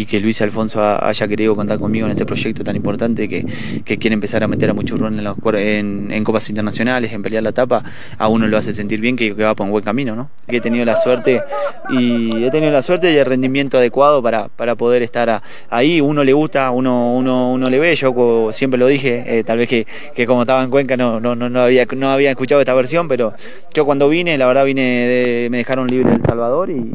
que 0.06 0.20
Luis 0.20 0.40
Alfonso 0.42 0.80
ha- 0.80 1.08
haya 1.08 1.26
querido 1.26 1.56
contar 1.56 1.78
conmigo 1.80 2.06
en 2.06 2.12
este 2.12 2.24
proyecto 2.24 2.62
tan 2.62 2.76
importante 2.76 3.28
que, 3.28 3.44
que 3.84 3.98
quiere 3.98 4.14
empezar 4.14 4.44
a 4.44 4.46
meter 4.48 4.70
a 4.70 4.74
mucho 4.74 4.96
run 4.96 5.18
en, 5.18 6.12
en, 6.12 6.24
copas 6.24 6.48
internacionales, 6.48 7.12
en 7.12 7.22
pelear 7.22 7.42
la 7.42 7.52
tapa, 7.52 7.82
a 8.18 8.28
uno 8.28 8.46
lo 8.46 8.56
hace 8.56 8.72
sentir 8.72 9.00
bien 9.00 9.16
que, 9.16 9.32
va 9.32 9.54
por 9.54 9.64
un 9.66 9.72
buen 9.72 9.84
camino, 9.84 10.14
¿no? 10.14 10.28
He 10.46 10.60
tenido 10.60 10.84
la 10.84 10.96
suerte 10.96 11.42
y 11.90 12.44
he 12.44 12.50
tenido 12.50 12.70
la 12.72 12.82
suerte 12.82 13.12
y 13.12 13.16
el 13.16 13.26
rendimiento 13.26 13.78
adecuado 13.78 14.22
para, 14.22 14.48
poder 14.76 15.02
estar 15.02 15.30
a- 15.30 15.42
ahí. 15.70 16.00
Uno 16.00 16.22
le 16.22 16.32
gusta, 16.32 16.70
uno, 16.70 17.14
uno, 17.16 17.70
le 17.70 17.78
ve, 17.78 17.94
yo 17.96 18.50
siempre 18.52 18.78
lo 18.78 18.86
dije, 18.86 19.24
eh, 19.26 19.44
tal 19.46 19.58
vez 19.58 19.68
que, 19.68 19.86
que 20.14 20.26
como 20.26 20.42
estaba 20.42 20.62
en 20.62 20.70
Cuenca 20.70 20.96
no, 20.96 21.20
no, 21.20 21.34
no, 21.34 21.48
no 21.48 21.62
había, 21.62 21.86
no 21.96 22.10
había 22.10 22.30
escuchado 22.30 22.60
esta 22.60 22.74
versión, 22.74 23.08
pero 23.08 23.32
yo 23.72 23.84
cuando 23.86 24.08
vine, 24.08 24.36
la 24.36 24.46
verdad 24.46 24.64
vine, 24.64 24.82
de- 24.82 25.48
me 25.50 25.58
dejaron 25.58 25.86
libre 25.88 26.10
en 26.10 26.16
El 26.16 26.22
Salvador 26.22 26.70
y, 26.70 26.92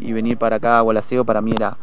y 0.00 0.12
venir 0.12 0.36
para 0.38 0.56
acá 0.56 0.78
a 0.78 0.80
Gualaceo 0.80 1.24
para 1.24 1.40
mí 1.40 1.52
era 1.54 1.76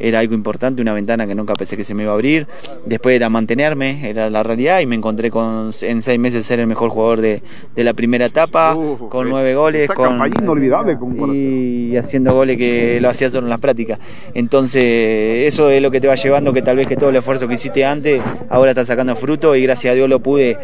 era 0.00 0.18
algo 0.20 0.34
importante, 0.34 0.80
una 0.80 0.94
ventana 0.94 1.26
que 1.26 1.34
nunca 1.34 1.54
pensé 1.54 1.76
que 1.76 1.84
se 1.84 1.94
me 1.94 2.02
iba 2.04 2.12
a 2.12 2.14
abrir. 2.14 2.46
Después 2.86 3.14
era 3.14 3.28
mantenerme, 3.28 4.08
era 4.08 4.30
la 4.30 4.42
realidad, 4.42 4.80
y 4.80 4.86
me 4.86 4.96
encontré 4.96 5.30
con 5.30 5.70
en 5.82 6.02
seis 6.02 6.18
meses 6.18 6.46
ser 6.46 6.58
el 6.60 6.66
mejor 6.66 6.90
jugador 6.90 7.20
de, 7.20 7.42
de 7.76 7.84
la 7.84 7.92
primera 7.92 8.26
etapa, 8.26 8.74
con 8.74 9.28
nueve 9.28 9.54
goles, 9.54 9.84
Esa 9.84 9.94
con, 9.94 10.08
campaña 10.08 10.36
inolvidable 10.40 10.96
con 10.96 11.34
y 11.34 11.96
haciendo 11.96 12.32
goles 12.32 12.56
que 12.56 12.98
lo 13.00 13.08
hacía 13.08 13.30
solo 13.30 13.46
en 13.46 13.50
las 13.50 13.60
prácticas. 13.60 13.98
Entonces, 14.34 15.46
eso 15.46 15.70
es 15.70 15.82
lo 15.82 15.90
que 15.90 16.00
te 16.00 16.08
va 16.08 16.14
llevando, 16.14 16.52
que 16.52 16.62
tal 16.62 16.76
vez 16.76 16.86
que 16.86 16.96
todo 16.96 17.10
el 17.10 17.16
esfuerzo 17.16 17.46
que 17.46 17.54
hiciste 17.54 17.84
antes, 17.84 18.22
ahora 18.48 18.70
está 18.70 18.86
sacando 18.86 19.14
fruto, 19.16 19.54
y 19.54 19.62
gracias 19.62 19.92
a 19.92 19.94
Dios 19.94 20.08
lo 20.08 20.20
pude, 20.20 20.56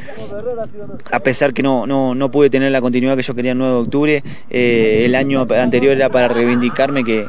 a 1.13 1.21
pesar 1.21 1.53
que 1.53 1.63
no, 1.63 1.87
no, 1.87 2.15
no 2.15 2.31
pude 2.31 2.51
tener 2.51 2.73
la 2.73 2.81
continuidad 2.81 3.17
que 3.17 3.23
yo 3.23 3.35
quería 3.35 3.53
el 3.53 3.59
9 3.59 3.73
de 3.73 3.81
octubre, 3.81 4.23
eh, 4.51 5.03
el 5.05 5.15
año 5.15 5.47
anterior 5.51 5.95
era 5.95 6.09
para 6.09 6.29
reivindicarme 6.29 7.05
que, 7.05 7.27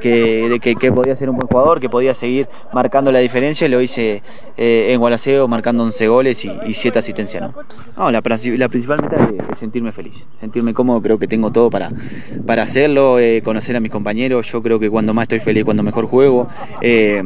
que, 0.00 0.48
de 0.48 0.60
que, 0.60 0.74
que 0.74 0.92
podía 0.92 1.14
ser 1.16 1.27
un 1.30 1.36
buen 1.36 1.48
jugador, 1.48 1.80
que 1.80 1.88
podía 1.88 2.14
seguir 2.14 2.48
marcando 2.72 3.12
la 3.12 3.18
diferencia 3.18 3.68
lo 3.68 3.80
hice 3.80 4.22
eh, 4.56 4.92
en 4.92 5.00
Gualaceo 5.00 5.48
marcando 5.48 5.82
11 5.84 6.08
goles 6.08 6.44
y, 6.44 6.52
y 6.66 6.74
7 6.74 6.98
asistencias. 6.98 7.42
¿no? 7.42 7.54
No, 7.96 8.10
la, 8.10 8.20
la 8.20 8.68
principal 8.68 9.02
meta 9.02 9.16
es, 9.16 9.52
es 9.52 9.58
sentirme 9.58 9.92
feliz, 9.92 10.26
sentirme 10.40 10.74
cómodo, 10.74 11.00
creo 11.02 11.18
que 11.18 11.26
tengo 11.26 11.50
todo 11.52 11.70
para, 11.70 11.90
para 12.46 12.62
hacerlo, 12.62 13.18
eh, 13.18 13.42
conocer 13.44 13.76
a 13.76 13.80
mis 13.80 13.90
compañeros, 13.90 14.50
yo 14.50 14.62
creo 14.62 14.78
que 14.78 14.90
cuando 14.90 15.14
más 15.14 15.24
estoy 15.24 15.40
feliz, 15.40 15.64
cuando 15.64 15.82
mejor 15.82 16.06
juego. 16.06 16.48
eh, 16.80 17.22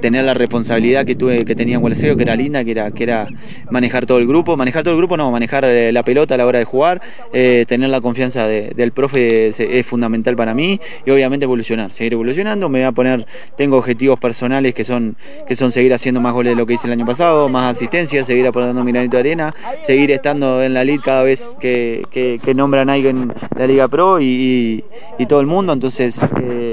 tener 0.00 0.24
la 0.24 0.34
responsabilidad 0.34 1.04
que 1.04 1.14
tuve 1.14 1.44
que 1.44 1.54
tenía 1.54 1.74
en 1.76 1.80
Gualaceo, 1.80 2.16
que 2.16 2.22
era 2.22 2.36
linda, 2.36 2.64
que 2.64 2.70
era, 2.72 2.90
que 2.90 3.04
era 3.04 3.28
manejar 3.70 4.06
todo 4.06 4.18
el 4.18 4.26
grupo, 4.26 4.56
manejar 4.56 4.82
todo 4.82 4.94
el 4.94 4.98
grupo, 4.98 5.16
no, 5.16 5.30
manejar 5.30 5.64
eh, 5.64 5.92
la 5.92 6.02
pelota 6.02 6.34
a 6.34 6.38
la 6.38 6.46
hora 6.46 6.58
de 6.58 6.64
jugar, 6.64 7.00
eh, 7.32 7.64
tener 7.68 7.90
la 7.90 8.00
confianza 8.00 8.46
de- 8.46 8.70
del 8.74 8.92
profe 8.92 9.48
es, 9.48 9.86
fundamental 9.86 10.36
para 10.36 10.54
mí 10.54 10.80
y 11.04 11.10
obviamente 11.10 11.44
evolucionar, 11.44 11.90
seguir 11.90 12.12
evolucionando, 12.14 12.68
me 12.68 12.78
voy 12.80 12.86
a 12.86 12.92
poner, 12.92 13.26
tengo 13.56 13.76
objetivos 13.76 14.18
personales 14.18 14.74
que 14.74 14.84
son, 14.84 15.16
que 15.46 15.56
son 15.56 15.72
seguir 15.72 15.92
haciendo 15.92 16.20
más 16.20 16.32
goles 16.32 16.52
de 16.52 16.56
lo 16.56 16.66
que 16.66 16.74
hice 16.74 16.86
el 16.86 16.92
año 16.92 17.04
pasado, 17.06 17.48
más 17.48 17.76
asistencia, 17.76 18.24
seguir 18.24 18.46
aportando 18.46 18.82
mi 18.84 18.92
granito 18.92 19.16
de 19.16 19.20
arena, 19.20 19.54
seguir 19.82 20.10
estando 20.12 20.62
en 20.62 20.74
la 20.74 20.84
lead 20.84 21.00
cada 21.00 21.22
vez 21.22 21.54
que, 21.60 22.02
que, 22.10 22.40
nombran 22.54 22.90
a 22.90 22.94
alguien 22.94 23.32
en 23.54 23.58
la 23.58 23.66
Liga 23.66 23.88
Pro 23.88 24.20
y, 24.20 24.24
y- 24.24 24.84
y 25.18 25.26
todo 25.26 25.40
el 25.40 25.46
mundo, 25.46 25.72
entonces 25.72 26.20
eh, 26.42 26.71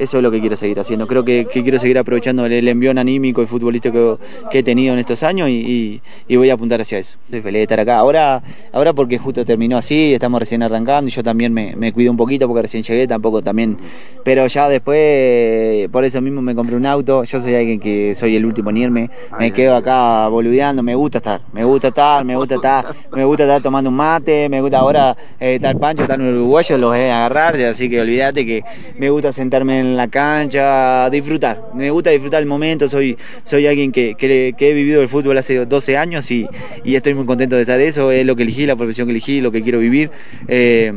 eso 0.00 0.16
es 0.16 0.22
lo 0.22 0.30
que 0.30 0.40
quiero 0.40 0.56
seguir 0.56 0.80
haciendo, 0.80 1.06
creo 1.06 1.24
que, 1.24 1.46
que 1.46 1.62
quiero 1.62 1.78
seguir 1.78 1.98
aprovechando 1.98 2.44
el, 2.46 2.52
el 2.52 2.66
envión 2.68 2.98
anímico 2.98 3.42
y 3.42 3.46
futbolístico 3.46 4.18
que, 4.18 4.50
que 4.50 4.58
he 4.58 4.62
tenido 4.62 4.92
en 4.94 4.98
estos 5.00 5.22
años 5.22 5.48
y, 5.48 5.52
y- 5.52 6.02
y 6.28 6.36
voy 6.36 6.50
a 6.50 6.54
apuntar 6.54 6.80
hacia 6.80 6.98
eso. 6.98 7.16
Estoy 7.26 7.40
feliz 7.42 7.58
de 7.58 7.62
estar 7.62 7.80
acá. 7.80 7.98
Ahora, 7.98 8.42
ahora 8.72 8.92
porque 8.92 9.18
justo 9.18 9.44
terminó 9.44 9.76
así, 9.76 10.14
estamos 10.14 10.40
recién 10.40 10.62
arrancando 10.62 11.08
y 11.08 11.10
yo 11.12 11.22
también 11.22 11.52
me, 11.52 11.74
me 11.76 11.92
cuido 11.92 12.10
un 12.10 12.16
poquito 12.16 12.46
porque 12.48 12.62
recién 12.62 12.82
llegué, 12.82 13.06
tampoco 13.06 13.42
también. 13.42 13.76
Pero 14.24 14.46
ya 14.46 14.68
después, 14.68 15.88
por 15.90 16.04
eso 16.04 16.20
mismo 16.20 16.42
me 16.42 16.54
compré 16.54 16.76
un 16.76 16.86
auto. 16.86 17.24
Yo 17.24 17.40
soy 17.40 17.54
alguien 17.54 17.80
que 17.80 18.14
soy 18.14 18.36
el 18.36 18.44
último 18.44 18.70
en 18.70 18.76
irme. 18.76 19.10
Me 19.38 19.50
quedo 19.52 19.74
acá 19.76 20.28
boludeando, 20.28 20.82
me 20.82 20.94
gusta 20.94 21.18
estar, 21.18 21.40
me 21.52 21.64
gusta 21.64 21.88
estar, 21.88 22.24
me 22.24 22.36
gusta 22.36 22.54
estar, 22.56 22.86
me 23.12 23.24
gusta 23.24 23.42
estar 23.44 23.62
tomando 23.62 23.90
un 23.90 23.96
mate, 23.96 24.48
me 24.48 24.60
gusta 24.60 24.78
ahora 24.78 25.16
eh, 25.38 25.56
estar 25.56 25.76
Pancho, 25.78 26.02
estar 26.02 26.18
un 26.20 26.28
uruguayo, 26.34 26.78
los 26.78 26.90
voy 26.90 27.00
a 27.00 27.18
agarrar, 27.26 27.56
así 27.56 27.88
que 27.88 28.00
olvídate 28.00 28.44
que 28.46 28.62
me 28.98 29.10
gusta 29.10 29.32
sentarme 29.32 29.80
en 29.80 29.89
la 29.96 30.08
cancha, 30.08 31.08
disfrutar. 31.10 31.62
Me 31.74 31.90
gusta 31.90 32.10
disfrutar 32.10 32.40
el 32.40 32.46
momento, 32.46 32.88
soy, 32.88 33.16
soy 33.44 33.66
alguien 33.66 33.92
que, 33.92 34.14
que- 34.16 34.54
he 34.58 34.72
vivido 34.74 35.00
el 35.00 35.08
fútbol 35.08 35.36
hace 35.38 35.64
12 35.66 35.96
años 35.96 36.30
y, 36.30 36.46
y 36.84 36.94
estoy 36.96 37.14
muy 37.14 37.26
contento 37.26 37.56
de 37.56 37.62
estar 37.62 37.80
eso, 37.80 38.10
es 38.12 38.24
lo 38.26 38.36
que 38.36 38.42
elegí, 38.44 38.66
la 38.66 38.76
profesión 38.76 39.06
que 39.06 39.12
elegí, 39.12 39.40
lo 39.40 39.50
que 39.52 39.62
quiero 39.62 39.78
vivir. 39.78 40.10
Eh, 40.48 40.92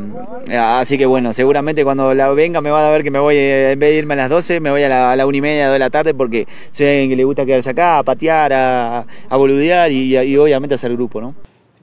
así 0.57 0.97
que 0.97 1.05
bueno, 1.05 1.33
seguramente 1.33 1.83
cuando 1.83 2.13
la 2.13 2.29
venga 2.31 2.61
me 2.61 2.69
va 2.69 2.87
a 2.87 2.91
ver 2.91 3.03
que 3.03 3.11
me 3.11 3.19
voy, 3.19 3.35
eh, 3.35 3.71
en 3.71 3.79
vez 3.79 3.91
de 3.91 3.97
irme 3.97 4.13
a 4.13 4.17
las 4.17 4.29
12, 4.29 4.59
me 4.59 4.69
voy 4.71 4.83
a 4.83 4.89
la, 4.89 5.11
a 5.11 5.15
la 5.15 5.25
una 5.25 5.37
y 5.37 5.41
media, 5.41 5.71
de 5.71 5.79
la 5.79 5.89
tarde, 5.89 6.13
porque 6.13 6.47
soy 6.71 6.87
alguien 6.87 7.09
que 7.09 7.15
le 7.15 7.23
gusta 7.23 7.45
quedarse 7.45 7.69
acá, 7.69 7.99
a 7.99 8.03
patear, 8.03 8.53
a, 8.53 9.05
a 9.29 9.37
boludear 9.37 9.91
y, 9.91 10.17
y 10.17 10.37
obviamente 10.37 10.75
hacer 10.75 10.91
grupo, 10.93 11.21
¿no? 11.21 11.33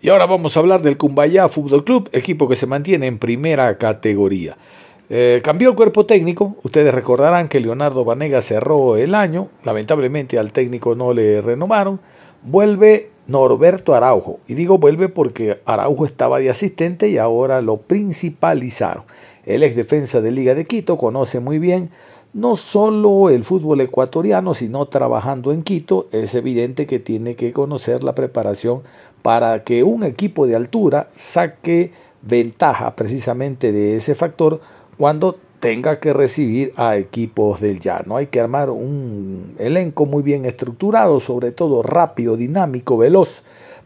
Y 0.03 0.09
ahora 0.09 0.25
vamos 0.27 0.57
a 0.57 0.61
hablar 0.61 0.81
del 0.81 0.97
Cumbayá 0.97 1.49
Fútbol 1.49 1.85
Club, 1.85 2.09
equipo 2.13 2.49
que 2.49 2.57
se 2.57 2.67
mantiene 2.67 3.07
en 3.07 3.19
primera 3.19 3.77
categoría. 3.77 4.57
Eh, 5.13 5.41
cambió 5.43 5.71
el 5.71 5.75
cuerpo 5.75 6.07
técnico, 6.07 6.55
ustedes 6.63 6.95
recordarán 6.95 7.49
que 7.49 7.59
Leonardo 7.59 8.05
Vanega 8.05 8.41
cerró 8.43 8.97
el 8.97 9.17
año, 9.17 9.49
lamentablemente 9.65 10.39
al 10.39 10.53
técnico 10.53 10.95
no 10.95 11.13
le 11.13 11.41
renovaron, 11.41 11.99
vuelve 12.45 13.11
Norberto 13.27 13.93
Araujo, 13.93 14.39
y 14.47 14.55
digo 14.55 14.79
vuelve 14.79 15.09
porque 15.09 15.63
Araujo 15.65 16.07
estaba 16.07 16.39
de 16.39 16.49
asistente 16.49 17.09
y 17.09 17.19
ahora 17.19 17.61
lo 17.61 17.79
principalizaron. 17.79 19.03
El 19.45 19.65
ex 19.65 19.75
defensa 19.75 20.21
de 20.21 20.31
Liga 20.31 20.55
de 20.55 20.65
Quito 20.65 20.97
conoce 20.97 21.41
muy 21.41 21.59
bien 21.59 21.91
no 22.33 22.55
solo 22.55 23.31
el 23.31 23.43
fútbol 23.43 23.81
ecuatoriano, 23.81 24.55
sino 24.55 24.87
trabajando 24.87 25.51
en 25.51 25.65
Quito, 25.65 26.07
es 26.13 26.37
evidente 26.37 26.87
que 26.87 27.01
tiene 27.01 27.35
que 27.35 27.53
conocer 27.53 28.05
la 28.05 28.15
preparación 28.15 28.83
para 29.23 29.65
que 29.65 29.83
un 29.83 30.05
equipo 30.05 30.47
de 30.47 30.55
altura 30.55 31.09
saque 31.17 31.91
ventaja 32.23 32.95
precisamente 32.95 33.73
de 33.73 33.97
ese 33.97 34.15
factor 34.15 34.61
cuando 35.01 35.39
tenga 35.61 35.99
que 35.99 36.13
recibir 36.13 36.75
a 36.77 36.99
equipos 36.99 37.59
del 37.59 37.81
llano. 37.81 38.19
Hay 38.19 38.27
que 38.27 38.39
armar 38.39 38.69
un 38.69 39.55
elenco 39.59 40.05
muy 40.05 40.23
bien 40.23 40.45
estructurado, 40.45 41.21
sobre 41.21 41.53
todo 41.53 41.83
rápido, 41.83 42.37
dinámico, 42.37 42.99
veloz 42.99 43.43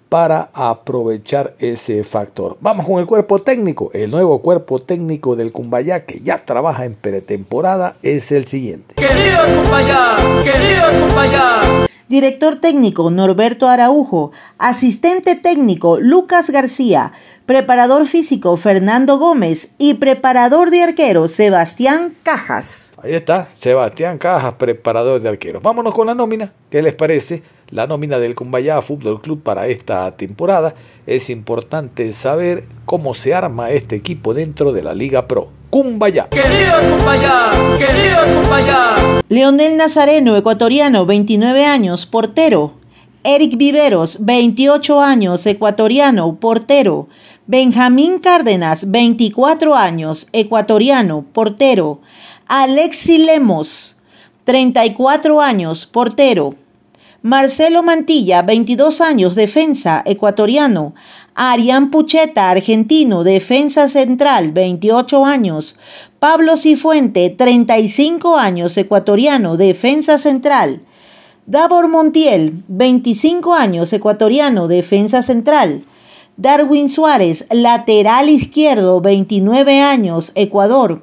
para 0.08 0.50
aprovechar 0.52 1.54
ese 1.60 2.02
factor. 2.02 2.56
Vamos 2.60 2.84
con 2.84 2.98
el 2.98 3.06
cuerpo 3.06 3.38
técnico. 3.38 3.90
El 3.94 4.10
nuevo 4.10 4.42
cuerpo 4.42 4.80
técnico 4.80 5.36
del 5.36 5.52
Cumbayá 5.52 6.04
que 6.04 6.18
ya 6.18 6.36
trabaja 6.36 6.84
en 6.84 6.96
pretemporada 6.96 7.94
es 8.02 8.32
el 8.32 8.46
siguiente. 8.46 8.96
Querido 8.96 9.38
Cumbayá, 9.62 10.16
querido 10.42 11.06
Cumbayá. 11.06 11.86
Director 12.08 12.56
técnico 12.56 13.10
Norberto 13.10 13.66
Araujo, 13.66 14.30
asistente 14.58 15.36
técnico 15.36 15.98
Lucas 15.98 16.50
García, 16.50 17.12
preparador 17.46 18.06
físico 18.06 18.56
Fernando 18.56 19.18
Gómez 19.18 19.68
y 19.78 19.94
preparador 19.94 20.70
de 20.70 20.82
arquero 20.82 21.28
Sebastián 21.28 22.14
Cajas. 22.22 22.92
Ahí 23.02 23.14
está, 23.14 23.48
Sebastián 23.58 24.18
Cajas, 24.18 24.54
preparador 24.54 25.20
de 25.20 25.28
arqueros. 25.28 25.62
Vámonos 25.62 25.94
con 25.94 26.06
la 26.06 26.14
nómina, 26.14 26.52
¿qué 26.70 26.80
les 26.80 26.94
parece? 26.94 27.42
La 27.70 27.86
nómina 27.86 28.18
del 28.18 28.34
Cumbayá 28.34 28.80
Fútbol 28.82 29.20
Club 29.20 29.42
para 29.42 29.66
esta 29.66 30.10
temporada. 30.12 30.74
Es 31.06 31.28
importante 31.28 32.12
saber 32.12 32.64
cómo 32.86 33.14
se 33.14 33.34
arma 33.34 33.70
este 33.70 33.96
equipo 33.96 34.32
dentro 34.32 34.72
de 34.72 34.82
la 34.82 34.94
Liga 34.94 35.26
Pro. 35.26 35.48
Cumbayá. 35.70 36.28
Querido 36.28 36.74
Cumbayá, 36.96 37.50
querido 37.76 38.40
Cumbayá. 38.40 38.94
Leonel 39.28 39.76
Nazareno, 39.76 40.36
ecuatoriano, 40.36 41.04
29 41.04 41.64
años, 41.66 42.06
portero. 42.06 42.83
Eric 43.26 43.56
Viveros, 43.56 44.18
28 44.20 45.00
años, 45.00 45.46
ecuatoriano, 45.46 46.36
portero. 46.36 47.08
Benjamín 47.46 48.18
Cárdenas, 48.18 48.90
24 48.90 49.74
años, 49.74 50.28
ecuatoriano, 50.32 51.24
portero. 51.32 52.00
Alexi 52.48 53.16
Lemos, 53.16 53.96
34 54.44 55.40
años, 55.40 55.86
portero. 55.86 56.56
Marcelo 57.22 57.82
Mantilla, 57.82 58.42
22 58.42 59.00
años, 59.00 59.34
defensa, 59.34 60.02
ecuatoriano. 60.04 60.94
Arián 61.34 61.90
Pucheta, 61.90 62.50
argentino, 62.50 63.24
defensa 63.24 63.88
central, 63.88 64.52
28 64.52 65.24
años. 65.24 65.76
Pablo 66.18 66.58
Cifuente, 66.58 67.30
35 67.30 68.36
años, 68.36 68.76
ecuatoriano, 68.76 69.56
defensa 69.56 70.18
central. 70.18 70.82
Davor 71.46 71.88
Montiel, 71.88 72.62
25 72.68 73.52
años, 73.52 73.92
ecuatoriano, 73.92 74.66
defensa 74.66 75.22
central. 75.22 75.84
Darwin 76.38 76.88
Suárez, 76.88 77.44
lateral 77.50 78.30
izquierdo, 78.30 79.02
29 79.02 79.82
años, 79.82 80.32
Ecuador. 80.36 81.02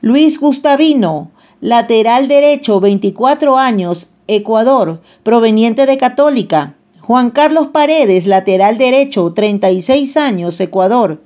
Luis 0.00 0.40
Gustavino, 0.40 1.30
lateral 1.60 2.26
derecho, 2.26 2.80
24 2.80 3.58
años, 3.58 4.08
Ecuador, 4.28 5.02
proveniente 5.22 5.84
de 5.84 5.98
Católica. 5.98 6.74
Juan 7.00 7.30
Carlos 7.30 7.68
Paredes, 7.68 8.26
lateral 8.26 8.78
derecho, 8.78 9.34
36 9.34 10.16
años, 10.16 10.58
Ecuador. 10.58 11.20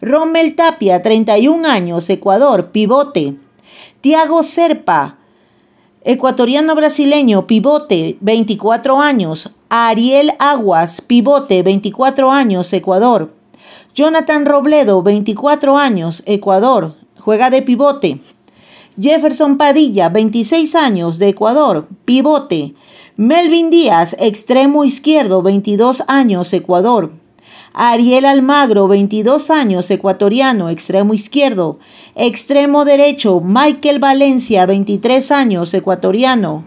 Rommel 0.00 0.56
Tapia, 0.56 1.04
31 1.04 1.68
años, 1.68 2.10
Ecuador, 2.10 2.72
pivote. 2.72 3.36
Tiago 4.00 4.42
Serpa, 4.42 5.18
ecuatoriano 6.04 6.74
brasileño, 6.74 7.46
pivote, 7.46 8.16
24 8.20 9.00
años. 9.00 9.50
Ariel 9.68 10.34
Aguas, 10.38 11.00
pivote, 11.00 11.62
24 11.62 12.30
años, 12.30 12.72
Ecuador. 12.72 13.32
Jonathan 13.94 14.46
Robledo, 14.46 15.02
24 15.02 15.76
años, 15.76 16.22
Ecuador, 16.26 16.94
juega 17.18 17.50
de 17.50 17.62
pivote. 17.62 18.20
Jefferson 19.00 19.56
Padilla, 19.56 20.08
26 20.08 20.74
años, 20.74 21.18
de 21.18 21.28
Ecuador, 21.28 21.88
pivote. 22.04 22.74
Melvin 23.16 23.70
Díaz, 23.70 24.16
extremo 24.18 24.84
izquierdo, 24.84 25.42
22 25.42 26.04
años, 26.08 26.52
Ecuador. 26.52 27.12
Ariel 27.74 28.26
Almagro, 28.26 28.86
22 28.86 29.48
años, 29.50 29.90
ecuatoriano, 29.90 30.68
extremo 30.68 31.14
izquierdo. 31.14 31.78
Extremo 32.14 32.84
derecho, 32.84 33.40
Michael 33.40 33.98
Valencia, 33.98 34.66
23 34.66 35.30
años, 35.30 35.72
ecuatoriano. 35.72 36.64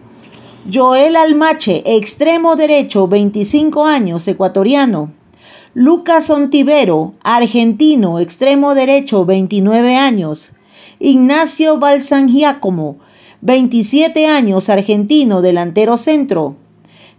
Joel 0.72 1.16
Almache, 1.16 1.84
extremo 1.86 2.56
derecho, 2.56 3.08
25 3.08 3.86
años, 3.86 4.28
ecuatoriano. 4.28 5.14
Lucas 5.76 6.32
Ontivero, 6.32 7.14
argentino, 7.22 8.20
extremo 8.20 8.74
derecho, 8.74 9.26
29 9.26 9.96
años. 9.98 10.54
Ignacio 11.00 11.78
Balsangiacomo, 11.78 12.98
27 13.42 14.26
años, 14.26 14.70
argentino, 14.70 15.44
delantero 15.44 15.98
centro. 15.98 16.56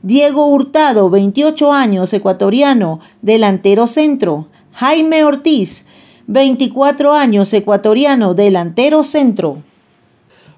Diego 0.07 0.47
Hurtado, 0.47 1.11
28 1.11 1.73
años, 1.73 2.13
ecuatoriano, 2.13 3.01
delantero 3.23 3.89
centro. 3.89 4.47
Jaime 4.71 5.25
Ortiz, 5.25 5.85
24 6.29 7.13
años, 7.13 7.53
ecuatoriano, 7.53 8.35
delantero 8.35 9.03
centro. 9.03 9.57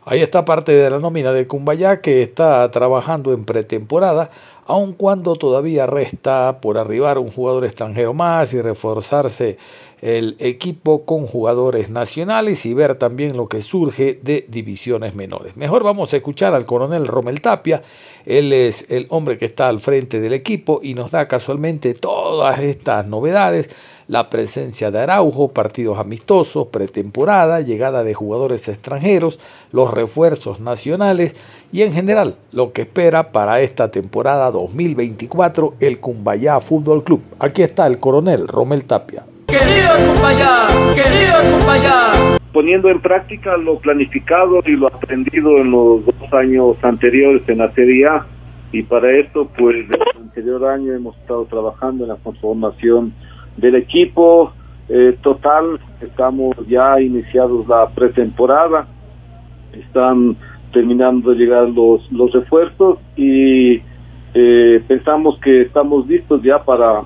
Ahí 0.04 0.20
está 0.20 0.44
parte 0.44 0.72
de 0.72 0.90
la 0.90 0.98
nómina 0.98 1.32
de 1.32 1.46
Cumbayá 1.46 2.02
que 2.02 2.22
está 2.22 2.70
trabajando 2.70 3.32
en 3.32 3.46
pretemporada, 3.46 4.28
aun 4.68 4.92
cuando 4.92 5.34
todavía 5.36 5.86
resta 5.86 6.60
por 6.60 6.76
arribar 6.76 7.18
un 7.18 7.30
jugador 7.30 7.64
extranjero 7.64 8.12
más 8.12 8.52
y 8.52 8.60
reforzarse 8.60 9.56
el 10.02 10.36
equipo 10.38 11.04
con 11.04 11.26
jugadores 11.26 11.90
nacionales 11.90 12.64
y 12.66 12.74
ver 12.74 12.96
también 12.96 13.36
lo 13.36 13.48
que 13.48 13.62
surge 13.62 14.20
de 14.22 14.46
divisiones 14.46 15.14
menores. 15.14 15.56
Mejor 15.56 15.82
vamos 15.82 16.12
a 16.12 16.18
escuchar 16.18 16.54
al 16.54 16.66
coronel 16.66 17.08
Romel 17.08 17.40
Tapia, 17.40 17.82
él 18.26 18.52
es 18.52 18.84
el 18.90 19.06
hombre 19.08 19.38
que 19.38 19.46
está 19.46 19.68
al 19.68 19.80
frente 19.80 20.20
del 20.20 20.34
equipo 20.34 20.80
y 20.82 20.94
nos 20.94 21.12
da 21.12 21.26
casualmente 21.26 21.94
todas 21.94 22.60
estas 22.60 23.06
novedades, 23.06 23.70
la 24.06 24.30
presencia 24.30 24.90
de 24.90 25.00
Araujo, 25.00 25.48
partidos 25.48 25.98
amistosos, 25.98 26.68
pretemporada, 26.68 27.60
llegada 27.60 28.04
de 28.04 28.14
jugadores 28.14 28.68
extranjeros, 28.68 29.40
los 29.72 29.90
refuerzos 29.90 30.60
nacionales 30.60 31.34
y 31.72 31.82
en 31.82 31.92
general 31.92 32.36
lo 32.52 32.72
que 32.72 32.82
espera 32.82 33.30
para 33.32 33.60
esta 33.60 33.90
temporada 33.90 34.50
2024 34.50 35.74
el 35.80 36.00
Cumbayá 36.00 36.60
Fútbol 36.60 37.04
Club. 37.04 37.22
Aquí 37.38 37.62
está 37.62 37.86
el 37.86 37.98
coronel 37.98 38.48
Romel 38.48 38.84
Tapia. 38.84 39.24
Querido 39.46 39.90
Cumbayá, 40.06 40.66
querido 40.94 41.58
Cumbayá. 41.58 42.38
Poniendo 42.52 42.88
en 42.90 43.00
práctica 43.00 43.56
lo 43.56 43.78
planificado 43.78 44.60
y 44.66 44.72
lo 44.72 44.88
aprendido 44.88 45.58
en 45.58 45.70
los 45.70 46.04
dos 46.04 46.32
años 46.32 46.76
anteriores 46.82 47.42
en 47.48 47.58
la 47.58 47.72
Serie 47.72 48.06
A. 48.06 48.26
Y 48.72 48.82
para 48.82 49.10
esto, 49.18 49.48
pues, 49.56 49.86
el 49.88 50.20
anterior 50.20 50.66
año 50.66 50.92
hemos 50.92 51.16
estado 51.18 51.44
trabajando 51.46 52.04
en 52.04 52.10
la 52.10 52.16
transformación 52.16 53.14
del 53.56 53.76
equipo. 53.76 54.52
Eh, 54.88 55.16
total, 55.22 55.80
estamos 56.00 56.54
ya 56.66 57.00
iniciados 57.00 57.66
la 57.68 57.88
pretemporada. 57.90 58.86
Están 59.72 60.36
terminando 60.72 61.30
de 61.30 61.36
llegar 61.36 61.68
los, 61.68 62.10
los 62.12 62.32
refuerzos 62.32 62.98
y 63.16 63.82
eh, 64.34 64.82
pensamos 64.86 65.38
que 65.40 65.62
estamos 65.62 66.06
listos 66.06 66.42
ya 66.42 66.62
para 66.62 67.02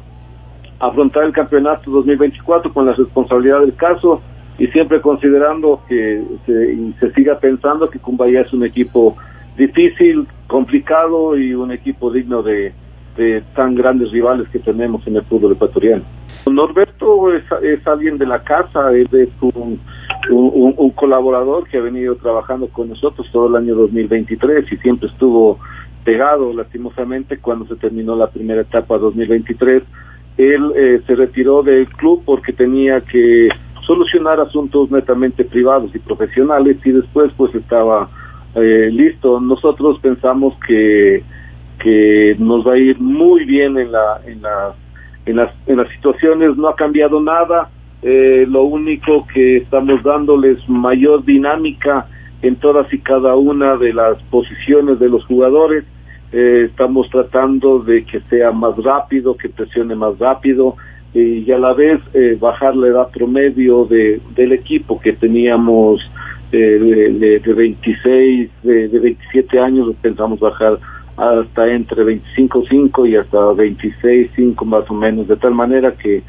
afrontar 0.78 1.24
el 1.24 1.32
campeonato 1.32 1.90
2024 1.90 2.72
con 2.72 2.86
la 2.86 2.92
responsabilidad 2.92 3.60
del 3.60 3.74
caso 3.74 4.20
y 4.58 4.66
siempre 4.68 5.00
considerando 5.00 5.80
que 5.88 6.22
se, 6.46 6.76
se 6.98 7.12
siga 7.12 7.38
pensando 7.38 7.88
que 7.88 7.98
Cumbaya 7.98 8.42
es 8.42 8.52
un 8.52 8.64
equipo 8.64 9.16
difícil, 9.56 10.26
complicado 10.46 11.36
y 11.36 11.54
un 11.54 11.72
equipo 11.72 12.10
digno 12.10 12.42
de, 12.42 12.72
de 13.16 13.42
tan 13.54 13.74
grandes 13.74 14.10
rivales 14.10 14.48
que 14.48 14.58
tenemos 14.58 15.06
en 15.06 15.16
el 15.16 15.22
fútbol 15.24 15.52
ecuatoriano. 15.52 16.02
Norberto 16.50 17.32
es, 17.32 17.44
es 17.62 17.86
alguien 17.86 18.18
de 18.18 18.26
la 18.26 18.42
casa, 18.42 18.92
es 18.92 19.10
un, 20.30 20.74
un, 20.76 20.90
colaborador 20.90 21.68
que 21.68 21.78
ha 21.78 21.80
venido 21.80 22.16
trabajando 22.16 22.68
con 22.68 22.88
nosotros 22.88 23.26
todo 23.32 23.48
el 23.48 23.56
año 23.56 23.74
2023 23.74 24.72
y 24.72 24.76
siempre 24.78 25.08
estuvo 25.08 25.58
pegado 26.04 26.52
lastimosamente 26.52 27.38
cuando 27.38 27.66
se 27.66 27.76
terminó 27.76 28.14
la 28.16 28.28
primera 28.28 28.62
etapa 28.62 28.98
2023 28.98 29.82
él 30.36 30.72
eh, 30.74 31.02
se 31.06 31.14
retiró 31.14 31.62
del 31.62 31.88
club 31.88 32.22
porque 32.24 32.52
tenía 32.52 33.00
que 33.00 33.48
solucionar 33.86 34.40
asuntos 34.40 34.90
netamente 34.90 35.44
privados 35.44 35.94
y 35.94 35.98
profesionales 35.98 36.78
y 36.84 36.92
después 36.92 37.30
pues 37.36 37.54
estaba 37.54 38.08
eh, 38.54 38.90
listo. 38.90 39.40
Nosotros 39.40 39.98
pensamos 40.00 40.54
que, 40.66 41.22
que 41.82 42.36
nos 42.38 42.66
va 42.66 42.74
a 42.74 42.78
ir 42.78 42.98
muy 42.98 43.44
bien 43.44 43.76
en, 43.78 43.92
la, 43.92 44.20
en, 44.26 44.42
la, 44.42 44.74
en, 45.26 45.36
las, 45.36 45.52
en 45.66 45.76
las 45.78 45.88
situaciones, 45.90 46.56
no 46.56 46.68
ha 46.68 46.76
cambiado 46.76 47.20
nada, 47.20 47.68
eh, 48.02 48.44
lo 48.48 48.64
único 48.64 49.26
que 49.32 49.58
estamos 49.58 50.02
dándoles 50.02 50.58
mayor 50.68 51.24
dinámica 51.24 52.06
en 52.42 52.56
todas 52.56 52.92
y 52.92 52.98
cada 52.98 53.36
una 53.36 53.76
de 53.76 53.92
las 53.92 54.20
posiciones 54.24 54.98
de 54.98 55.08
los 55.08 55.24
jugadores. 55.26 55.84
Eh, 56.32 56.68
estamos 56.70 57.08
tratando 57.10 57.80
de 57.80 58.04
que 58.04 58.20
sea 58.30 58.52
más 58.52 58.76
rápido, 58.78 59.36
que 59.36 59.48
presione 59.48 59.94
más 59.94 60.18
rápido 60.18 60.76
y 61.14 61.50
a 61.52 61.58
la 61.58 61.74
vez 61.74 62.00
eh, 62.14 62.38
bajar 62.40 62.74
la 62.74 62.88
edad 62.88 63.10
promedio 63.10 63.84
de, 63.84 64.20
del 64.34 64.52
equipo 64.52 64.98
que 64.98 65.12
teníamos 65.12 66.00
eh, 66.52 66.56
de, 66.56 67.38
de, 67.38 67.52
26, 67.52 68.50
de, 68.62 68.88
de 68.88 68.98
27 68.98 69.58
años, 69.58 69.94
pensamos 70.00 70.40
bajar 70.40 70.78
hasta 71.16 71.70
entre 71.70 72.04
25.5 72.04 73.08
y 73.08 73.16
hasta 73.16 73.38
26.5 73.38 74.64
más 74.64 74.90
o 74.90 74.94
menos, 74.94 75.28
de 75.28 75.36
tal 75.36 75.54
manera 75.54 75.92
que 75.92 76.22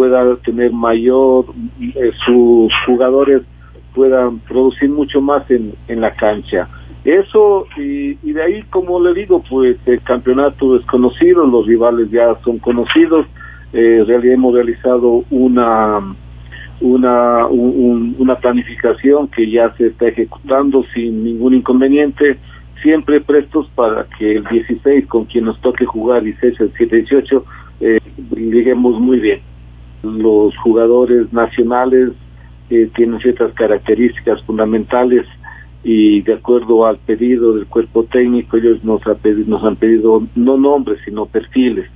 pueda 0.00 0.34
tener 0.36 0.72
mayor, 0.72 1.44
eh, 1.78 2.10
sus 2.24 2.72
jugadores 2.86 3.42
puedan 3.94 4.38
producir 4.38 4.88
mucho 4.88 5.20
más 5.20 5.42
en, 5.50 5.74
en 5.88 6.00
la 6.00 6.14
cancha. 6.14 6.70
Eso, 7.04 7.66
y, 7.76 8.14
de 8.14 8.42
ahí, 8.42 8.62
como 8.70 8.98
le 8.98 9.12
digo, 9.12 9.44
pues 9.50 9.76
el 9.84 10.00
campeonato 10.00 10.76
es 10.76 10.86
conocido, 10.86 11.44
los 11.46 11.66
rivales 11.66 12.10
ya 12.10 12.34
son 12.42 12.60
conocidos, 12.60 13.26
eh, 13.74 14.06
hemos 14.08 14.54
realizado 14.54 15.22
una 15.30 16.00
una 16.80 17.46
un, 17.46 18.16
una 18.18 18.36
planificación 18.36 19.28
que 19.28 19.50
ya 19.50 19.70
se 19.76 19.88
está 19.88 20.08
ejecutando 20.08 20.82
sin 20.94 21.24
ningún 21.24 21.52
inconveniente 21.52 22.38
siempre 22.80 23.20
prestos 23.20 23.68
para 23.74 24.06
que 24.18 24.36
el 24.36 24.44
16 24.44 25.06
con 25.06 25.26
quien 25.26 25.44
nos 25.44 25.60
toque 25.60 25.84
jugar 25.84 26.22
16 26.22 26.58
el 26.58 26.72
7 26.78 26.96
18 26.96 27.44
eh, 27.80 27.98
lleguemos 28.34 28.98
muy 28.98 29.20
bien 29.20 29.40
los 30.02 30.56
jugadores 30.58 31.32
nacionales 31.32 32.10
eh, 32.70 32.90
tienen 32.94 33.20
ciertas 33.20 33.52
características 33.54 34.42
fundamentales 34.42 35.26
y 35.82 36.22
de 36.22 36.34
acuerdo 36.34 36.86
al 36.86 36.98
pedido 36.98 37.54
del 37.54 37.66
cuerpo 37.66 38.04
técnico 38.04 38.56
ellos 38.56 38.84
nos, 38.84 39.06
ha 39.06 39.14
pedido, 39.14 39.48
nos 39.48 39.64
han 39.64 39.76
pedido 39.76 40.22
no 40.34 40.56
nombres 40.56 40.98
sino 41.04 41.26
perfiles 41.26 41.88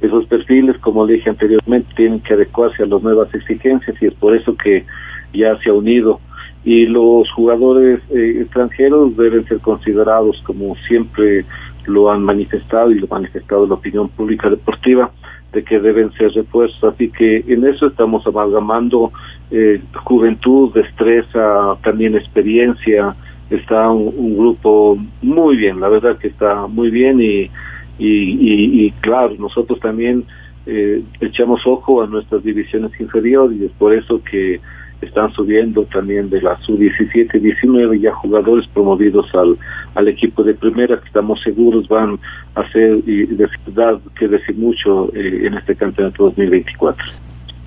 esos 0.00 0.26
perfiles, 0.26 0.76
como 0.78 1.06
le 1.06 1.14
dije 1.14 1.30
anteriormente, 1.30 1.88
tienen 1.96 2.20
que 2.20 2.34
adecuarse 2.34 2.82
a 2.82 2.86
las 2.86 3.02
nuevas 3.02 3.32
exigencias 3.34 3.96
y 4.00 4.06
es 4.06 4.14
por 4.14 4.36
eso 4.36 4.54
que 4.56 4.84
ya 5.32 5.56
se 5.58 5.70
ha 5.70 5.72
unido. 5.72 6.20
Y 6.64 6.86
los 6.86 7.30
jugadores 7.32 8.00
eh, 8.10 8.40
extranjeros 8.42 9.16
deben 9.16 9.46
ser 9.46 9.60
considerados 9.60 10.42
como 10.44 10.74
siempre 10.88 11.44
lo 11.86 12.10
han 12.10 12.22
manifestado 12.22 12.90
y 12.90 12.98
lo 12.98 13.06
ha 13.06 13.14
manifestado 13.14 13.66
la 13.66 13.74
opinión 13.74 14.08
pública 14.08 14.50
deportiva 14.50 15.12
de 15.52 15.64
que 15.64 15.80
deben 15.80 16.12
ser 16.12 16.32
refuerzos. 16.32 16.82
Así 16.84 17.10
que 17.10 17.44
en 17.46 17.66
eso 17.66 17.86
estamos 17.86 18.26
amalgamando 18.26 19.12
eh, 19.50 19.80
juventud, 20.04 20.72
destreza, 20.74 21.76
también 21.82 22.14
experiencia. 22.14 23.14
Está 23.50 23.90
un, 23.90 24.36
grupo 24.36 24.98
muy 25.22 25.56
bien, 25.56 25.80
la 25.80 25.88
verdad 25.88 26.18
que 26.18 26.28
está 26.28 26.66
muy 26.66 26.90
bien 26.90 27.20
y 27.20 27.50
y, 27.98 28.86
y, 28.86 28.90
claro, 29.00 29.34
nosotros 29.38 29.80
también 29.80 30.24
eh, 30.66 31.02
echamos 31.20 31.60
ojo 31.66 32.02
a 32.02 32.06
nuestras 32.06 32.42
divisiones 32.42 32.92
inferiores 33.00 33.58
y 33.58 33.64
es 33.64 33.72
por 33.72 33.94
eso 33.94 34.22
que 34.22 34.60
están 35.00 35.32
subiendo 35.32 35.84
también 35.84 36.30
de 36.30 36.40
la 36.40 36.58
sub-17 36.60 37.34
y 37.34 37.38
19 37.38 38.00
ya 38.00 38.14
jugadores 38.14 38.66
promovidos 38.68 39.26
al, 39.34 39.56
al 39.94 40.08
equipo 40.08 40.42
de 40.42 40.54
primera 40.54 40.98
que 40.98 41.06
estamos 41.06 41.40
seguros 41.42 41.86
van 41.88 42.18
a 42.54 42.60
hacer 42.60 42.98
y 43.06 43.26
de 43.26 43.48
verdad 43.66 44.00
que 44.18 44.28
decir 44.28 44.56
mucho 44.56 45.12
eh, 45.14 45.46
en 45.46 45.54
este 45.54 45.76
campeonato 45.76 46.24
2024. 46.24 47.04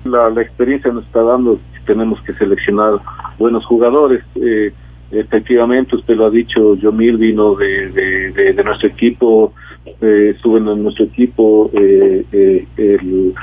La, 0.04 0.30
la 0.30 0.42
experiencia 0.42 0.90
nos 0.92 1.04
está 1.04 1.22
dando 1.22 1.60
tenemos 1.90 2.20
que 2.22 2.32
seleccionar 2.34 3.00
buenos 3.38 3.64
jugadores. 3.66 4.22
Eh, 4.36 4.72
efectivamente, 5.10 5.96
usted 5.96 6.14
lo 6.14 6.26
ha 6.26 6.30
dicho, 6.30 6.76
Yomil 6.76 7.16
vino 7.16 7.56
de, 7.56 7.90
de, 8.30 8.64
nuestro 8.64 8.88
equipo 8.88 9.52
eh, 10.00 10.32
estuvo 10.34 10.58
en 10.58 10.64
nuestro 10.82 11.06
equipo 11.06 11.70
eh, 11.74 12.24
eh, 12.32 12.66
el, 12.76 13.34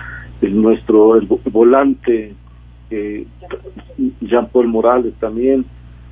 el, 0.41 0.61
nuestro 0.61 1.17
el 1.17 1.27
volante 1.51 2.33
eh, 2.89 3.25
Jean 4.21 4.47
Paul 4.49 4.67
Morales 4.67 5.13
también 5.19 5.65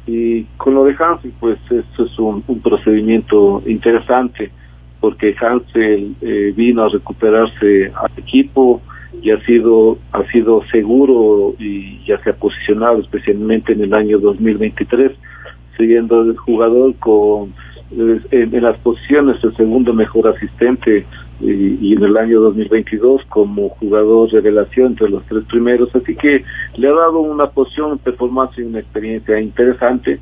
y 0.07 0.43
con 0.57 0.75
lo 0.75 0.83
de 0.83 0.95
Hansel 0.97 1.33
pues 1.39 1.57
esto 1.69 2.05
es 2.05 2.19
un, 2.19 2.43
un 2.47 2.61
procedimiento 2.61 3.63
interesante 3.65 4.51
porque 4.99 5.35
Hansel 5.39 6.15
eh, 6.21 6.53
vino 6.55 6.83
a 6.83 6.89
recuperarse 6.89 7.91
al 7.95 8.11
equipo 8.17 8.81
y 9.21 9.31
ha 9.31 9.39
sido 9.45 9.97
ha 10.11 10.23
sido 10.31 10.63
seguro 10.71 11.55
y 11.59 12.03
ya 12.05 12.17
se 12.23 12.31
ha 12.31 12.35
posicionado 12.35 12.99
especialmente 12.99 13.73
en 13.73 13.81
el 13.81 13.93
año 13.93 14.19
2023 14.19 15.11
siguiendo 15.77 16.21
el 16.21 16.37
jugador 16.37 16.95
con 16.95 17.53
en, 17.91 18.61
las 18.61 18.77
posiciones 18.79 19.43
el 19.43 19.55
segundo 19.55 19.93
mejor 19.93 20.27
asistente 20.27 21.05
y, 21.41 21.93
en 21.93 22.03
el 22.03 22.17
año 22.17 22.39
2022 22.41 23.23
como 23.29 23.69
jugador 23.69 24.31
revelación 24.31 24.87
entre 24.87 25.09
los 25.09 25.23
tres 25.25 25.43
primeros, 25.45 25.93
así 25.95 26.15
que 26.15 26.43
le 26.77 26.87
ha 26.87 26.93
dado 26.93 27.19
una 27.19 27.47
posición, 27.47 27.97
performance 27.99 28.57
y 28.57 28.63
una 28.63 28.79
experiencia 28.79 29.39
interesante 29.39 30.19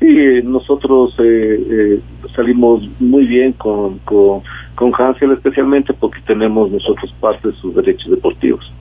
y 0.00 0.42
nosotros 0.42 1.14
eh, 1.18 1.66
eh, 1.70 2.00
salimos 2.34 2.82
muy 2.98 3.26
bien 3.26 3.52
con, 3.52 3.98
con, 4.00 4.42
con 4.74 4.92
Hansel 4.98 5.32
especialmente 5.32 5.92
porque 5.94 6.20
tenemos 6.26 6.70
nosotros 6.70 7.14
parte 7.20 7.48
de 7.48 7.54
sus 7.54 7.74
derechos 7.74 8.10
deportivos. 8.10 8.72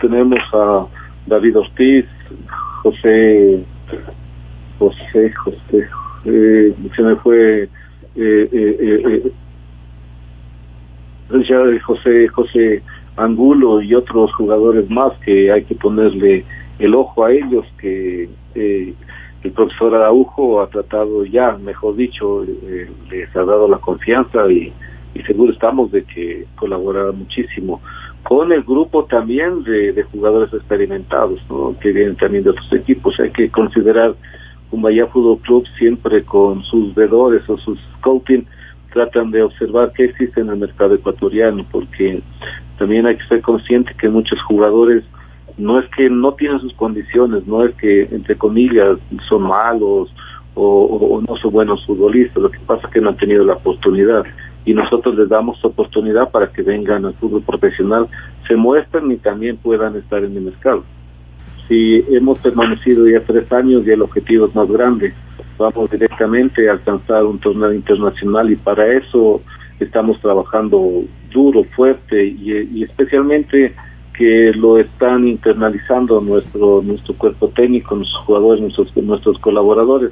Tenemos 0.00 0.38
a 0.52 0.86
David 1.26 1.58
Ortiz, 1.58 2.06
José, 2.82 3.64
José, 4.78 5.32
José, 5.32 5.88
eh, 6.24 6.74
se 6.94 7.02
me 7.02 7.16
fue 7.16 7.68
eh, 8.16 8.48
eh, 8.52 8.76
eh, 9.12 9.32
José 11.84 12.28
José 12.28 12.82
Angulo 13.16 13.82
y 13.82 13.94
otros 13.94 14.32
jugadores 14.34 14.88
más 14.88 15.12
que 15.24 15.50
hay 15.50 15.64
que 15.64 15.74
ponerle 15.74 16.44
el 16.78 16.94
ojo 16.94 17.24
a 17.24 17.32
ellos 17.32 17.66
que 17.78 18.28
eh, 18.54 18.94
el 19.42 19.52
profesor 19.52 19.94
Araujo 19.94 20.60
ha 20.60 20.68
tratado 20.68 21.24
ya, 21.24 21.56
mejor 21.58 21.96
dicho, 21.96 22.44
eh, 22.44 22.90
les 23.10 23.34
ha 23.36 23.44
dado 23.44 23.68
la 23.68 23.78
confianza 23.78 24.50
y, 24.50 24.72
seguro 25.26 25.52
estamos 25.52 25.90
de 25.90 26.04
que 26.04 26.46
colaborará 26.54 27.10
muchísimo 27.10 27.80
con 28.22 28.52
el 28.52 28.62
grupo 28.62 29.04
también 29.06 29.64
de, 29.64 30.00
jugadores 30.12 30.54
experimentados, 30.54 31.40
¿no? 31.50 31.76
que 31.80 31.90
vienen 31.90 32.14
también 32.14 32.44
de 32.44 32.50
otros 32.50 32.72
equipos. 32.72 33.18
Hay 33.18 33.30
que 33.30 33.50
considerar 33.50 34.14
Cumbaya 34.70 35.06
Fútbol 35.08 35.40
Club 35.40 35.64
siempre 35.76 36.22
con 36.24 36.62
sus 36.62 36.94
vedores 36.94 37.42
o 37.48 37.58
sus 37.58 37.80
scouting 37.98 38.46
tratan 38.92 39.30
de 39.30 39.42
observar 39.42 39.92
qué 39.92 40.04
existe 40.04 40.40
en 40.40 40.48
el 40.48 40.56
mercado 40.56 40.94
ecuatoriano 40.94 41.64
porque 41.70 42.22
también 42.78 43.06
hay 43.06 43.16
que 43.16 43.26
ser 43.26 43.42
consciente 43.42 43.94
que 44.00 44.08
muchos 44.08 44.40
jugadores 44.42 45.04
no 45.56 45.78
es 45.80 45.88
que 45.96 46.08
no 46.08 46.34
tienen 46.34 46.60
sus 46.60 46.72
condiciones, 46.74 47.46
no 47.46 47.64
es 47.64 47.74
que 47.76 48.02
entre 48.02 48.36
comillas 48.36 48.98
son 49.28 49.42
malos 49.42 50.14
o, 50.54 50.84
o, 50.84 51.20
no 51.20 51.36
son 51.36 51.52
buenos 51.52 51.84
futbolistas, 51.84 52.42
lo 52.42 52.50
que 52.50 52.58
pasa 52.60 52.86
es 52.86 52.92
que 52.92 53.00
no 53.00 53.10
han 53.10 53.16
tenido 53.16 53.44
la 53.44 53.54
oportunidad. 53.54 54.24
Y 54.64 54.74
nosotros 54.74 55.16
les 55.16 55.28
damos 55.28 55.64
oportunidad 55.64 56.30
para 56.30 56.48
que 56.48 56.62
vengan 56.62 57.04
al 57.04 57.14
fútbol 57.14 57.42
profesional, 57.42 58.08
se 58.46 58.56
muestren 58.56 59.10
y 59.10 59.16
también 59.16 59.56
puedan 59.56 59.96
estar 59.96 60.22
en 60.24 60.36
el 60.36 60.42
mercado 60.42 60.84
si 61.68 62.04
hemos 62.10 62.38
permanecido 62.38 63.06
ya 63.06 63.20
tres 63.20 63.50
años 63.52 63.86
y 63.86 63.90
el 63.90 64.02
objetivo 64.02 64.46
es 64.46 64.54
más 64.54 64.68
grande. 64.68 65.12
Vamos 65.58 65.90
directamente 65.90 66.68
a 66.68 66.72
alcanzar 66.72 67.24
un 67.24 67.38
torneo 67.38 67.72
internacional 67.72 68.50
y 68.50 68.56
para 68.56 68.86
eso 68.94 69.42
estamos 69.78 70.18
trabajando 70.20 71.04
duro, 71.30 71.64
fuerte 71.76 72.24
y, 72.24 72.82
especialmente 72.82 73.74
que 74.14 74.52
lo 74.56 74.78
están 74.78 75.28
internalizando 75.28 76.20
nuestro 76.20 76.82
nuestro 76.82 77.14
cuerpo 77.14 77.48
técnico, 77.50 77.94
nuestros 77.94 78.24
jugadores, 78.24 78.62
nuestros 78.62 78.96
nuestros 78.96 79.38
colaboradores 79.38 80.10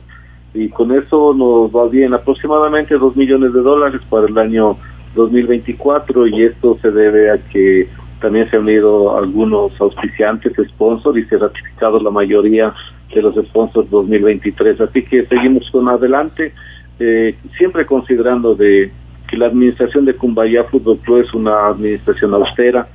y 0.54 0.68
con 0.68 0.92
eso 0.92 1.34
nos 1.34 1.74
va 1.74 1.88
bien 1.88 2.14
aproximadamente 2.14 2.94
dos 2.94 3.16
millones 3.16 3.52
de 3.52 3.60
dólares 3.60 4.00
para 4.08 4.26
el 4.26 4.38
año 4.38 4.76
2024 5.16 6.28
y 6.28 6.44
esto 6.44 6.78
se 6.80 6.90
debe 6.90 7.30
a 7.30 7.38
que 7.48 7.88
también 8.20 8.48
se 8.50 8.56
han 8.56 8.62
unido 8.62 9.16
algunos 9.16 9.78
auspiciantes, 9.80 10.52
sponsors, 10.70 11.18
y 11.18 11.24
se 11.24 11.36
ha 11.36 11.38
ratificado 11.38 12.00
la 12.00 12.10
mayoría 12.10 12.74
de 13.14 13.22
los 13.22 13.34
sponsors 13.46 13.88
2023. 13.90 14.80
Así 14.80 15.02
que 15.02 15.26
seguimos 15.26 15.68
con 15.70 15.88
adelante, 15.88 16.52
eh, 16.98 17.34
siempre 17.58 17.84
considerando 17.86 18.54
de 18.54 18.90
que 19.28 19.36
la 19.36 19.46
administración 19.46 20.04
de 20.04 20.14
Cumbaya 20.14 20.64
Fútbol 20.64 20.98
Club 20.98 21.18
es 21.20 21.34
una 21.34 21.68
administración 21.68 22.32
austera, 22.34 22.88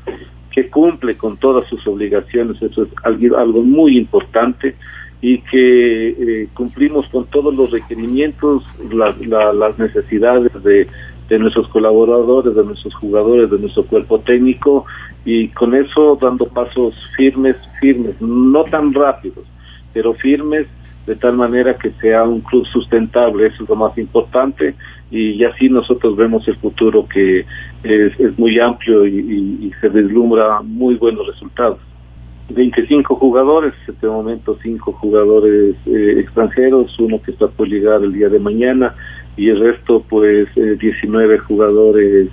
que 0.52 0.70
cumple 0.70 1.16
con 1.18 1.38
todas 1.38 1.68
sus 1.70 1.86
obligaciones, 1.88 2.62
eso 2.62 2.84
es 2.84 2.90
algo, 3.04 3.38
algo 3.38 3.62
muy 3.62 3.98
importante 3.98 4.76
y 5.22 5.38
que 5.44 6.10
eh, 6.10 6.48
cumplimos 6.54 7.08
con 7.10 7.26
todos 7.28 7.54
los 7.56 7.70
requerimientos, 7.72 8.64
la- 8.92 9.16
la- 9.28 9.54
las 9.54 9.78
necesidades 9.78 10.52
de, 10.64 10.88
de 11.32 11.40
nuestros 11.40 11.70
colaboradores, 11.70 12.54
de 12.54 12.66
nuestros 12.66 12.94
jugadores, 12.96 13.50
de 13.50 13.58
nuestro 13.58 13.86
cuerpo 13.86 14.20
técnico 14.20 14.86
y 15.24 15.48
con 15.48 15.74
eso 15.74 16.18
dando 16.22 16.46
pasos 16.46 16.94
firmes, 17.16 17.56
firmes, 17.80 18.22
no 18.22 18.66
tan 18.66 18.94
rápidos, 18.94 19.46
pero 19.94 20.14
firmes 20.16 20.68
de 21.08 21.16
tal 21.16 21.38
manera 21.38 21.78
que 21.78 21.92
sea 22.02 22.24
un 22.24 22.42
club 22.42 22.66
sustentable, 22.68 23.48
eso 23.48 23.64
es 23.64 23.70
lo 23.70 23.78
más 23.78 23.98
importante 23.98 24.76
y 25.10 25.42
así 25.46 25.70
nosotros 25.70 26.18
vemos 26.18 26.46
el 26.50 26.58
futuro 26.58 27.08
que 27.08 27.46
es, 27.84 28.20
es 28.20 28.38
muy 28.38 28.60
amplio 28.60 29.08
y, 29.08 29.72
se 29.80 29.88
vislumbra 29.88 30.62
muy 30.62 30.96
buenos 30.96 31.26
resultados. 31.28 31.80
25 32.50 33.16
jugadores, 33.16 33.74
en 33.88 33.94
este 33.94 34.08
momento 34.08 34.58
5 34.62 34.92
jugadores 34.92 35.76
eh, 35.86 36.16
extranjeros, 36.20 36.94
uno 37.00 37.22
que 37.22 37.32
está 37.32 37.48
por 37.48 37.70
llegar 37.70 38.04
el 38.04 38.12
día 38.12 38.28
de 38.28 38.40
mañana 38.40 38.94
y 39.38 39.50
el 39.50 39.60
resto 39.60 40.04
pues 40.08 40.48
eh, 40.56 40.78
19 40.80 41.40
jugadores 41.40 42.30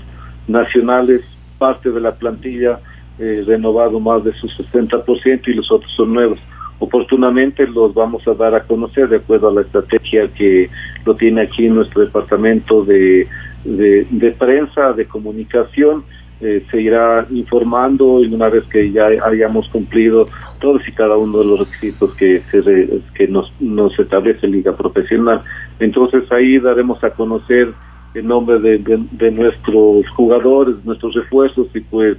nacionales, 0.46 1.22
parte 1.58 1.90
de 1.90 2.00
la 2.00 2.14
plantilla 2.14 2.80
eh, 3.18 3.42
renovado 3.46 3.98
más 4.00 4.24
de 4.24 4.32
su 4.34 4.46
60% 4.46 5.48
y 5.48 5.54
los 5.54 5.70
otros 5.70 5.90
son 5.96 6.14
nuevos. 6.14 6.38
Oportunamente 6.80 7.66
los 7.66 7.92
vamos 7.92 8.26
a 8.28 8.34
dar 8.34 8.54
a 8.54 8.62
conocer 8.62 9.08
de 9.08 9.16
acuerdo 9.16 9.48
a 9.48 9.54
la 9.54 9.62
estrategia 9.62 10.28
que 10.28 10.70
lo 11.04 11.16
tiene 11.16 11.42
aquí 11.42 11.68
nuestro 11.68 12.02
departamento 12.02 12.84
de, 12.84 13.26
de, 13.64 14.06
de 14.10 14.30
prensa, 14.32 14.92
de 14.92 15.06
comunicación. 15.06 16.04
Eh, 16.40 16.64
se 16.70 16.80
irá 16.80 17.26
informando 17.30 18.22
y 18.22 18.32
una 18.32 18.48
vez 18.48 18.62
que 18.70 18.92
ya 18.92 19.06
hayamos 19.24 19.68
cumplido 19.70 20.24
todos 20.60 20.86
y 20.86 20.92
cada 20.92 21.16
uno 21.16 21.38
de 21.38 21.44
los 21.44 21.58
requisitos 21.60 22.14
que, 22.14 22.40
se 22.50 22.88
que 23.14 23.26
nos, 23.26 23.52
nos 23.60 23.98
establece 23.98 24.46
Liga 24.46 24.76
Profesional. 24.76 25.42
Entonces 25.80 26.30
ahí 26.30 26.58
daremos 26.58 27.02
a 27.02 27.10
conocer 27.10 27.72
el 28.14 28.26
nombre 28.26 28.58
de, 28.60 28.78
de- 28.78 29.30
nuestros 29.32 30.08
jugadores, 30.10 30.76
nuestros 30.84 31.14
refuerzos 31.14 31.66
y 31.74 31.80
pues 31.80 32.16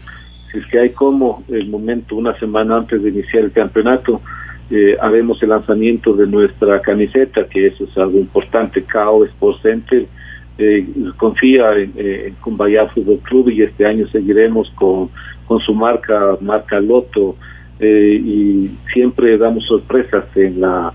si 0.52 0.58
es 0.60 0.66
que 0.68 0.80
hay 0.80 0.90
como 0.90 1.44
el 1.48 1.70
momento 1.70 2.16
una 2.16 2.38
semana 2.40 2.78
antes 2.78 3.02
de 3.02 3.10
iniciar 3.10 3.44
el 3.46 3.52
campeonato 3.52 4.22
eh, 4.70 4.96
haremos 5.02 5.42
el 5.42 5.50
lanzamiento 5.50 6.14
de 6.14 6.28
nuestra 6.28 6.82
camiseta 6.82 7.46
que 7.46 7.68
eso 7.68 7.86
es 7.86 7.98
algo 7.98 8.20
importante 8.20 8.84
KO 8.84 9.26
Sports 9.26 9.62
Center 9.64 10.06
eh, 10.60 10.86
confía 11.18 11.74
en, 11.74 11.94
eh, 11.96 12.26
en 12.28 12.36
Cumbayá 12.36 12.88
Fútbol 12.90 13.20
Club 13.20 13.50
y 13.50 13.64
este 13.64 13.86
año 13.86 14.08
seguiremos 14.10 14.70
con, 14.76 15.10
con 15.48 15.60
su 15.62 15.74
marca 15.74 16.38
marca 16.42 16.80
Loto 16.80 17.36
eh, 17.80 18.22
y 18.24 18.70
siempre 18.94 19.38
damos 19.38 19.66
sorpresas 19.66 20.26
en 20.36 20.62
la 20.62 20.94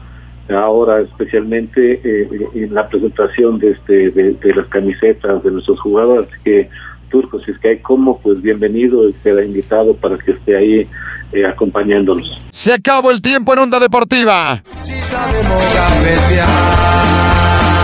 ahora 0.50 1.00
especialmente 1.00 2.00
eh, 2.04 2.28
en 2.54 2.74
la 2.74 2.86
presentación 2.86 3.58
de 3.58 3.70
este 3.70 4.10
de, 4.10 4.34
de 4.34 4.54
las 4.54 4.66
camisetas 4.68 5.42
de 5.42 5.50
nuestros 5.50 5.80
jugadores. 5.80 6.28
Así 6.30 6.40
que 6.44 6.68
Turco 7.10 7.40
si 7.40 7.52
es 7.52 7.58
que 7.58 7.68
hay 7.68 7.78
como 7.78 8.18
pues 8.18 8.42
bienvenido 8.42 9.08
y 9.08 9.14
será 9.22 9.42
invitado 9.42 9.94
para 9.94 10.18
que 10.18 10.32
esté 10.32 10.56
ahí 10.56 10.86
eh, 11.32 11.46
acompañándonos. 11.46 12.30
Se 12.50 12.74
acabó 12.74 13.10
el 13.10 13.22
tiempo 13.22 13.54
en 13.54 13.60
Onda 13.60 13.80
Deportiva. 13.80 14.62
sabemos 14.62 15.74
gambetear 15.74 17.83